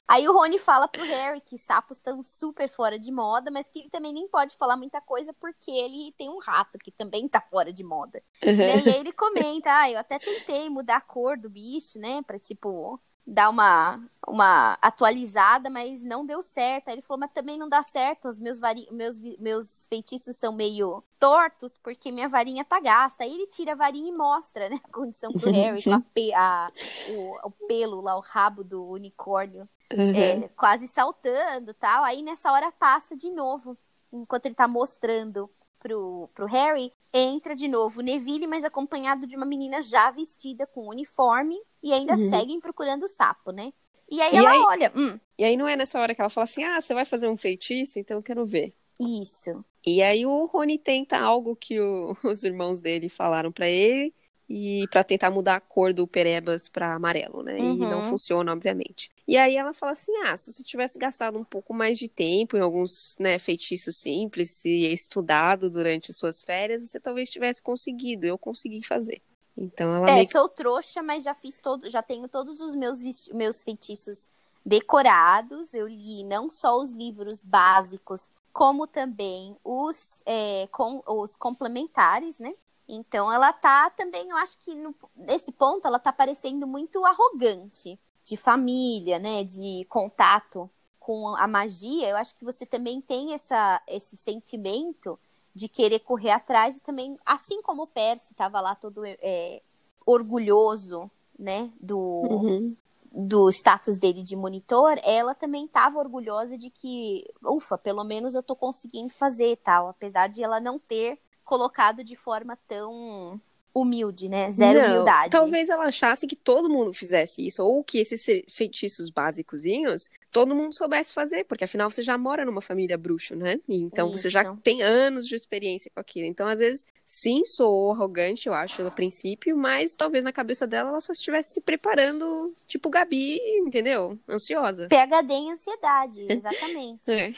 Aí 0.07 0.27
o 0.27 0.33
Rony 0.33 0.57
fala 0.57 0.87
pro 0.87 1.03
Harry 1.03 1.41
que 1.41 1.57
sapos 1.57 1.97
estão 1.97 2.23
super 2.23 2.69
fora 2.69 2.97
de 2.97 3.11
moda, 3.11 3.51
mas 3.51 3.67
que 3.67 3.79
ele 3.79 3.89
também 3.89 4.13
nem 4.13 4.27
pode 4.27 4.55
falar 4.55 4.77
muita 4.77 5.01
coisa 5.01 5.33
porque 5.33 5.69
ele 5.69 6.13
tem 6.17 6.29
um 6.29 6.39
rato 6.39 6.77
que 6.77 6.91
também 6.91 7.27
tá 7.27 7.41
fora 7.41 7.73
de 7.73 7.83
moda. 7.83 8.23
Uhum. 8.41 8.53
E 8.53 8.63
aí 8.63 8.95
ele 8.99 9.11
comenta, 9.11 9.69
ah, 9.69 9.91
eu 9.91 9.99
até 9.99 10.17
tentei 10.17 10.69
mudar 10.69 10.97
a 10.97 11.01
cor 11.01 11.37
do 11.37 11.49
bicho, 11.49 11.99
né, 11.99 12.21
pra 12.21 12.39
tipo 12.39 12.99
dar 13.29 13.49
uma, 13.49 14.01
uma 14.25 14.77
atualizada, 14.81 15.69
mas 15.69 16.01
não 16.01 16.25
deu 16.25 16.41
certo. 16.41 16.87
Aí 16.87 16.95
ele 16.95 17.01
falou, 17.01 17.19
mas 17.19 17.31
também 17.33 17.57
não 17.57 17.67
dá 17.67 17.83
certo, 17.83 18.29
os 18.29 18.39
meus, 18.39 18.57
vari... 18.57 18.87
meus, 18.89 19.19
meus 19.37 19.85
feitiços 19.87 20.37
são 20.37 20.53
meio 20.53 21.03
tortos, 21.19 21.77
porque 21.83 22.09
minha 22.09 22.29
varinha 22.29 22.63
tá 22.63 22.79
gasta. 22.79 23.25
Aí 23.25 23.33
ele 23.33 23.47
tira 23.47 23.73
a 23.73 23.75
varinha 23.75 24.07
e 24.07 24.15
mostra, 24.15 24.69
né, 24.69 24.79
a 24.81 24.91
condição 24.93 25.33
pro 25.33 25.51
Harry, 25.51 25.83
com 25.83 25.93
a 25.93 25.99
pe... 25.99 26.33
a... 26.33 26.71
O... 27.09 27.47
o 27.47 27.51
pelo 27.67 27.99
lá, 27.99 28.15
o 28.15 28.21
rabo 28.21 28.63
do 28.63 28.87
unicórnio 28.87 29.67
uhum. 29.93 30.15
é, 30.15 30.49
quase 30.55 30.87
saltando 30.87 31.73
tal. 31.73 32.03
Aí 32.03 32.21
nessa 32.21 32.51
hora 32.51 32.71
passa 32.71 33.15
de 33.15 33.29
novo, 33.29 33.77
enquanto 34.11 34.45
ele 34.45 34.55
tá 34.55 34.67
mostrando 34.67 35.49
pro, 35.79 36.29
pro 36.33 36.45
Harry, 36.45 36.91
entra 37.13 37.55
de 37.55 37.67
novo 37.67 37.99
o 37.99 38.03
Neville, 38.03 38.47
mas 38.47 38.63
acompanhado 38.63 39.25
de 39.25 39.35
uma 39.35 39.45
menina 39.45 39.81
já 39.81 40.11
vestida 40.11 40.67
com 40.67 40.89
uniforme 40.89 41.57
e 41.81 41.93
ainda 41.93 42.13
uhum. 42.13 42.29
seguem 42.29 42.59
procurando 42.59 43.03
o 43.03 43.09
sapo, 43.09 43.51
né? 43.51 43.71
E 44.09 44.21
aí 44.21 44.33
e 44.33 44.37
ela 44.37 44.51
aí, 44.51 44.59
olha. 44.59 44.91
Hum. 44.95 45.19
E 45.37 45.43
aí 45.43 45.57
não 45.57 45.67
é 45.67 45.75
nessa 45.75 45.99
hora 45.99 46.15
que 46.15 46.21
ela 46.21 46.29
fala 46.29 46.45
assim: 46.45 46.63
ah, 46.63 46.79
você 46.79 46.93
vai 46.93 47.05
fazer 47.05 47.27
um 47.27 47.37
feitiço, 47.37 47.99
então 47.99 48.17
eu 48.17 48.23
quero 48.23 48.45
ver. 48.45 48.73
Isso. 48.99 49.63
E 49.85 50.01
aí 50.01 50.25
o 50.25 50.45
Rony 50.45 50.77
tenta 50.77 51.17
algo 51.17 51.55
que 51.55 51.79
o, 51.79 52.15
os 52.23 52.43
irmãos 52.43 52.79
dele 52.79 53.09
falaram 53.09 53.51
para 53.51 53.67
ele, 53.67 54.13
e 54.49 54.87
para 54.89 55.03
tentar 55.03 55.29
mudar 55.29 55.57
a 55.57 55.61
cor 55.61 55.93
do 55.93 56.07
Perebas 56.07 56.69
para 56.69 56.93
amarelo, 56.93 57.43
né? 57.43 57.57
Uhum. 57.57 57.73
E 57.73 57.79
não 57.79 57.99
uhum. 57.99 58.05
funciona, 58.05 58.53
obviamente. 58.53 59.11
E 59.27 59.37
aí 59.37 59.57
ela 59.57 59.73
fala 59.73 59.91
assim: 59.91 60.15
"Ah, 60.25 60.37
se 60.37 60.51
você 60.51 60.63
tivesse 60.63 60.97
gastado 60.97 61.37
um 61.37 61.43
pouco 61.43 61.73
mais 61.73 61.97
de 61.97 62.07
tempo 62.07 62.55
em 62.55 62.61
alguns, 62.61 63.15
né, 63.19 63.37
feitiços 63.37 63.97
simples 63.97 64.63
e 64.63 64.91
estudado 64.91 65.69
durante 65.69 66.13
suas 66.13 66.43
férias, 66.43 66.81
você 66.81 66.99
talvez 66.99 67.29
tivesse 67.29 67.61
conseguido. 67.61 68.25
Eu 68.25 68.37
consegui 68.37 68.85
fazer." 68.85 69.21
Então 69.57 69.95
ela 69.95 70.09
É, 70.09 70.15
meio... 70.15 70.31
sou 70.31 70.47
trouxa, 70.47 71.01
mas 71.01 71.23
já 71.23 71.33
fiz 71.33 71.59
todo, 71.59 71.89
já 71.89 72.01
tenho 72.01 72.27
todos 72.27 72.59
os 72.59 72.75
meus 72.75 73.01
meus 73.33 73.63
feitiços 73.63 74.29
decorados. 74.65 75.73
Eu 75.73 75.87
li 75.87 76.23
não 76.23 76.49
só 76.49 76.77
os 76.77 76.91
livros 76.91 77.43
básicos, 77.43 78.29
como 78.53 78.87
também 78.87 79.55
os, 79.63 80.21
é, 80.25 80.67
com, 80.71 81.03
os 81.05 81.35
complementares, 81.35 82.39
né? 82.39 82.53
Então 82.87 83.31
ela 83.31 83.51
tá 83.51 83.89
também, 83.89 84.29
eu 84.29 84.37
acho 84.37 84.57
que 84.59 84.73
no, 84.73 84.95
nesse 85.15 85.51
ponto 85.51 85.85
ela 85.87 85.99
tá 85.99 86.13
parecendo 86.13 86.65
muito 86.65 87.03
arrogante 87.05 87.99
de 88.23 88.37
família, 88.37 89.19
né, 89.19 89.43
de 89.43 89.85
contato 89.89 90.69
com 90.99 91.35
a 91.35 91.47
magia. 91.47 92.07
Eu 92.07 92.17
acho 92.17 92.35
que 92.35 92.45
você 92.45 92.65
também 92.65 93.01
tem 93.01 93.33
essa, 93.33 93.81
esse 93.87 94.15
sentimento 94.15 95.19
de 95.53 95.67
querer 95.67 95.99
correr 95.99 96.31
atrás 96.31 96.77
e 96.77 96.81
também, 96.81 97.17
assim 97.25 97.61
como 97.61 97.83
o 97.83 97.87
Percy 97.87 98.31
estava 98.31 98.61
lá 98.61 98.75
todo 98.75 99.03
é, 99.05 99.61
orgulhoso, 100.05 101.09
né, 101.37 101.71
do 101.79 101.97
uhum. 101.97 102.75
do 103.11 103.49
status 103.49 103.99
dele 103.99 104.23
de 104.23 104.35
monitor, 104.35 104.99
ela 105.03 105.35
também 105.35 105.65
estava 105.65 105.99
orgulhosa 105.99 106.57
de 106.57 106.69
que, 106.69 107.25
ufa, 107.43 107.77
pelo 107.77 108.03
menos 108.03 108.33
eu 108.33 108.41
tô 108.41 108.55
conseguindo 108.55 109.09
fazer 109.13 109.57
tal, 109.57 109.89
apesar 109.89 110.27
de 110.27 110.43
ela 110.43 110.59
não 110.59 110.79
ter 110.79 111.19
colocado 111.47 112.03
de 112.03 112.15
forma 112.15 112.57
tão 112.67 113.41
humilde, 113.73 114.27
né? 114.27 114.51
Zero 114.51 114.79
não, 114.79 114.87
humildade. 114.87 115.31
Talvez 115.31 115.69
ela 115.69 115.85
achasse 115.85 116.27
que 116.27 116.35
todo 116.35 116.69
mundo 116.69 116.91
fizesse 116.93 117.45
isso, 117.45 117.63
ou 117.63 117.83
que 117.83 117.99
esses 117.99 118.25
feitiços 118.49 119.09
básicozinhos 119.09 120.09
todo 120.31 120.55
mundo 120.55 120.73
soubesse 120.73 121.13
fazer, 121.13 121.45
porque 121.45 121.63
afinal 121.63 121.89
você 121.89 122.01
já 122.01 122.17
mora 122.17 122.45
numa 122.45 122.61
família 122.61 122.97
bruxo, 122.97 123.35
né? 123.35 123.59
Então 123.67 124.07
isso. 124.07 124.17
você 124.17 124.29
já 124.29 124.53
tem 124.57 124.81
anos 124.81 125.27
de 125.27 125.35
experiência 125.35 125.89
com 125.93 125.99
aquilo. 125.99 126.27
Então, 126.27 126.47
às 126.47 126.59
vezes, 126.59 126.85
sim, 127.05 127.45
sou 127.45 127.91
arrogante, 127.91 128.47
eu 128.47 128.53
acho, 128.53 128.83
no 128.83 128.91
princípio, 128.91 129.57
mas 129.57 129.95
talvez 129.95 130.23
na 130.23 130.31
cabeça 130.31 130.67
dela 130.67 130.89
ela 130.89 131.01
só 131.01 131.11
estivesse 131.11 131.53
se 131.53 131.61
preparando, 131.61 132.53
tipo 132.67 132.89
Gabi, 132.89 133.39
entendeu? 133.59 134.17
Ansiosa. 134.29 134.87
PHD 134.87 135.33
em 135.33 135.53
ansiedade, 135.53 136.25
exatamente. 136.29 137.11
é. 137.11 137.31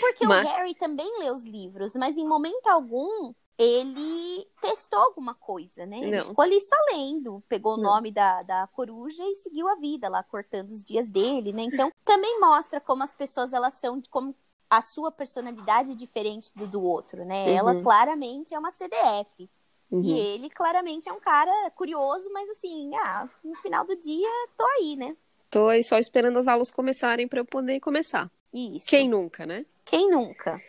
Porque 0.00 0.26
mas... 0.26 0.44
o 0.44 0.48
Harry 0.48 0.74
também 0.74 1.10
lê 1.20 1.30
os 1.30 1.44
livros, 1.44 1.96
mas 1.96 2.16
em 2.16 2.26
momento 2.26 2.66
algum 2.66 3.32
ele 3.56 4.46
testou 4.60 4.98
alguma 4.98 5.34
coisa, 5.34 5.86
né? 5.86 5.98
Ele 5.98 6.22
ficou 6.22 6.42
ali 6.42 6.60
só 6.60 6.76
lendo, 6.92 7.42
pegou 7.48 7.76
não. 7.76 7.84
o 7.84 7.94
nome 7.94 8.10
da, 8.10 8.42
da 8.42 8.66
coruja 8.68 9.22
e 9.24 9.34
seguiu 9.34 9.68
a 9.68 9.76
vida 9.76 10.08
lá, 10.08 10.22
cortando 10.22 10.70
os 10.70 10.82
dias 10.82 11.08
dele, 11.08 11.52
né? 11.52 11.62
Então, 11.62 11.90
também 12.04 12.40
mostra 12.40 12.80
como 12.80 13.02
as 13.02 13.14
pessoas, 13.14 13.52
elas 13.52 13.74
são, 13.74 14.02
como 14.10 14.34
a 14.68 14.82
sua 14.82 15.12
personalidade 15.12 15.92
é 15.92 15.94
diferente 15.94 16.52
do 16.54 16.66
do 16.66 16.82
outro, 16.82 17.24
né? 17.24 17.46
Uhum. 17.46 17.56
Ela 17.56 17.82
claramente 17.82 18.54
é 18.54 18.58
uma 18.58 18.72
CDF. 18.72 19.48
Uhum. 19.90 20.02
E 20.02 20.18
ele 20.18 20.50
claramente 20.50 21.08
é 21.08 21.12
um 21.12 21.20
cara 21.20 21.70
curioso, 21.76 22.28
mas 22.32 22.48
assim, 22.50 22.90
ah, 22.96 23.28
no 23.44 23.54
final 23.56 23.84
do 23.84 23.94
dia, 23.94 24.28
tô 24.56 24.64
aí, 24.64 24.96
né? 24.96 25.16
Tô 25.48 25.68
aí 25.68 25.84
só 25.84 25.98
esperando 25.98 26.38
as 26.38 26.48
aulas 26.48 26.72
começarem 26.72 27.28
para 27.28 27.38
eu 27.38 27.44
poder 27.44 27.78
começar. 27.78 28.28
Isso. 28.52 28.86
Quem 28.86 29.08
nunca, 29.08 29.46
né? 29.46 29.64
Quem 29.84 30.10
nunca? 30.10 30.60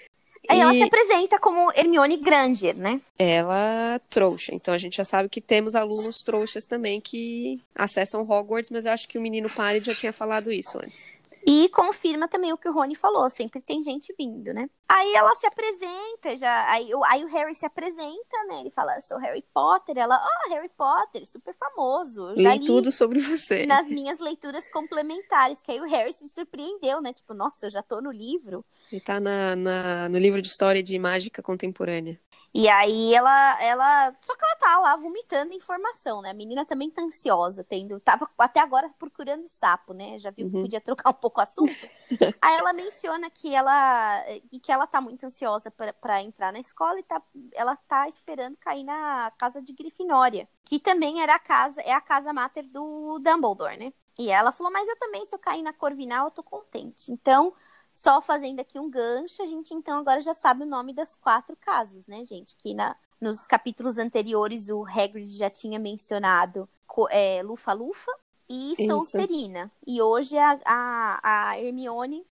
Aí 0.49 0.57
e... 0.57 0.61
ela 0.61 0.73
se 0.73 0.83
apresenta 0.83 1.39
como 1.39 1.71
Hermione 1.73 2.17
Granger, 2.17 2.75
né? 2.75 3.01
Ela 3.17 3.99
trouxa. 4.09 4.53
Então 4.53 4.73
a 4.73 4.77
gente 4.77 4.97
já 4.97 5.05
sabe 5.05 5.29
que 5.29 5.41
temos 5.41 5.75
alunos 5.75 6.21
trouxas 6.21 6.65
também 6.65 6.99
que 7.01 7.61
acessam 7.73 8.21
Hogwarts, 8.21 8.69
mas 8.69 8.85
eu 8.85 8.91
acho 8.91 9.07
que 9.07 9.17
o 9.17 9.21
menino 9.21 9.49
pálido 9.49 9.85
já 9.87 9.95
tinha 9.95 10.13
falado 10.13 10.51
isso 10.51 10.77
antes. 10.77 11.07
E 11.47 11.69
confirma 11.69 12.27
também 12.27 12.51
o 12.51 12.57
que 12.57 12.67
o 12.67 12.73
Rony 12.73 12.95
falou, 12.95 13.29
sempre 13.29 13.61
tem 13.61 13.83
gente 13.83 14.13
vindo, 14.17 14.51
né? 14.51 14.67
Aí 14.87 15.15
ela 15.15 15.33
se 15.35 15.47
apresenta, 15.47 16.37
já. 16.37 16.71
Aí, 16.71 16.91
aí 17.07 17.23
o 17.25 17.27
Harry 17.27 17.55
se 17.55 17.65
apresenta, 17.65 18.43
né? 18.47 18.59
Ele 18.59 18.69
fala, 18.69 18.95
eu 18.95 19.01
sou 19.01 19.17
Harry 19.17 19.43
Potter. 19.53 19.97
Ela, 19.97 20.21
oh, 20.23 20.49
Harry 20.49 20.69
Potter, 20.69 21.25
super 21.25 21.55
famoso. 21.55 22.35
Já 22.35 22.53
li, 22.53 22.59
li 22.59 22.65
tudo 22.65 22.91
sobre 22.91 23.19
você. 23.19 23.65
Nas 23.65 23.89
minhas 23.89 24.19
leituras 24.19 24.69
complementares, 24.69 25.61
que 25.61 25.71
aí 25.71 25.81
o 25.81 25.89
Harry 25.89 26.13
se 26.13 26.29
surpreendeu, 26.29 27.01
né? 27.01 27.13
Tipo, 27.13 27.33
nossa, 27.33 27.65
eu 27.65 27.71
já 27.71 27.81
tô 27.81 27.99
no 27.99 28.11
livro. 28.11 28.63
E 28.91 29.01
tá 29.01 29.19
na, 29.19 29.55
na, 29.55 30.09
no 30.09 30.19
livro 30.19 30.41
de 30.41 30.47
história 30.47 30.83
de 30.83 30.97
mágica 30.99 31.41
contemporânea. 31.41 32.19
E 32.57 32.69
aí 32.69 33.13
ela, 33.13 33.61
ela. 33.61 34.15
Só 34.21 34.33
que 34.33 34.45
ela 34.45 34.55
tá 34.55 34.79
lá 34.79 34.95
vomitando 34.95 35.53
informação, 35.53 36.21
né? 36.21 36.29
A 36.29 36.33
menina 36.33 36.65
também 36.65 36.89
tá 36.89 37.01
ansiosa, 37.01 37.65
tendo. 37.65 37.99
Tava 37.99 38.29
até 38.37 38.61
agora 38.61 38.89
procurando 38.97 39.45
sapo, 39.45 39.93
né? 39.93 40.17
Já 40.19 40.31
viu 40.31 40.49
que 40.49 40.55
uhum. 40.55 40.61
podia 40.61 40.79
trocar 40.79 41.09
um 41.09 41.13
pouco 41.13 41.41
o 41.41 41.43
assunto. 41.43 41.73
aí 42.41 42.55
ela 42.55 42.71
menciona 42.71 43.29
que 43.29 43.53
ela. 43.53 44.23
que 44.63 44.71
ela 44.75 44.87
tá 44.87 45.01
muito 45.01 45.25
ansiosa 45.25 45.71
para 45.71 46.21
entrar 46.21 46.53
na 46.53 46.59
escola 46.59 46.99
e 46.99 47.03
tá, 47.03 47.21
ela 47.53 47.75
tá 47.75 48.07
esperando 48.07 48.57
cair 48.57 48.83
na 48.83 49.31
casa 49.37 49.61
de 49.61 49.73
Grifinória. 49.73 50.47
Que 50.63 50.79
também 50.79 51.21
era 51.21 51.35
a 51.35 51.39
casa, 51.39 51.81
é 51.81 51.91
a 51.91 52.01
casa 52.01 52.31
mater 52.31 52.63
do 52.63 53.19
Dumbledore, 53.19 53.77
né? 53.77 53.93
E 54.17 54.29
ela 54.29 54.51
falou, 54.51 54.71
mas 54.71 54.87
eu 54.87 54.97
também, 54.97 55.25
se 55.25 55.35
eu 55.35 55.39
cair 55.39 55.61
na 55.61 55.73
Corvinal, 55.73 56.27
eu 56.27 56.31
tô 56.31 56.41
contente. 56.41 57.11
Então, 57.11 57.53
só 57.93 58.21
fazendo 58.21 58.59
aqui 58.59 58.79
um 58.79 58.89
gancho, 58.89 59.41
a 59.41 59.47
gente 59.47 59.73
então 59.73 59.99
agora 59.99 60.21
já 60.21 60.33
sabe 60.33 60.63
o 60.63 60.67
nome 60.67 60.93
das 60.93 61.15
quatro 61.15 61.55
casas, 61.55 62.07
né, 62.07 62.23
gente? 62.23 62.55
Que 62.55 62.73
na, 62.73 62.95
nos 63.19 63.45
capítulos 63.47 63.97
anteriores 63.97 64.69
o 64.69 64.85
Hagrid 64.85 65.29
já 65.37 65.49
tinha 65.49 65.79
mencionado 65.79 66.69
é, 67.09 67.41
Lufa 67.43 67.73
Lufa 67.73 68.11
e 68.49 68.75
Sonserina. 68.87 69.71
E 69.85 70.01
hoje 70.01 70.37
a, 70.37 70.59
a, 70.65 71.19
a, 71.23 71.59
Hermione 71.59 72.25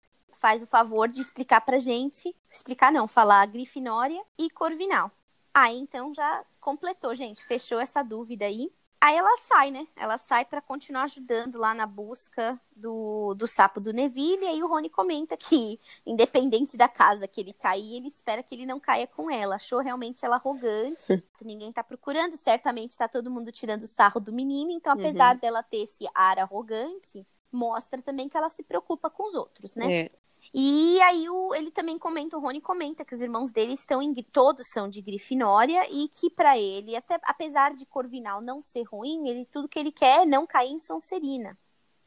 faz 0.43 0.61
o 0.61 0.67
favor 0.67 1.07
de 1.07 1.21
explicar 1.21 1.61
pra 1.61 1.79
gente, 1.79 2.35
explicar 2.51 2.91
não, 2.91 3.07
falar 3.07 3.45
Grifinória 3.45 4.21
e 4.37 4.49
Corvinal. 4.49 5.09
Aí 5.53 5.77
então 5.77 6.13
já 6.13 6.43
completou, 6.59 7.15
gente, 7.15 7.41
fechou 7.45 7.79
essa 7.79 8.03
dúvida 8.03 8.43
aí. 8.43 8.69
Aí 8.99 9.15
ela 9.15 9.37
sai, 9.37 9.71
né? 9.71 9.87
Ela 9.95 10.17
sai 10.17 10.43
para 10.43 10.59
continuar 10.59 11.03
ajudando 11.03 11.57
lá 11.57 11.73
na 11.73 11.85
busca 11.85 12.59
do, 12.75 13.33
do 13.35 13.47
sapo 13.47 13.79
do 13.79 13.93
Neville. 13.93 14.43
E 14.43 14.47
aí 14.47 14.63
o 14.63 14.67
Rony 14.67 14.89
comenta 14.89 15.37
que, 15.37 15.79
independente 16.05 16.75
da 16.75 16.89
casa 16.89 17.27
que 17.27 17.39
ele 17.39 17.53
cair, 17.53 17.97
ele 17.97 18.07
espera 18.07 18.43
que 18.43 18.55
ele 18.55 18.65
não 18.65 18.79
caia 18.79 19.07
com 19.07 19.29
ela. 19.29 19.55
Achou 19.55 19.79
realmente 19.79 20.25
ela 20.25 20.37
arrogante. 20.37 21.21
Ninguém 21.41 21.71
tá 21.71 21.83
procurando. 21.83 22.37
Certamente 22.37 22.97
tá 22.97 23.07
todo 23.07 23.31
mundo 23.31 23.51
tirando 23.51 23.85
sarro 23.85 24.21
do 24.21 24.31
menino. 24.31 24.71
Então, 24.71 24.93
apesar 24.93 25.35
uhum. 25.35 25.39
dela 25.41 25.63
ter 25.63 25.83
esse 25.83 26.05
ar 26.15 26.39
arrogante, 26.39 27.27
mostra 27.51 28.01
também 28.01 28.27
que 28.27 28.35
ela 28.35 28.49
se 28.49 28.63
preocupa 28.63 29.09
com 29.09 29.27
os 29.27 29.35
outros, 29.35 29.75
né? 29.75 29.93
É. 29.93 30.11
E 30.53 31.01
aí 31.01 31.29
o, 31.29 31.53
ele 31.53 31.71
também 31.71 31.97
comenta, 31.99 32.37
o 32.37 32.39
Rony 32.39 32.61
comenta 32.61 33.05
que 33.05 33.13
os 33.13 33.21
irmãos 33.21 33.51
dele 33.51 33.73
estão 33.73 34.01
em, 34.01 34.13
todos 34.23 34.65
são 34.73 34.89
de 34.89 35.01
Grifinória 35.01 35.87
e 35.91 36.07
que 36.09 36.29
para 36.29 36.57
ele, 36.57 36.95
até 36.95 37.19
apesar 37.23 37.73
de 37.73 37.85
Corvinal 37.85 38.41
não 38.41 38.61
ser 38.61 38.83
ruim, 38.83 39.27
ele 39.27 39.45
tudo 39.51 39.67
que 39.67 39.77
ele 39.77 39.91
quer 39.91 40.21
é 40.21 40.25
não 40.25 40.47
cair 40.47 40.71
em 40.71 40.79
Sonserina. 40.79 41.57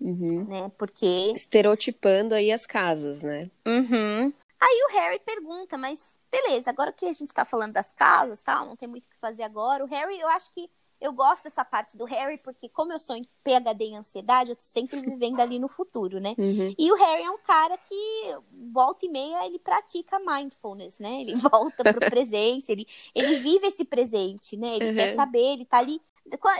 Uhum. 0.00 0.44
Né? 0.44 0.70
Porque 0.76 1.32
estereotipando 1.34 2.34
aí 2.34 2.52
as 2.52 2.66
casas, 2.66 3.22
né? 3.22 3.50
Uhum. 3.66 4.32
Aí 4.60 4.84
o 4.88 4.92
Harry 4.92 5.18
pergunta, 5.20 5.78
mas 5.78 6.00
beleza, 6.30 6.70
agora 6.70 6.92
que 6.92 7.06
a 7.06 7.12
gente 7.12 7.32
tá 7.32 7.44
falando 7.44 7.72
das 7.72 7.92
casas, 7.92 8.42
tal, 8.42 8.66
não 8.66 8.76
tem 8.76 8.88
muito 8.88 9.04
o 9.04 9.08
que 9.08 9.16
fazer 9.16 9.42
agora. 9.42 9.84
O 9.84 9.88
Harry, 9.88 10.18
eu 10.18 10.28
acho 10.28 10.50
que 10.52 10.70
eu 11.00 11.12
gosto 11.12 11.44
dessa 11.44 11.64
parte 11.64 11.96
do 11.96 12.04
Harry, 12.04 12.38
porque 12.38 12.68
como 12.68 12.92
eu 12.92 12.98
sou 12.98 13.16
em 13.16 13.24
PHD 13.44 13.84
em 13.84 13.96
ansiedade, 13.96 14.50
eu 14.50 14.56
tô 14.56 14.62
sempre 14.62 15.00
vivendo 15.00 15.40
ali 15.40 15.58
no 15.58 15.68
futuro, 15.68 16.18
né? 16.20 16.34
Uhum. 16.38 16.74
E 16.78 16.90
o 16.90 16.96
Harry 16.96 17.22
é 17.22 17.30
um 17.30 17.38
cara 17.38 17.76
que 17.76 18.34
volta 18.72 19.04
e 19.04 19.08
meia 19.08 19.46
ele 19.46 19.58
pratica 19.58 20.18
mindfulness, 20.18 20.98
né? 20.98 21.20
Ele 21.20 21.34
volta 21.36 21.84
pro 21.84 22.10
presente, 22.10 22.72
ele, 22.72 22.86
ele 23.14 23.36
vive 23.40 23.66
esse 23.66 23.84
presente, 23.84 24.56
né? 24.56 24.76
Ele 24.76 24.88
uhum. 24.90 24.94
quer 24.94 25.14
saber, 25.14 25.52
ele 25.52 25.64
tá 25.64 25.78
ali 25.78 26.00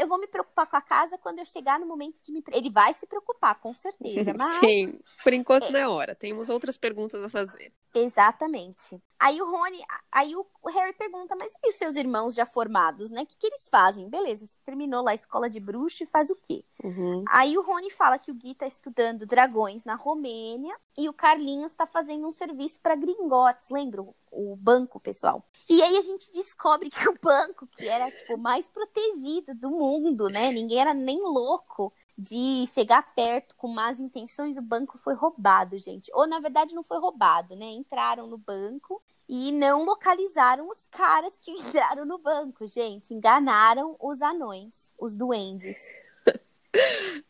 eu 0.01 0.09
vou 0.09 0.19
me 0.19 0.27
preocupar 0.27 0.67
com 0.67 0.77
a 0.77 0.81
casa 0.81 1.19
quando 1.19 1.39
eu 1.39 1.47
chegar 1.47 1.79
no 1.79 1.87
momento 1.87 2.21
de 2.23 2.33
me. 2.33 2.43
Ele 2.53 2.71
vai 2.71 2.95
se 2.95 3.07
preocupar, 3.07 3.59
com 3.61 3.75
certeza. 3.75 4.33
Mas... 4.39 4.59
Sim, 4.59 4.99
por 5.23 5.33
enquanto 5.33 5.67
é. 5.67 5.71
não 5.71 5.81
é 5.81 5.89
hora. 5.89 6.15
Temos 6.15 6.49
outras 6.49 6.77
perguntas 6.77 7.23
a 7.23 7.29
fazer. 7.29 7.73
Exatamente. 7.95 9.01
Aí 9.19 9.41
o 9.41 9.51
Rony, 9.51 9.83
aí 10.13 10.37
o 10.37 10.47
Harry 10.69 10.93
pergunta, 10.93 11.35
mas 11.41 11.51
e 11.65 11.71
os 11.71 11.77
seus 11.77 11.97
irmãos 11.97 12.35
já 12.35 12.45
formados, 12.45 13.11
né? 13.11 13.23
O 13.23 13.27
que, 13.27 13.39
que 13.39 13.47
eles 13.47 13.67
fazem? 13.71 14.11
Beleza, 14.11 14.47
você 14.47 14.57
terminou 14.67 15.03
lá 15.03 15.13
a 15.13 15.15
escola 15.15 15.49
de 15.49 15.59
bruxo 15.59 16.03
e 16.03 16.07
faz 16.07 16.29
o 16.29 16.37
quê? 16.37 16.63
Uhum. 16.85 17.25
Aí 17.29 17.57
o 17.57 17.63
Rony 17.63 17.91
fala 17.91 18.19
que 18.19 18.31
o 18.31 18.35
Gui 18.35 18.55
tá 18.55 18.67
estudando 18.67 19.25
dragões 19.25 19.87
na 19.87 19.95
Romênia 19.95 20.77
e 20.99 21.09
o 21.09 21.15
Carlinhos 21.15 21.73
tá 21.73 21.87
fazendo 21.87 22.27
um 22.27 22.33
serviço 22.33 22.79
para 22.81 22.95
Gringotes, 22.95 23.71
lembra? 23.71 24.05
O 24.39 24.55
banco, 24.55 25.01
pessoal. 25.01 25.43
E 25.69 25.83
aí 25.83 25.97
a 25.97 26.03
gente 26.03 26.31
descobre 26.31 26.91
que 26.91 27.09
o 27.09 27.15
banco, 27.23 27.67
que 27.67 27.89
era, 27.89 28.11
tipo, 28.11 28.37
mais 28.37 28.69
protegido 28.69 29.55
do 29.55 29.71
mundo, 29.71 30.29
né? 30.29 30.53
Ninguém 30.53 30.79
era 30.79 30.93
nem 30.93 31.19
louco 31.19 31.93
de 32.19 32.67
chegar 32.67 33.15
perto 33.15 33.55
com 33.57 33.69
más 33.69 34.01
intenções, 34.01 34.57
o 34.57 34.63
banco 34.63 34.97
foi 34.97 35.15
roubado, 35.15 35.79
gente. 35.79 36.11
Ou 36.15 36.27
na 36.27 36.41
verdade 36.41 36.75
não 36.75 36.83
foi 36.83 36.99
roubado, 36.99 37.55
né? 37.55 37.67
Entraram 37.67 38.27
no 38.27 38.39
banco 38.39 39.03
e 39.29 39.53
não 39.53 39.85
localizaram 39.85 40.69
os 40.69 40.87
caras 40.87 41.39
que 41.39 41.51
entraram 41.53 42.05
no 42.07 42.19
banco, 42.19 42.67
gente. 42.67 43.13
Enganaram 43.13 43.97
os 44.01 44.23
anões, 44.23 44.93
os 44.99 45.17
duendes. 45.17 45.77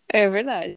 É 0.08 0.28
verdade. 0.28 0.76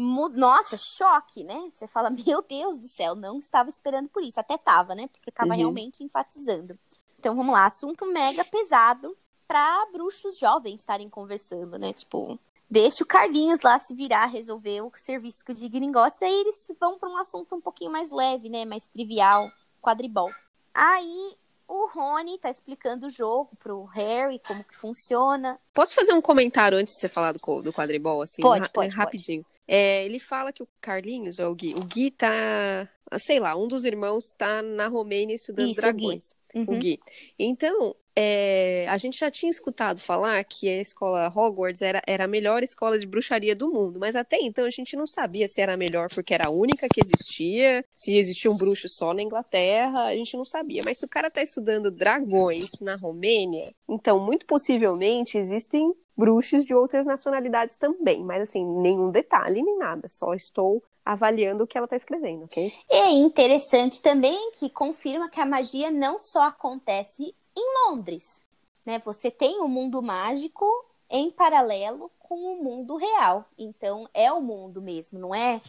Nossa, 0.00 0.76
choque, 0.76 1.42
né? 1.42 1.68
Você 1.72 1.88
fala, 1.88 2.08
meu 2.24 2.40
Deus 2.40 2.78
do 2.78 2.86
céu, 2.86 3.16
não 3.16 3.38
estava 3.38 3.68
esperando 3.68 4.08
por 4.08 4.22
isso. 4.22 4.38
Até 4.38 4.56
tava, 4.56 4.94
né? 4.94 5.08
Porque 5.08 5.28
estava 5.28 5.50
uhum. 5.50 5.56
realmente 5.56 6.04
enfatizando. 6.04 6.78
Então 7.18 7.34
vamos 7.34 7.52
lá, 7.52 7.66
assunto 7.66 8.06
mega 8.06 8.44
pesado 8.44 9.16
para 9.46 9.86
bruxos 9.86 10.38
jovens 10.38 10.80
estarem 10.80 11.08
conversando, 11.08 11.78
né? 11.78 11.92
Tipo, 11.92 12.38
deixa 12.70 13.02
o 13.02 13.06
Carlinhos 13.06 13.62
lá 13.62 13.76
se 13.76 13.92
virar, 13.92 14.26
resolver 14.26 14.82
o 14.82 14.92
serviço 14.94 15.42
de 15.52 15.68
gringotes, 15.68 16.22
aí 16.22 16.32
eles 16.32 16.70
vão 16.78 16.96
para 16.96 17.08
um 17.08 17.16
assunto 17.16 17.56
um 17.56 17.60
pouquinho 17.60 17.90
mais 17.90 18.12
leve, 18.12 18.48
né? 18.48 18.64
Mais 18.64 18.86
trivial, 18.86 19.50
quadribol. 19.80 20.30
Aí 20.72 21.36
o 21.66 21.88
Rony 21.88 22.38
tá 22.38 22.50
explicando 22.50 23.08
o 23.08 23.10
jogo 23.10 23.50
pro 23.58 23.84
Harry, 23.86 24.40
como 24.46 24.62
que 24.62 24.76
funciona. 24.76 25.58
Posso 25.72 25.94
fazer 25.94 26.12
um 26.12 26.22
comentário 26.22 26.78
antes 26.78 26.94
de 26.94 27.00
você 27.00 27.08
falar 27.08 27.32
do, 27.32 27.62
do 27.62 27.72
quadribol, 27.72 28.22
assim? 28.22 28.42
Pode, 28.42 28.68
pode. 28.70 28.94
Rapidinho. 28.94 29.42
Pode. 29.42 29.57
É, 29.68 30.04
ele 30.06 30.18
fala 30.18 30.52
que 30.52 30.62
o 30.62 30.68
Carlinhos, 30.80 31.38
ou 31.38 31.52
o 31.52 31.54
Gui, 31.54 31.74
o 31.74 31.84
Gui 31.84 32.10
tá, 32.10 32.88
sei 33.16 33.38
lá, 33.38 33.56
um 33.56 33.68
dos 33.68 33.84
irmãos 33.84 34.32
tá 34.32 34.62
na 34.62 34.88
Romênia 34.88 35.34
estudando 35.34 35.70
Isso, 35.70 35.80
dragões. 35.80 36.32
O 36.54 36.58
Gui. 36.58 36.68
Uhum. 36.68 36.76
o 36.76 36.78
Gui. 36.78 36.98
Então, 37.38 37.94
é, 38.20 38.84
a 38.88 38.96
gente 38.96 39.16
já 39.16 39.30
tinha 39.30 39.48
escutado 39.48 40.00
falar 40.00 40.42
que 40.42 40.68
a 40.68 40.80
escola 40.80 41.28
Hogwarts 41.28 41.82
era, 41.82 42.02
era 42.04 42.24
a 42.24 42.26
melhor 42.26 42.64
escola 42.64 42.98
de 42.98 43.06
bruxaria 43.06 43.54
do 43.54 43.70
mundo, 43.70 44.00
mas 44.00 44.16
até 44.16 44.38
então 44.40 44.64
a 44.64 44.70
gente 44.70 44.96
não 44.96 45.06
sabia 45.06 45.46
se 45.46 45.60
era 45.60 45.74
a 45.74 45.76
melhor 45.76 46.08
porque 46.12 46.34
era 46.34 46.48
a 46.48 46.50
única 46.50 46.88
que 46.92 47.00
existia, 47.00 47.84
se 47.94 48.16
existia 48.16 48.50
um 48.50 48.56
bruxo 48.56 48.88
só 48.88 49.14
na 49.14 49.22
Inglaterra, 49.22 50.06
a 50.06 50.16
gente 50.16 50.36
não 50.36 50.44
sabia. 50.44 50.82
Mas 50.84 50.98
se 50.98 51.04
o 51.04 51.08
cara 51.08 51.28
está 51.28 51.40
estudando 51.40 51.92
dragões 51.92 52.80
na 52.80 52.96
Romênia, 52.96 53.72
então 53.88 54.18
muito 54.18 54.46
possivelmente 54.46 55.38
existem 55.38 55.94
bruxos 56.16 56.64
de 56.64 56.74
outras 56.74 57.06
nacionalidades 57.06 57.76
também, 57.76 58.24
mas 58.24 58.42
assim, 58.42 58.66
nenhum 58.80 59.12
detalhe 59.12 59.62
nem 59.62 59.78
nada, 59.78 60.08
só 60.08 60.34
estou 60.34 60.82
avaliando 61.08 61.64
o 61.64 61.66
que 61.66 61.78
ela 61.78 61.86
está 61.86 61.96
escrevendo, 61.96 62.44
ok? 62.44 62.70
É 62.90 63.08
interessante 63.12 64.02
também 64.02 64.52
que 64.52 64.68
confirma 64.68 65.30
que 65.30 65.40
a 65.40 65.46
magia 65.46 65.90
não 65.90 66.18
só 66.18 66.42
acontece 66.42 67.34
em 67.56 67.88
Londres, 67.88 68.44
né? 68.84 68.98
Você 68.98 69.30
tem 69.30 69.58
o 69.58 69.64
um 69.64 69.68
mundo 69.68 70.02
mágico 70.02 70.66
em 71.08 71.30
paralelo 71.30 72.10
com 72.18 72.34
o 72.34 72.62
mundo 72.62 72.96
real. 72.96 73.46
Então 73.58 74.06
é 74.12 74.30
o 74.30 74.42
mundo 74.42 74.82
mesmo, 74.82 75.18
não 75.18 75.34
é 75.34 75.62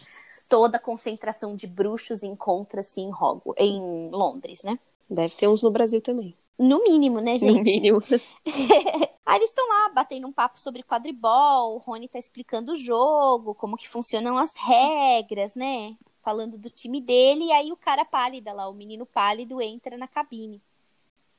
toda 0.46 0.76
a 0.76 0.80
concentração 0.80 1.56
de 1.56 1.66
bruxos 1.66 2.22
encontra-se 2.22 3.00
em 3.00 3.08
Hogwarts, 3.08 3.64
em 3.64 4.10
Londres, 4.10 4.62
né? 4.62 4.78
Deve 5.08 5.34
ter 5.36 5.48
uns 5.48 5.62
no 5.62 5.70
Brasil 5.70 6.02
também. 6.02 6.36
No 6.60 6.82
mínimo, 6.82 7.20
né, 7.20 7.38
gente? 7.38 7.56
No 7.56 7.62
mínimo. 7.62 8.00
Aí 9.24 9.36
eles 9.36 9.48
estão 9.48 9.66
lá 9.66 9.88
batendo 9.94 10.26
um 10.26 10.32
papo 10.32 10.58
sobre 10.58 10.82
quadribol, 10.82 11.76
o 11.76 11.78
Rony 11.78 12.06
tá 12.06 12.18
explicando 12.18 12.72
o 12.72 12.76
jogo, 12.76 13.54
como 13.54 13.76
que 13.76 13.88
funcionam 13.88 14.36
as 14.36 14.50
regras, 14.58 15.54
né? 15.54 15.96
Falando 16.22 16.58
do 16.58 16.68
time 16.68 17.00
dele, 17.00 17.44
e 17.44 17.52
aí 17.52 17.72
o 17.72 17.76
cara 17.76 18.04
pálido 18.04 18.52
lá, 18.52 18.68
o 18.68 18.74
menino 18.74 19.06
pálido, 19.06 19.62
entra 19.62 19.96
na 19.96 20.06
cabine 20.06 20.60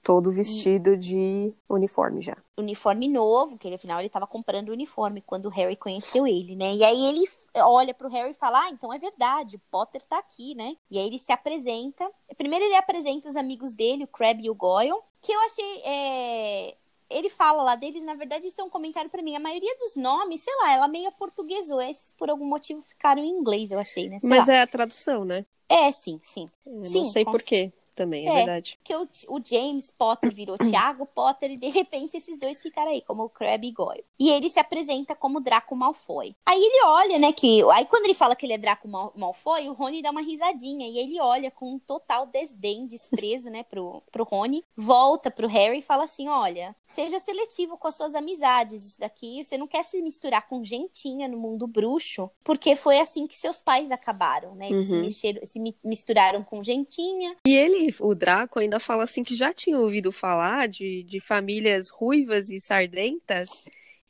todo 0.03 0.31
vestido 0.31 0.97
de 0.97 1.53
uniforme 1.69 2.21
já. 2.21 2.35
Uniforme 2.57 3.07
novo, 3.07 3.57
que 3.57 3.67
ele, 3.67 3.75
afinal 3.75 3.99
ele 3.99 4.07
estava 4.07 4.27
comprando 4.27 4.69
o 4.69 4.73
uniforme 4.73 5.21
quando 5.21 5.45
o 5.45 5.49
Harry 5.49 5.75
conheceu 5.75 6.25
ele, 6.27 6.55
né? 6.55 6.73
E 6.73 6.83
aí 6.83 7.05
ele 7.05 7.23
olha 7.57 7.93
pro 7.93 8.09
Harry 8.09 8.31
e 8.31 8.35
fala: 8.35 8.63
Ah, 8.63 8.69
então 8.69 8.93
é 8.93 8.99
verdade, 8.99 9.57
o 9.57 9.61
Potter 9.69 10.01
tá 10.03 10.17
aqui, 10.17 10.55
né? 10.55 10.75
E 10.89 10.97
aí 10.97 11.07
ele 11.07 11.19
se 11.19 11.31
apresenta. 11.31 12.09
Primeiro 12.37 12.65
ele 12.65 12.75
apresenta 12.75 13.29
os 13.29 13.35
amigos 13.35 13.73
dele, 13.73 14.03
o 14.03 14.07
Crab 14.07 14.43
e 14.43 14.49
o 14.49 14.55
Goyle, 14.55 14.99
que 15.21 15.31
eu 15.31 15.39
achei. 15.41 15.81
É... 15.85 16.77
Ele 17.09 17.29
fala 17.29 17.61
lá 17.61 17.75
deles, 17.75 18.05
na 18.05 18.15
verdade, 18.15 18.47
isso 18.47 18.61
é 18.61 18.63
um 18.63 18.69
comentário 18.69 19.09
para 19.09 19.21
mim. 19.21 19.35
A 19.35 19.39
maioria 19.39 19.75
dos 19.77 19.97
nomes, 19.97 20.41
sei 20.43 20.53
lá, 20.61 20.73
ela 20.73 20.87
meio 20.87 21.09
aportuguesou. 21.09 21.81
Esses, 21.81 22.13
por 22.13 22.29
algum 22.29 22.45
motivo, 22.45 22.81
ficaram 22.81 23.21
em 23.21 23.29
inglês, 23.29 23.69
eu 23.69 23.79
achei, 23.79 24.07
né? 24.07 24.17
Sei 24.21 24.29
Mas 24.29 24.47
lá. 24.47 24.53
é 24.53 24.61
a 24.61 24.67
tradução, 24.67 25.25
né? 25.25 25.45
É, 25.67 25.91
sim, 25.91 26.21
sim. 26.23 26.49
Eu 26.65 26.85
sim, 26.85 26.99
não 26.99 27.05
sei 27.05 27.25
por 27.25 27.41
quê 27.41 27.73
também, 27.95 28.27
é, 28.27 28.31
é 28.31 28.35
verdade. 28.37 28.77
Porque 28.77 28.95
o, 28.95 29.35
o, 29.35 29.41
James 29.43 29.91
Potter 29.91 30.33
virou 30.33 30.57
Thiago 30.69 31.05
Potter 31.05 31.51
e 31.51 31.55
de 31.55 31.69
repente 31.69 32.17
esses 32.17 32.37
dois 32.37 32.61
ficaram 32.61 32.91
aí, 32.91 33.01
como 33.01 33.23
o 33.23 33.29
Crabbe 33.29 33.67
e 33.67 33.71
Goyle. 33.71 34.03
E 34.19 34.29
ele 34.29 34.49
se 34.49 34.59
apresenta 34.59 35.15
como 35.15 35.39
Draco 35.39 35.75
Malfoy. 35.75 36.35
Aí 36.45 36.59
ele 36.59 36.85
olha, 36.85 37.19
né, 37.19 37.31
que... 37.31 37.61
Aí 37.71 37.85
quando 37.85 38.05
ele 38.05 38.13
fala 38.13 38.35
que 38.35 38.45
ele 38.45 38.53
é 38.53 38.57
Draco 38.57 38.87
Mal, 38.87 39.11
Malfoy, 39.15 39.69
o 39.69 39.73
Rony 39.73 40.01
dá 40.01 40.11
uma 40.11 40.21
risadinha 40.21 40.87
e 40.87 40.97
ele 40.97 41.19
olha 41.19 41.51
com 41.51 41.73
um 41.73 41.79
total 41.79 42.25
desdém, 42.25 42.85
desprezo, 42.85 43.49
né, 43.49 43.63
pro, 43.63 44.01
pro 44.11 44.23
Rony, 44.23 44.63
volta 44.75 45.29
pro 45.29 45.47
Harry 45.47 45.79
e 45.79 45.83
fala 45.83 46.05
assim, 46.05 46.27
olha, 46.27 46.75
seja 46.85 47.19
seletivo 47.19 47.77
com 47.77 47.87
as 47.87 47.95
suas 47.95 48.15
amizades, 48.15 48.85
isso 48.85 48.99
daqui, 48.99 49.43
você 49.43 49.57
não 49.57 49.67
quer 49.67 49.83
se 49.83 50.01
misturar 50.01 50.47
com 50.47 50.63
gentinha 50.63 51.27
no 51.27 51.37
mundo 51.37 51.67
bruxo, 51.67 52.29
porque 52.43 52.75
foi 52.75 52.99
assim 52.99 53.27
que 53.27 53.37
seus 53.37 53.61
pais 53.61 53.91
acabaram, 53.91 54.55
né, 54.55 54.69
eles 54.69 54.89
uhum. 54.89 54.91
se, 54.91 55.01
mexeram, 55.01 55.45
se 55.45 55.75
misturaram 55.83 56.43
com 56.43 56.63
gentinha. 56.63 57.35
E 57.45 57.55
ele 57.55 57.80
o 57.99 58.15
Draco 58.15 58.59
ainda 58.59 58.79
fala 58.79 59.03
assim 59.03 59.23
que 59.23 59.35
já 59.35 59.53
tinha 59.53 59.77
ouvido 59.77 60.11
falar 60.11 60.67
de, 60.67 61.03
de 61.03 61.19
famílias 61.19 61.89
ruivas 61.89 62.49
e 62.49 62.59
sardentas 62.59 63.49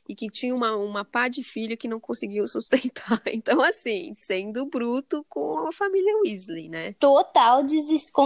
e 0.08 0.14
que 0.14 0.28
tinha 0.28 0.54
uma, 0.54 0.76
uma 0.76 1.04
pá 1.04 1.28
de 1.28 1.42
filho 1.42 1.76
que 1.76 1.88
não 1.88 2.00
conseguiu 2.00 2.46
sustentar. 2.48 3.22
Então, 3.26 3.60
assim, 3.62 4.12
sendo 4.14 4.66
bruto 4.66 5.24
com 5.28 5.66
a 5.66 5.72
família 5.72 6.18
Weasley, 6.24 6.68
né? 6.68 6.92
Total 6.94 7.62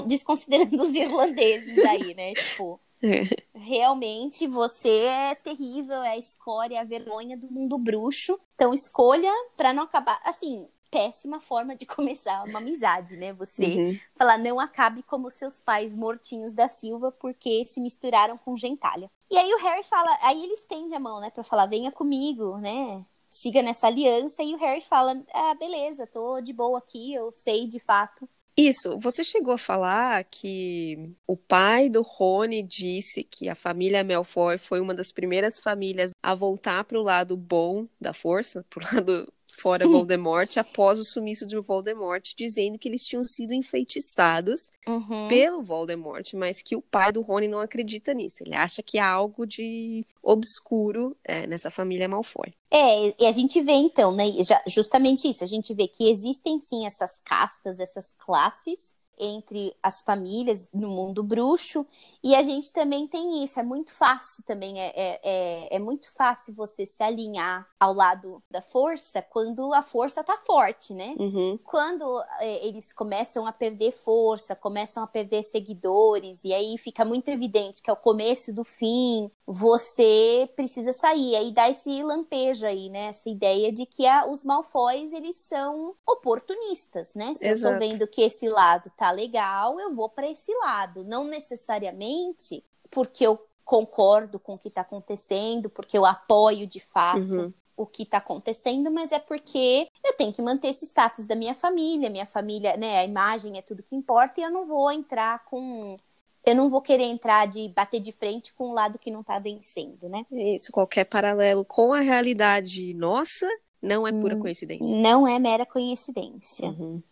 desconsiderando 0.07 0.83
os 0.83 0.95
irlandeses 0.95 1.79
aí, 1.79 2.15
né? 2.15 2.35
Tipo, 2.35 2.81
é. 3.03 3.59
realmente 3.59 4.47
você 4.47 4.89
é 4.89 5.35
terrível, 5.35 6.03
é 6.03 6.11
a 6.11 6.19
escória, 6.19 6.77
é 6.77 6.81
a 6.81 6.85
vergonha 6.85 7.37
do 7.37 7.51
mundo 7.51 7.79
bruxo. 7.79 8.39
Então, 8.55 8.73
escolha 8.73 9.33
para 9.57 9.73
não 9.73 9.85
acabar. 9.85 10.21
Assim, 10.25 10.67
péssima 10.91 11.41
forma 11.41 11.77
de 11.77 11.87
começar 11.87 12.45
uma 12.45 12.59
amizade, 12.59 13.17
né? 13.17 13.33
Você 13.35 13.67
uhum. 13.67 13.99
falar, 14.17 14.39
não 14.39 14.59
acabe 14.61 15.03
como 15.03 15.31
seus 15.31 15.61
pais 15.61 15.95
mortinhos 15.95 16.53
da 16.53 16.69
Silva 16.69 17.13
porque 17.13 17.65
se 17.67 17.81
misturaram 17.81 18.37
com 18.39 18.57
gentalha. 18.57 19.11
E 19.31 19.37
aí 19.37 19.53
o 19.55 19.59
Harry 19.59 19.83
fala, 19.83 20.09
aí 20.23 20.43
ele 20.43 20.55
estende 20.55 20.95
a 20.95 21.01
mão, 21.01 21.21
né, 21.21 21.31
pra 21.31 21.43
falar, 21.43 21.67
venha 21.67 21.91
comigo, 21.91 22.59
né? 22.59 23.05
Siga 23.29 23.61
nessa 23.61 23.89
aliança. 23.89 24.43
E 24.43 24.55
o 24.55 24.59
Harry 24.59 24.81
fala, 24.81 25.21
ah, 25.33 25.55
beleza, 25.55 26.07
tô 26.07 26.41
de 26.41 26.53
boa 26.53 26.79
aqui, 26.79 27.13
eu 27.13 27.33
sei 27.33 27.67
de 27.67 27.81
fato. 27.81 28.29
Isso, 28.57 28.99
você 28.99 29.23
chegou 29.23 29.53
a 29.53 29.59
falar 29.59 30.25
que 30.25 31.15
o 31.27 31.37
pai 31.37 31.91
do 31.91 32.01
Rony 32.01 32.63
disse 32.63 33.23
que 33.23 33.51
a 33.51 33.55
família 33.55 34.03
Malfoy 34.03 34.57
foi 34.57 34.81
uma 34.81 34.95
das 34.95 35.13
primeiras 35.13 35.61
famílias 35.61 36.13
a 36.23 36.35
voltar 36.35 36.83
para 36.85 36.99
o 36.99 37.03
lado 37.03 37.37
bom 37.37 37.87
da 38.01 38.15
força, 38.15 38.65
para 38.71 38.83
o 38.83 38.95
lado 38.97 39.33
fora 39.57 39.89
Voldemort 39.89 40.57
após 40.59 40.99
o 40.99 41.05
sumiço 41.05 41.47
de 41.47 41.59
Voldemort, 41.59 42.35
dizendo 42.37 42.79
que 42.79 42.89
eles 42.89 43.05
tinham 43.05 43.25
sido 43.25 43.55
enfeitiçados 43.55 44.71
uhum. 44.87 45.29
pelo 45.29 45.63
Voldemort, 45.63 46.35
mas 46.35 46.61
que 46.61 46.77
o 46.77 46.83
pai 46.83 47.11
do 47.11 47.23
Rony 47.23 47.49
não 47.49 47.61
acredita 47.61 48.13
nisso. 48.13 48.43
Ele 48.45 48.55
acha 48.55 48.83
que 48.83 48.99
há 48.99 49.11
algo 49.11 49.47
de 49.47 50.05
obscuro 50.23 51.17
é, 51.25 51.47
nessa 51.47 51.71
família 51.71 52.09
Malfoy. 52.09 52.53
É, 52.71 53.23
e 53.23 53.27
a 53.27 53.33
gente 53.33 53.61
vê 53.63 53.73
então, 53.73 54.13
né, 54.13 54.25
justamente 54.67 55.29
isso, 55.29 55.43
a 55.43 55.47
gente 55.47 55.73
vê 55.73 55.89
que 55.89 56.11
existem 56.11 56.61
sim 56.61 56.87
essas 56.87 57.21
castas, 57.25 57.81
essas 57.81 58.13
classes 58.19 58.95
entre 59.19 59.75
as 59.83 60.03
famílias 60.03 60.69
no 60.73 60.89
mundo 60.89 61.23
bruxo. 61.23 61.87
E 62.23 62.35
a 62.35 62.43
gente 62.43 62.73
também 62.73 63.07
tem 63.07 63.43
isso, 63.43 63.59
é 63.59 63.63
muito 63.63 63.93
fácil 63.93 64.45
também, 64.45 64.81
é, 64.81 64.93
é, 64.95 65.21
é, 65.23 65.77
é, 65.77 65.79
muito 65.79 66.13
fácil 66.15 66.55
você 66.55 66.85
se 66.85 67.03
alinhar 67.03 67.67
ao 67.79 67.93
lado 67.93 68.43
da 68.51 68.61
força 68.61 69.23
quando 69.23 69.73
a 69.73 69.83
força 69.83 70.23
tá 70.25 70.37
forte, 70.39 70.93
né? 70.93 71.15
Uhum. 71.19 71.59
Quando 71.65 72.05
é, 72.41 72.67
eles 72.67 72.93
começam 72.93 73.47
a 73.47 73.53
perder 73.53 73.93
força, 73.93 74.57
começam 74.57 75.03
a 75.03 75.07
perder 75.07 75.43
seguidores, 75.45 76.45
e 76.45 76.53
aí 76.53 76.77
fica 76.79 77.05
muito 77.05 77.29
evidente 77.29 77.83
que 77.83 77.91
é 77.91 77.93
o 77.93 77.97
começo 77.97 78.53
do 78.53 78.65
fim, 78.65 79.31
você 79.47 80.49
precisa 80.57 80.93
sair. 80.93 81.37
Aí 81.37 81.53
dá 81.53 81.71
esse 81.71 82.03
lampejo 82.03 82.67
aí, 82.67 82.89
né? 82.91 83.07
Essa 83.07 83.31
ideia 83.31 83.73
de 83.73 83.87
que 83.87 84.07
a, 84.07 84.27
os 84.27 84.43
Malfoys, 84.43 85.13
eles 85.13 85.37
são 85.47 85.95
oportunistas, 86.07 87.15
né? 87.15 87.35
Se 87.37 87.47
Exato. 87.47 87.75
eu 87.75 87.79
tô 87.79 87.87
vendo 87.87 88.07
que 88.07 88.23
esse 88.23 88.49
lado 88.49 88.91
tá 88.97 89.06
legal, 89.11 89.79
eu 89.81 89.95
vou 89.95 90.09
para 90.09 90.29
esse 90.31 90.53
lado. 90.55 91.05
Não 91.05 91.25
necessariamente 91.25 92.65
porque 92.91 93.27
eu 93.27 93.39
concordo 93.65 94.39
com 94.39 94.55
o 94.55 94.59
que 94.59 94.71
tá 94.71 94.83
acontecendo, 94.83 95.69
porque 95.69 95.99
eu 95.99 96.07
apoio 96.07 96.67
de 96.67 96.79
fato 96.79 97.37
uhum. 97.37 97.53
o 97.77 97.85
que 97.85 98.07
tá 98.07 98.19
acontecendo, 98.19 98.91
mas 98.93 99.11
é 99.11 99.19
porque 99.19 99.89
eu 100.05 100.13
tenho 100.17 100.33
que 100.33 100.41
manter 100.41 100.69
esse 100.69 100.87
status 100.87 101.27
da 101.27 101.35
minha 101.35 101.55
família, 101.55 102.09
minha 102.09 102.27
família, 102.27 102.77
né? 102.77 103.01
A 103.01 103.05
imagem 103.05 103.59
é 103.59 103.63
tudo 103.63 103.83
que 103.83 103.97
importa 103.97 104.41
e 104.41 104.45
eu 104.45 104.51
não 104.51 104.65
vou 104.65 104.91
entrar 104.93 105.45
com 105.47 105.97
eu 106.45 106.55
não 106.55 106.69
vou 106.69 106.81
querer 106.81 107.03
entrar 107.03 107.49
de 107.49 107.69
bater 107.71 108.01
de 108.01 108.13
frente 108.13 108.55
com 108.55 108.71
o 108.71 108.73
lado 108.73 109.01
que 109.01 109.11
não 109.11 109.25
tá 109.25 109.37
vencendo, 109.41 110.09
né? 110.09 110.25
Isso, 110.31 110.71
qualquer 110.71 111.05
paralelo 111.05 111.65
com 111.65 111.93
a 111.93 111.99
realidade 111.99 112.95
nossa 112.95 113.49
não 113.83 114.07
é 114.07 114.13
pura 114.13 114.37
hum, 114.37 114.41
coincidência. 114.41 114.97
Não 114.97 115.27
é 115.27 115.41
mera 115.41 115.67
coincidência. 115.67 116.69
Uhum. 116.69 117.03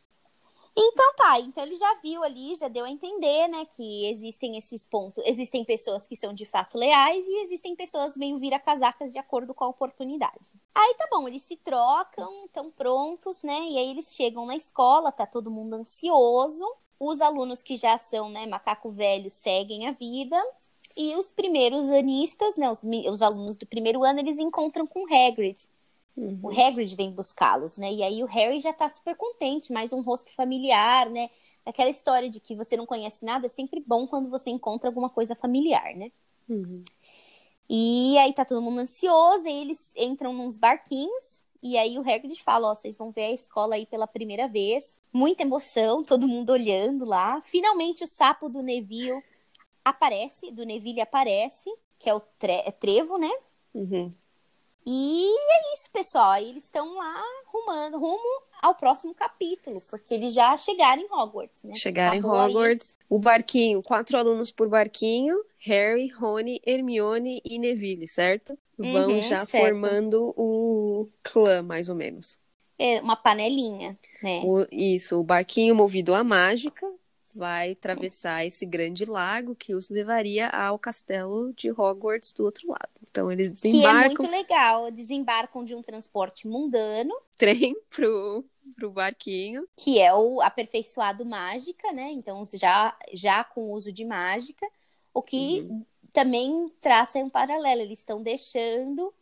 Então 0.76 1.14
tá, 1.14 1.38
então 1.38 1.62
ele 1.62 1.76
já 1.76 1.94
viu 2.02 2.24
ali, 2.24 2.54
já 2.56 2.66
deu 2.66 2.84
a 2.84 2.90
entender, 2.90 3.46
né, 3.46 3.64
que 3.64 4.06
existem 4.06 4.56
esses 4.56 4.84
pontos, 4.84 5.22
existem 5.24 5.64
pessoas 5.64 6.08
que 6.08 6.16
são 6.16 6.34
de 6.34 6.44
fato 6.44 6.76
leais 6.76 7.24
e 7.28 7.44
existem 7.44 7.76
pessoas 7.76 8.16
meio 8.16 8.38
vira-casacas 8.38 9.12
de 9.12 9.18
acordo 9.18 9.54
com 9.54 9.64
a 9.64 9.68
oportunidade. 9.68 10.52
Aí 10.74 10.94
tá 10.98 11.06
bom, 11.08 11.28
eles 11.28 11.42
se 11.42 11.56
trocam, 11.56 12.46
estão 12.46 12.72
prontos, 12.72 13.44
né, 13.44 13.60
e 13.70 13.78
aí 13.78 13.90
eles 13.90 14.12
chegam 14.14 14.46
na 14.46 14.56
escola, 14.56 15.12
tá 15.12 15.24
todo 15.24 15.50
mundo 15.50 15.74
ansioso, 15.74 16.64
os 16.98 17.20
alunos 17.20 17.62
que 17.62 17.76
já 17.76 17.96
são, 17.96 18.28
né, 18.28 18.44
macaco 18.44 18.90
velho 18.90 19.30
seguem 19.30 19.86
a 19.86 19.92
vida, 19.92 20.36
e 20.96 21.14
os 21.16 21.30
primeiros 21.30 21.88
anistas, 21.88 22.56
né, 22.56 22.68
os, 22.68 22.82
os 23.12 23.22
alunos 23.22 23.56
do 23.56 23.66
primeiro 23.66 24.04
ano, 24.04 24.18
eles 24.18 24.38
encontram 24.38 24.86
com 24.88 25.04
Hagrid, 25.06 25.68
Uhum. 26.16 26.38
O 26.42 26.48
Hagrid 26.50 26.94
vem 26.94 27.12
buscá-los, 27.12 27.76
né? 27.76 27.92
E 27.92 28.02
aí 28.02 28.22
o 28.22 28.26
Harry 28.26 28.60
já 28.60 28.72
tá 28.72 28.88
super 28.88 29.16
contente, 29.16 29.72
mais 29.72 29.92
um 29.92 30.00
rosto 30.00 30.32
familiar, 30.34 31.10
né? 31.10 31.28
Aquela 31.66 31.90
história 31.90 32.30
de 32.30 32.40
que 32.40 32.54
você 32.54 32.76
não 32.76 32.86
conhece 32.86 33.24
nada 33.24 33.46
é 33.46 33.48
sempre 33.48 33.82
bom 33.84 34.06
quando 34.06 34.30
você 34.30 34.50
encontra 34.50 34.88
alguma 34.88 35.10
coisa 35.10 35.34
familiar, 35.34 35.94
né? 35.96 36.12
Uhum. 36.48 36.84
E 37.68 38.16
aí 38.18 38.32
tá 38.32 38.44
todo 38.44 38.62
mundo 38.62 38.80
ansioso, 38.80 39.48
e 39.48 39.52
eles 39.52 39.92
entram 39.96 40.32
nos 40.32 40.56
barquinhos, 40.56 41.42
e 41.62 41.78
aí 41.78 41.98
o 41.98 42.02
Hagrid 42.02 42.42
fala, 42.42 42.70
ó, 42.70 42.74
vocês 42.74 42.98
vão 42.98 43.10
ver 43.10 43.24
a 43.24 43.32
escola 43.32 43.74
aí 43.74 43.86
pela 43.86 44.06
primeira 44.06 44.46
vez. 44.46 44.98
Muita 45.10 45.42
emoção, 45.42 46.04
todo 46.04 46.28
mundo 46.28 46.50
olhando 46.50 47.06
lá. 47.06 47.40
Finalmente 47.40 48.04
o 48.04 48.06
sapo 48.06 48.50
do 48.50 48.60
Neville 48.62 49.22
aparece, 49.82 50.50
do 50.50 50.64
Neville 50.64 51.00
aparece, 51.00 51.74
que 51.98 52.10
é 52.10 52.14
o 52.14 52.20
tre 52.20 52.62
é 52.66 52.70
Trevo, 52.70 53.16
né? 53.16 53.30
Uhum. 53.72 54.10
E 54.86 55.30
é 55.34 55.74
isso, 55.74 55.90
pessoal. 55.90 56.36
Eles 56.36 56.64
estão 56.64 56.94
lá 56.94 57.22
rumando, 57.46 57.98
rumo 57.98 58.42
ao 58.62 58.74
próximo 58.74 59.14
capítulo, 59.14 59.80
porque 59.90 60.14
eles 60.14 60.34
já 60.34 60.56
chegaram 60.56 61.02
em 61.02 61.12
Hogwarts, 61.12 61.62
né? 61.64 61.82
Chegaram 61.82 62.16
em 62.16 62.22
Hogwarts. 62.24 62.96
O 63.08 63.18
barquinho, 63.18 63.82
quatro 63.82 64.16
alunos 64.16 64.50
por 64.52 64.68
barquinho: 64.68 65.36
Harry, 65.58 66.08
Rony, 66.08 66.60
Hermione 66.64 67.40
e 67.44 67.58
Neville, 67.58 68.06
certo? 68.08 68.56
Vão 68.78 69.20
Uhum, 69.20 69.20
já 69.20 69.44
certo. 69.46 69.46
formando 69.46 70.32
o 70.36 71.08
clã, 71.22 71.62
mais 71.62 71.88
ou 71.88 71.94
menos. 71.96 72.38
É 72.78 73.00
uma 73.00 73.16
panelinha, 73.16 73.98
né? 74.22 74.40
O- 74.40 74.66
isso, 74.70 75.18
o 75.18 75.24
barquinho 75.24 75.74
movido 75.74 76.14
à 76.14 76.22
mágica 76.22 76.86
vai 77.34 77.72
atravessar 77.72 78.44
esse 78.46 78.64
grande 78.66 79.04
lago 79.04 79.54
que 79.54 79.74
os 79.74 79.88
levaria 79.90 80.48
ao 80.48 80.78
castelo 80.78 81.52
de 81.54 81.70
Hogwarts 81.70 82.32
do 82.32 82.44
outro 82.44 82.68
lado. 82.68 82.90
Então 83.10 83.30
eles 83.30 83.50
Que 83.60 83.86
é 83.86 83.94
desembarcam, 83.94 84.26
muito 84.26 84.30
legal. 84.30 84.90
Desembarcam 84.90 85.64
de 85.64 85.74
um 85.74 85.82
transporte 85.82 86.46
mundano, 86.48 87.14
trem 87.36 87.74
pro, 87.90 88.44
pro 88.76 88.90
barquinho. 88.90 89.66
que 89.76 89.98
é 90.00 90.12
o 90.14 90.40
aperfeiçoado 90.40 91.24
mágica, 91.24 91.92
né? 91.92 92.10
Então, 92.12 92.42
já, 92.54 92.96
já 93.12 93.44
com 93.44 93.72
uso 93.72 93.92
de 93.92 94.04
mágica, 94.04 94.66
o 95.12 95.22
que 95.22 95.68
também 96.12 96.68
traça 96.80 97.18
um 97.18 97.28
paralelo. 97.30 97.82
Eles 97.82 97.98
estão 98.00 98.22
deixando 98.22 99.12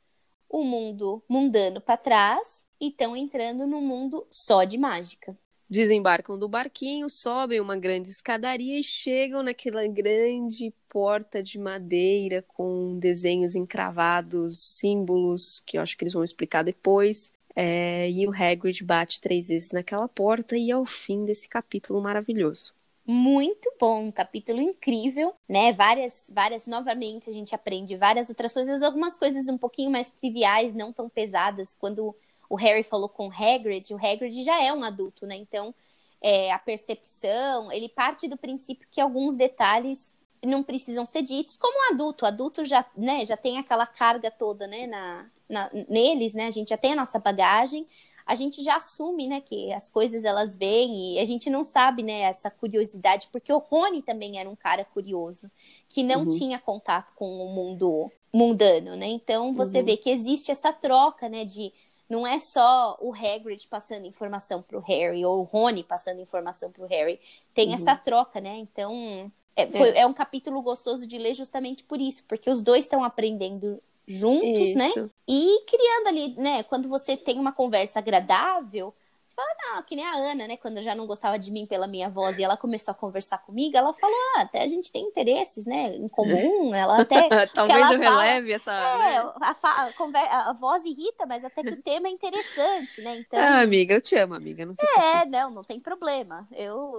o 0.49 0.63
mundo 0.65 1.23
mundano 1.29 1.81
para 1.81 1.97
trás 1.97 2.65
e 2.81 2.89
estão 2.89 3.17
entrando 3.17 3.67
no 3.67 3.81
mundo 3.81 4.27
só 4.31 4.65
de 4.65 4.77
mágica. 4.79 5.37
Desembarcam 5.73 6.39
do 6.39 6.51
barquinho, 6.51 7.09
sobem 7.09 7.59
uma 7.59 7.79
grande 7.79 8.11
escadaria 8.11 8.79
e 8.79 8.85
chegam 8.85 9.43
naquela 9.43 9.87
grande 9.87 10.71
porta 10.87 11.43
de 11.43 11.59
madeira 11.59 12.45
com 12.47 12.99
desenhos 12.99 13.57
encravados, 13.57 14.59
símbolos, 14.61 15.63
que 15.67 15.79
eu 15.79 15.81
acho 15.81 15.97
que 15.97 16.05
eles 16.05 16.13
vão 16.13 16.23
explicar 16.23 16.63
depois. 16.63 17.33
É, 17.57 18.11
e 18.11 18.27
o 18.27 18.35
Hagrid 18.35 18.85
bate 18.85 19.19
três 19.19 19.49
vezes 19.49 19.73
naquela 19.73 20.07
porta 20.07 20.59
e 20.59 20.71
é 20.71 20.77
o 20.77 20.85
fim 20.85 21.25
desse 21.25 21.49
capítulo 21.49 22.03
maravilhoso. 22.03 22.75
Muito 23.07 23.73
bom, 23.81 24.05
um 24.05 24.13
capítulo 24.13 24.61
incrível, 24.61 25.35
né? 25.49 25.73
Várias, 25.73 26.27
várias, 26.29 26.67
novamente 26.67 27.31
a 27.31 27.33
gente 27.33 27.55
aprende 27.55 27.97
várias 27.97 28.29
outras 28.29 28.53
coisas, 28.53 28.83
algumas 28.83 29.17
coisas 29.17 29.49
um 29.49 29.57
pouquinho 29.57 29.91
mais 29.91 30.11
triviais, 30.11 30.75
não 30.75 30.93
tão 30.93 31.09
pesadas. 31.09 31.73
Quando 31.73 32.15
o 32.53 32.57
Harry 32.57 32.83
falou 32.83 33.09
com 33.09 33.29
o 33.29 33.33
Hagrid, 33.33 33.93
o 33.95 33.97
Hagrid 33.97 34.43
já 34.43 34.63
é 34.63 34.73
um 34.73 34.83
adulto, 34.85 35.27
né? 35.27 35.37
Então, 35.37 35.75
é, 36.21 36.53
a 36.53 36.59
percepção, 36.59 37.71
ele 37.73 37.89
parte 37.89 38.29
do 38.29 38.37
princípio 38.37 38.87
que 38.91 39.01
alguns 39.01 39.37
detalhes 39.37 40.15
não 40.45 40.63
precisam 40.63 41.05
ser 41.07 41.23
ditos 41.23 41.57
como 41.57 41.77
um 41.79 41.95
adulto. 41.95 42.25
O 42.25 42.29
adulto 42.29 42.65
já, 42.65 42.85
né, 42.97 43.25
já 43.25 43.37
tem 43.37 43.59
aquela 43.59 43.87
carga 43.87 44.31
toda, 44.31 44.67
né, 44.67 44.87
na, 44.87 45.27
na, 45.49 45.71
neles, 45.89 46.35
né? 46.35 46.47
A 46.47 46.51
gente 46.51 46.69
já 46.71 46.77
tem 46.77 46.93
a 46.93 46.97
nossa 46.97 47.19
bagagem 47.19 47.87
a 48.25 48.37
gente 48.37 48.63
já 48.63 48.77
assume, 48.77 49.27
né, 49.27 49.41
que 49.41 49.73
as 49.73 49.89
coisas 49.89 50.23
elas 50.25 50.57
vêm 50.57 51.17
e 51.17 51.19
a 51.19 51.25
gente 51.25 51.51
não 51.51 51.65
sabe, 51.65 52.05
né, 52.05 52.21
essa 52.21 52.51
curiosidade, 52.51 53.29
porque 53.33 53.53
o 53.53 53.59
Rony 53.59 54.01
também 54.01 54.39
era 54.39 54.49
um 54.49 54.55
cara 54.55 54.85
curioso, 54.85 55.51
que 55.89 56.03
não 56.05 56.25
Uhum. 56.25 56.27
tinha 56.27 56.59
contato 56.59 57.13
com 57.15 57.29
o 57.45 57.49
mundo 57.53 58.11
mundano, 58.33 58.97
né? 58.97 59.07
Então 59.09 59.53
você 59.53 59.83
Uhum. 59.83 59.83
vê 59.83 59.97
que 59.97 60.09
existe 60.09 60.51
essa 60.51 60.73
troca, 60.73 61.29
né, 61.29 61.45
de 61.45 61.73
não 62.13 62.27
é 62.27 62.39
só 62.39 62.97
o 63.01 63.13
Hagrid 63.15 63.67
passando 63.69 64.07
informação 64.07 64.63
pro 64.63 64.81
Harry 64.81 65.25
ou 65.25 65.41
o 65.41 65.45
Rony 65.45 65.83
passando 65.85 66.21
informação 66.21 66.71
pro 66.71 66.87
Harry, 66.87 67.19
tem 67.55 67.69
Uhum. 67.69 67.75
essa 67.75 67.97
troca, 67.97 68.41
né? 68.41 68.57
Então 68.59 69.33
é, 69.57 69.71
foi- 69.71 69.91
é 69.97 70.07
um 70.07 70.13
capítulo 70.15 70.63
gostoso 70.63 71.07
de 71.07 71.19
ler 71.19 71.35
justamente 71.35 71.85
por 71.85 72.01
isso, 72.01 72.25
porque 72.29 72.51
os 72.51 72.63
dois 72.63 72.85
estão 72.85 73.05
aprendendo 73.05 73.83
juntos, 74.07 74.75
né? 74.75 74.89
Isso. 74.91 75.11
E 75.29 75.65
criando 75.67 76.09
ali, 76.09 76.35
né? 76.37 76.63
Quando 76.65 76.89
você 76.89 77.17
tem 77.17 77.39
uma 77.39 77.53
conversa 77.53 77.99
agradável, 78.01 78.95
você 79.33 79.37
fala, 79.37 79.77
não, 79.77 79.83
que 79.83 79.97
nem 79.97 80.05
a 80.05 80.15
Ana, 80.15 80.47
né? 80.47 80.57
Quando 80.57 80.83
já 80.83 80.95
não 80.95 81.07
gostava 81.07 81.39
de 81.39 81.51
mim 81.51 81.67
pela 81.67 81.87
minha 81.87 82.11
voz 82.11 82.39
e 82.39 82.45
ela 82.45 82.57
começou 82.57 82.93
a 82.93 82.95
conversar 82.95 83.39
comigo, 83.39 83.77
ela 83.77 83.93
falou, 83.95 84.17
ah, 84.37 84.43
até 84.43 84.63
a 84.63 84.67
gente 84.67 84.93
tem 84.93 85.05
interesses, 85.05 85.65
né? 85.65 85.97
Em 85.97 86.09
comum. 86.09 86.75
Ela 86.75 87.01
até. 87.01 87.29
Talvez 87.49 87.81
ela 87.81 87.95
eu 87.95 88.03
fala- 88.03 88.23
releve 88.23 88.53
essa. 88.53 88.73
É, 88.73 88.99
né? 88.99 89.33
a, 89.41 89.57
a 89.63 90.51
a 90.51 90.53
voz 90.53 90.85
irrita, 90.85 91.25
mas 91.27 91.45
até 91.45 91.63
que 91.63 91.71
o 91.71 91.83
tema 91.83 92.09
é 92.09 92.11
interessante, 92.11 93.01
né? 93.01 93.17
Então. 93.19 93.39
Ah, 93.39 93.61
amiga, 93.61 93.95
eu 93.95 94.01
te 94.01 94.15
amo, 94.17 94.35
amiga. 94.35 94.67
Não 94.67 94.75
fica 94.75 94.99
assim. 94.99 95.19
É, 95.19 95.27
não, 95.27 95.51
não 95.51 95.65
tem 95.65 95.81
problema. 95.81 96.47
Eu 96.53 96.99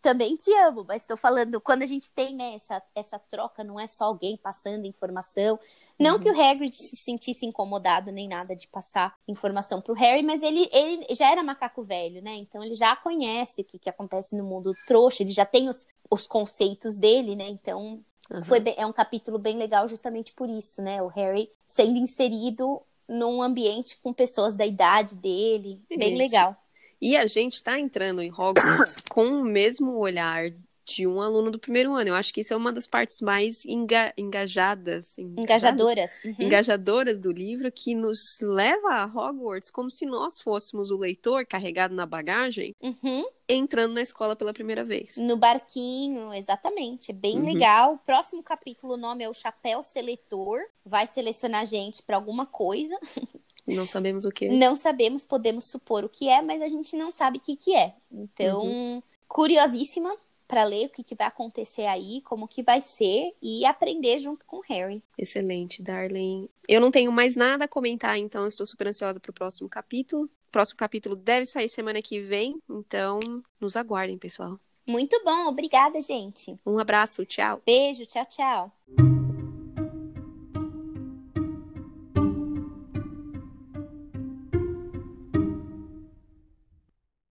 também 0.00 0.36
te 0.36 0.52
amo, 0.54 0.84
mas 0.86 1.02
estou 1.02 1.16
falando, 1.16 1.60
quando 1.60 1.82
a 1.82 1.86
gente 1.86 2.10
tem 2.12 2.34
né, 2.34 2.54
essa, 2.54 2.82
essa 2.94 3.18
troca, 3.18 3.64
não 3.64 3.80
é 3.80 3.86
só 3.86 4.04
alguém 4.04 4.36
passando 4.36 4.86
informação. 4.86 5.58
Não 5.98 6.18
que 6.18 6.28
o 6.28 6.40
Hagrid 6.40 6.74
se 6.74 6.96
sentisse 6.96 7.46
incomodado 7.46 8.10
nem 8.10 8.28
nada 8.28 8.56
de 8.56 8.66
passar 8.66 9.14
informação 9.28 9.80
pro 9.80 9.94
Harry, 9.94 10.22
mas 10.22 10.42
ele, 10.42 10.68
ele 10.72 11.06
já 11.14 11.30
era 11.30 11.42
macaco 11.42 11.71
velho, 11.80 12.20
né? 12.20 12.34
Então 12.34 12.62
ele 12.62 12.74
já 12.74 12.96
conhece 12.96 13.62
o 13.62 13.64
que, 13.64 13.78
que 13.78 13.88
acontece 13.88 14.36
no 14.36 14.42
mundo 14.44 14.74
trouxa, 14.86 15.22
ele 15.22 15.30
já 15.30 15.46
tem 15.46 15.68
os, 15.68 15.86
os 16.10 16.26
conceitos 16.26 16.98
dele, 16.98 17.36
né? 17.36 17.48
Então 17.48 18.04
Aham. 18.30 18.44
foi 18.44 18.58
bem- 18.58 18.74
é 18.76 18.84
um 18.84 18.92
capítulo 18.92 19.38
bem 19.38 19.56
legal 19.56 19.86
justamente 19.86 20.32
por 20.32 20.48
isso, 20.50 20.82
né? 20.82 21.00
O 21.00 21.06
Harry 21.06 21.48
sendo 21.66 21.96
inserido 21.96 22.82
num 23.08 23.40
ambiente 23.40 23.96
com 24.02 24.12
pessoas 24.12 24.56
da 24.56 24.66
idade 24.66 25.16
dele, 25.16 25.80
bem 25.94 26.10
Isso. 26.10 26.18
legal. 26.18 26.56
E 27.00 27.16
a 27.16 27.26
gente 27.26 27.62
tá 27.62 27.78
entrando 27.78 28.20
em 28.22 28.30
Hogwarts 28.30 28.96
com 29.08 29.26
o 29.26 29.44
mesmo 29.44 29.96
olhar 29.96 30.50
de 30.84 31.06
um 31.06 31.20
aluno 31.20 31.50
do 31.50 31.58
primeiro 31.58 31.92
ano. 31.94 32.08
Eu 32.10 32.14
acho 32.14 32.32
que 32.34 32.40
isso 32.40 32.52
é 32.52 32.56
uma 32.56 32.72
das 32.72 32.86
partes 32.86 33.20
mais 33.20 33.64
enga- 33.64 34.12
engajadas, 34.16 35.16
Engajadoras. 35.18 36.10
Uhum. 36.24 36.34
engajadoras 36.40 37.20
do 37.20 37.30
livro, 37.30 37.70
que 37.70 37.94
nos 37.94 38.38
leva 38.40 38.94
a 38.94 39.04
Hogwarts 39.06 39.70
como 39.70 39.90
se 39.90 40.04
nós 40.06 40.40
fôssemos 40.40 40.90
o 40.90 40.96
leitor 40.98 41.46
carregado 41.46 41.94
na 41.94 42.04
bagagem, 42.06 42.74
Uhum. 42.82 43.24
entrando 43.48 43.94
na 43.94 44.02
escola 44.02 44.34
pela 44.34 44.52
primeira 44.52 44.84
vez. 44.84 45.16
No 45.16 45.36
barquinho, 45.36 46.32
exatamente. 46.34 47.10
É 47.10 47.14
bem 47.14 47.38
Uhum. 47.38 47.44
legal. 47.52 47.98
Próximo 48.04 48.42
capítulo, 48.42 48.94
o 48.94 48.96
nome 48.96 49.22
é 49.24 49.28
o 49.28 49.34
Chapéu 49.34 49.82
Seletor. 49.82 50.60
Vai 50.84 51.06
selecionar 51.06 51.62
a 51.62 51.64
gente 51.64 52.02
para 52.02 52.16
alguma 52.16 52.44
coisa. 52.46 52.98
Não 53.64 53.86
sabemos 53.86 54.24
o 54.24 54.30
que. 54.32 54.48
Não 54.48 54.74
sabemos, 54.74 55.24
podemos 55.24 55.66
supor 55.66 56.04
o 56.04 56.08
que 56.08 56.28
é, 56.28 56.42
mas 56.42 56.60
a 56.60 56.66
gente 56.66 56.96
não 56.96 57.12
sabe 57.12 57.38
o 57.38 57.40
que, 57.40 57.54
que 57.54 57.72
é. 57.76 57.94
Então, 58.10 58.64
Uhum. 58.64 59.02
curiosíssima 59.28 60.12
para 60.52 60.64
ler 60.64 60.84
o 60.84 60.90
que, 60.90 61.02
que 61.02 61.14
vai 61.14 61.26
acontecer 61.26 61.86
aí, 61.86 62.20
como 62.20 62.46
que 62.46 62.62
vai 62.62 62.82
ser 62.82 63.34
e 63.40 63.64
aprender 63.64 64.18
junto 64.18 64.44
com 64.44 64.58
o 64.58 64.62
Harry. 64.68 65.02
Excelente, 65.16 65.82
Darlene. 65.82 66.50
Eu 66.68 66.78
não 66.78 66.90
tenho 66.90 67.10
mais 67.10 67.36
nada 67.36 67.64
a 67.64 67.68
comentar, 67.68 68.18
então 68.18 68.42
eu 68.42 68.48
estou 68.48 68.66
super 68.66 68.86
ansiosa 68.86 69.18
para 69.18 69.30
o 69.30 69.32
próximo 69.32 69.66
capítulo. 69.66 70.24
O 70.24 70.52
próximo 70.52 70.76
capítulo 70.76 71.16
deve 71.16 71.46
sair 71.46 71.70
semana 71.70 72.02
que 72.02 72.20
vem, 72.20 72.60
então 72.68 73.18
nos 73.58 73.76
aguardem, 73.76 74.18
pessoal. 74.18 74.60
Muito 74.86 75.18
bom, 75.24 75.46
obrigada, 75.46 76.02
gente. 76.02 76.54
Um 76.66 76.78
abraço, 76.78 77.24
tchau. 77.24 77.62
Beijo, 77.64 78.04
tchau, 78.04 78.26
tchau. 78.26 79.21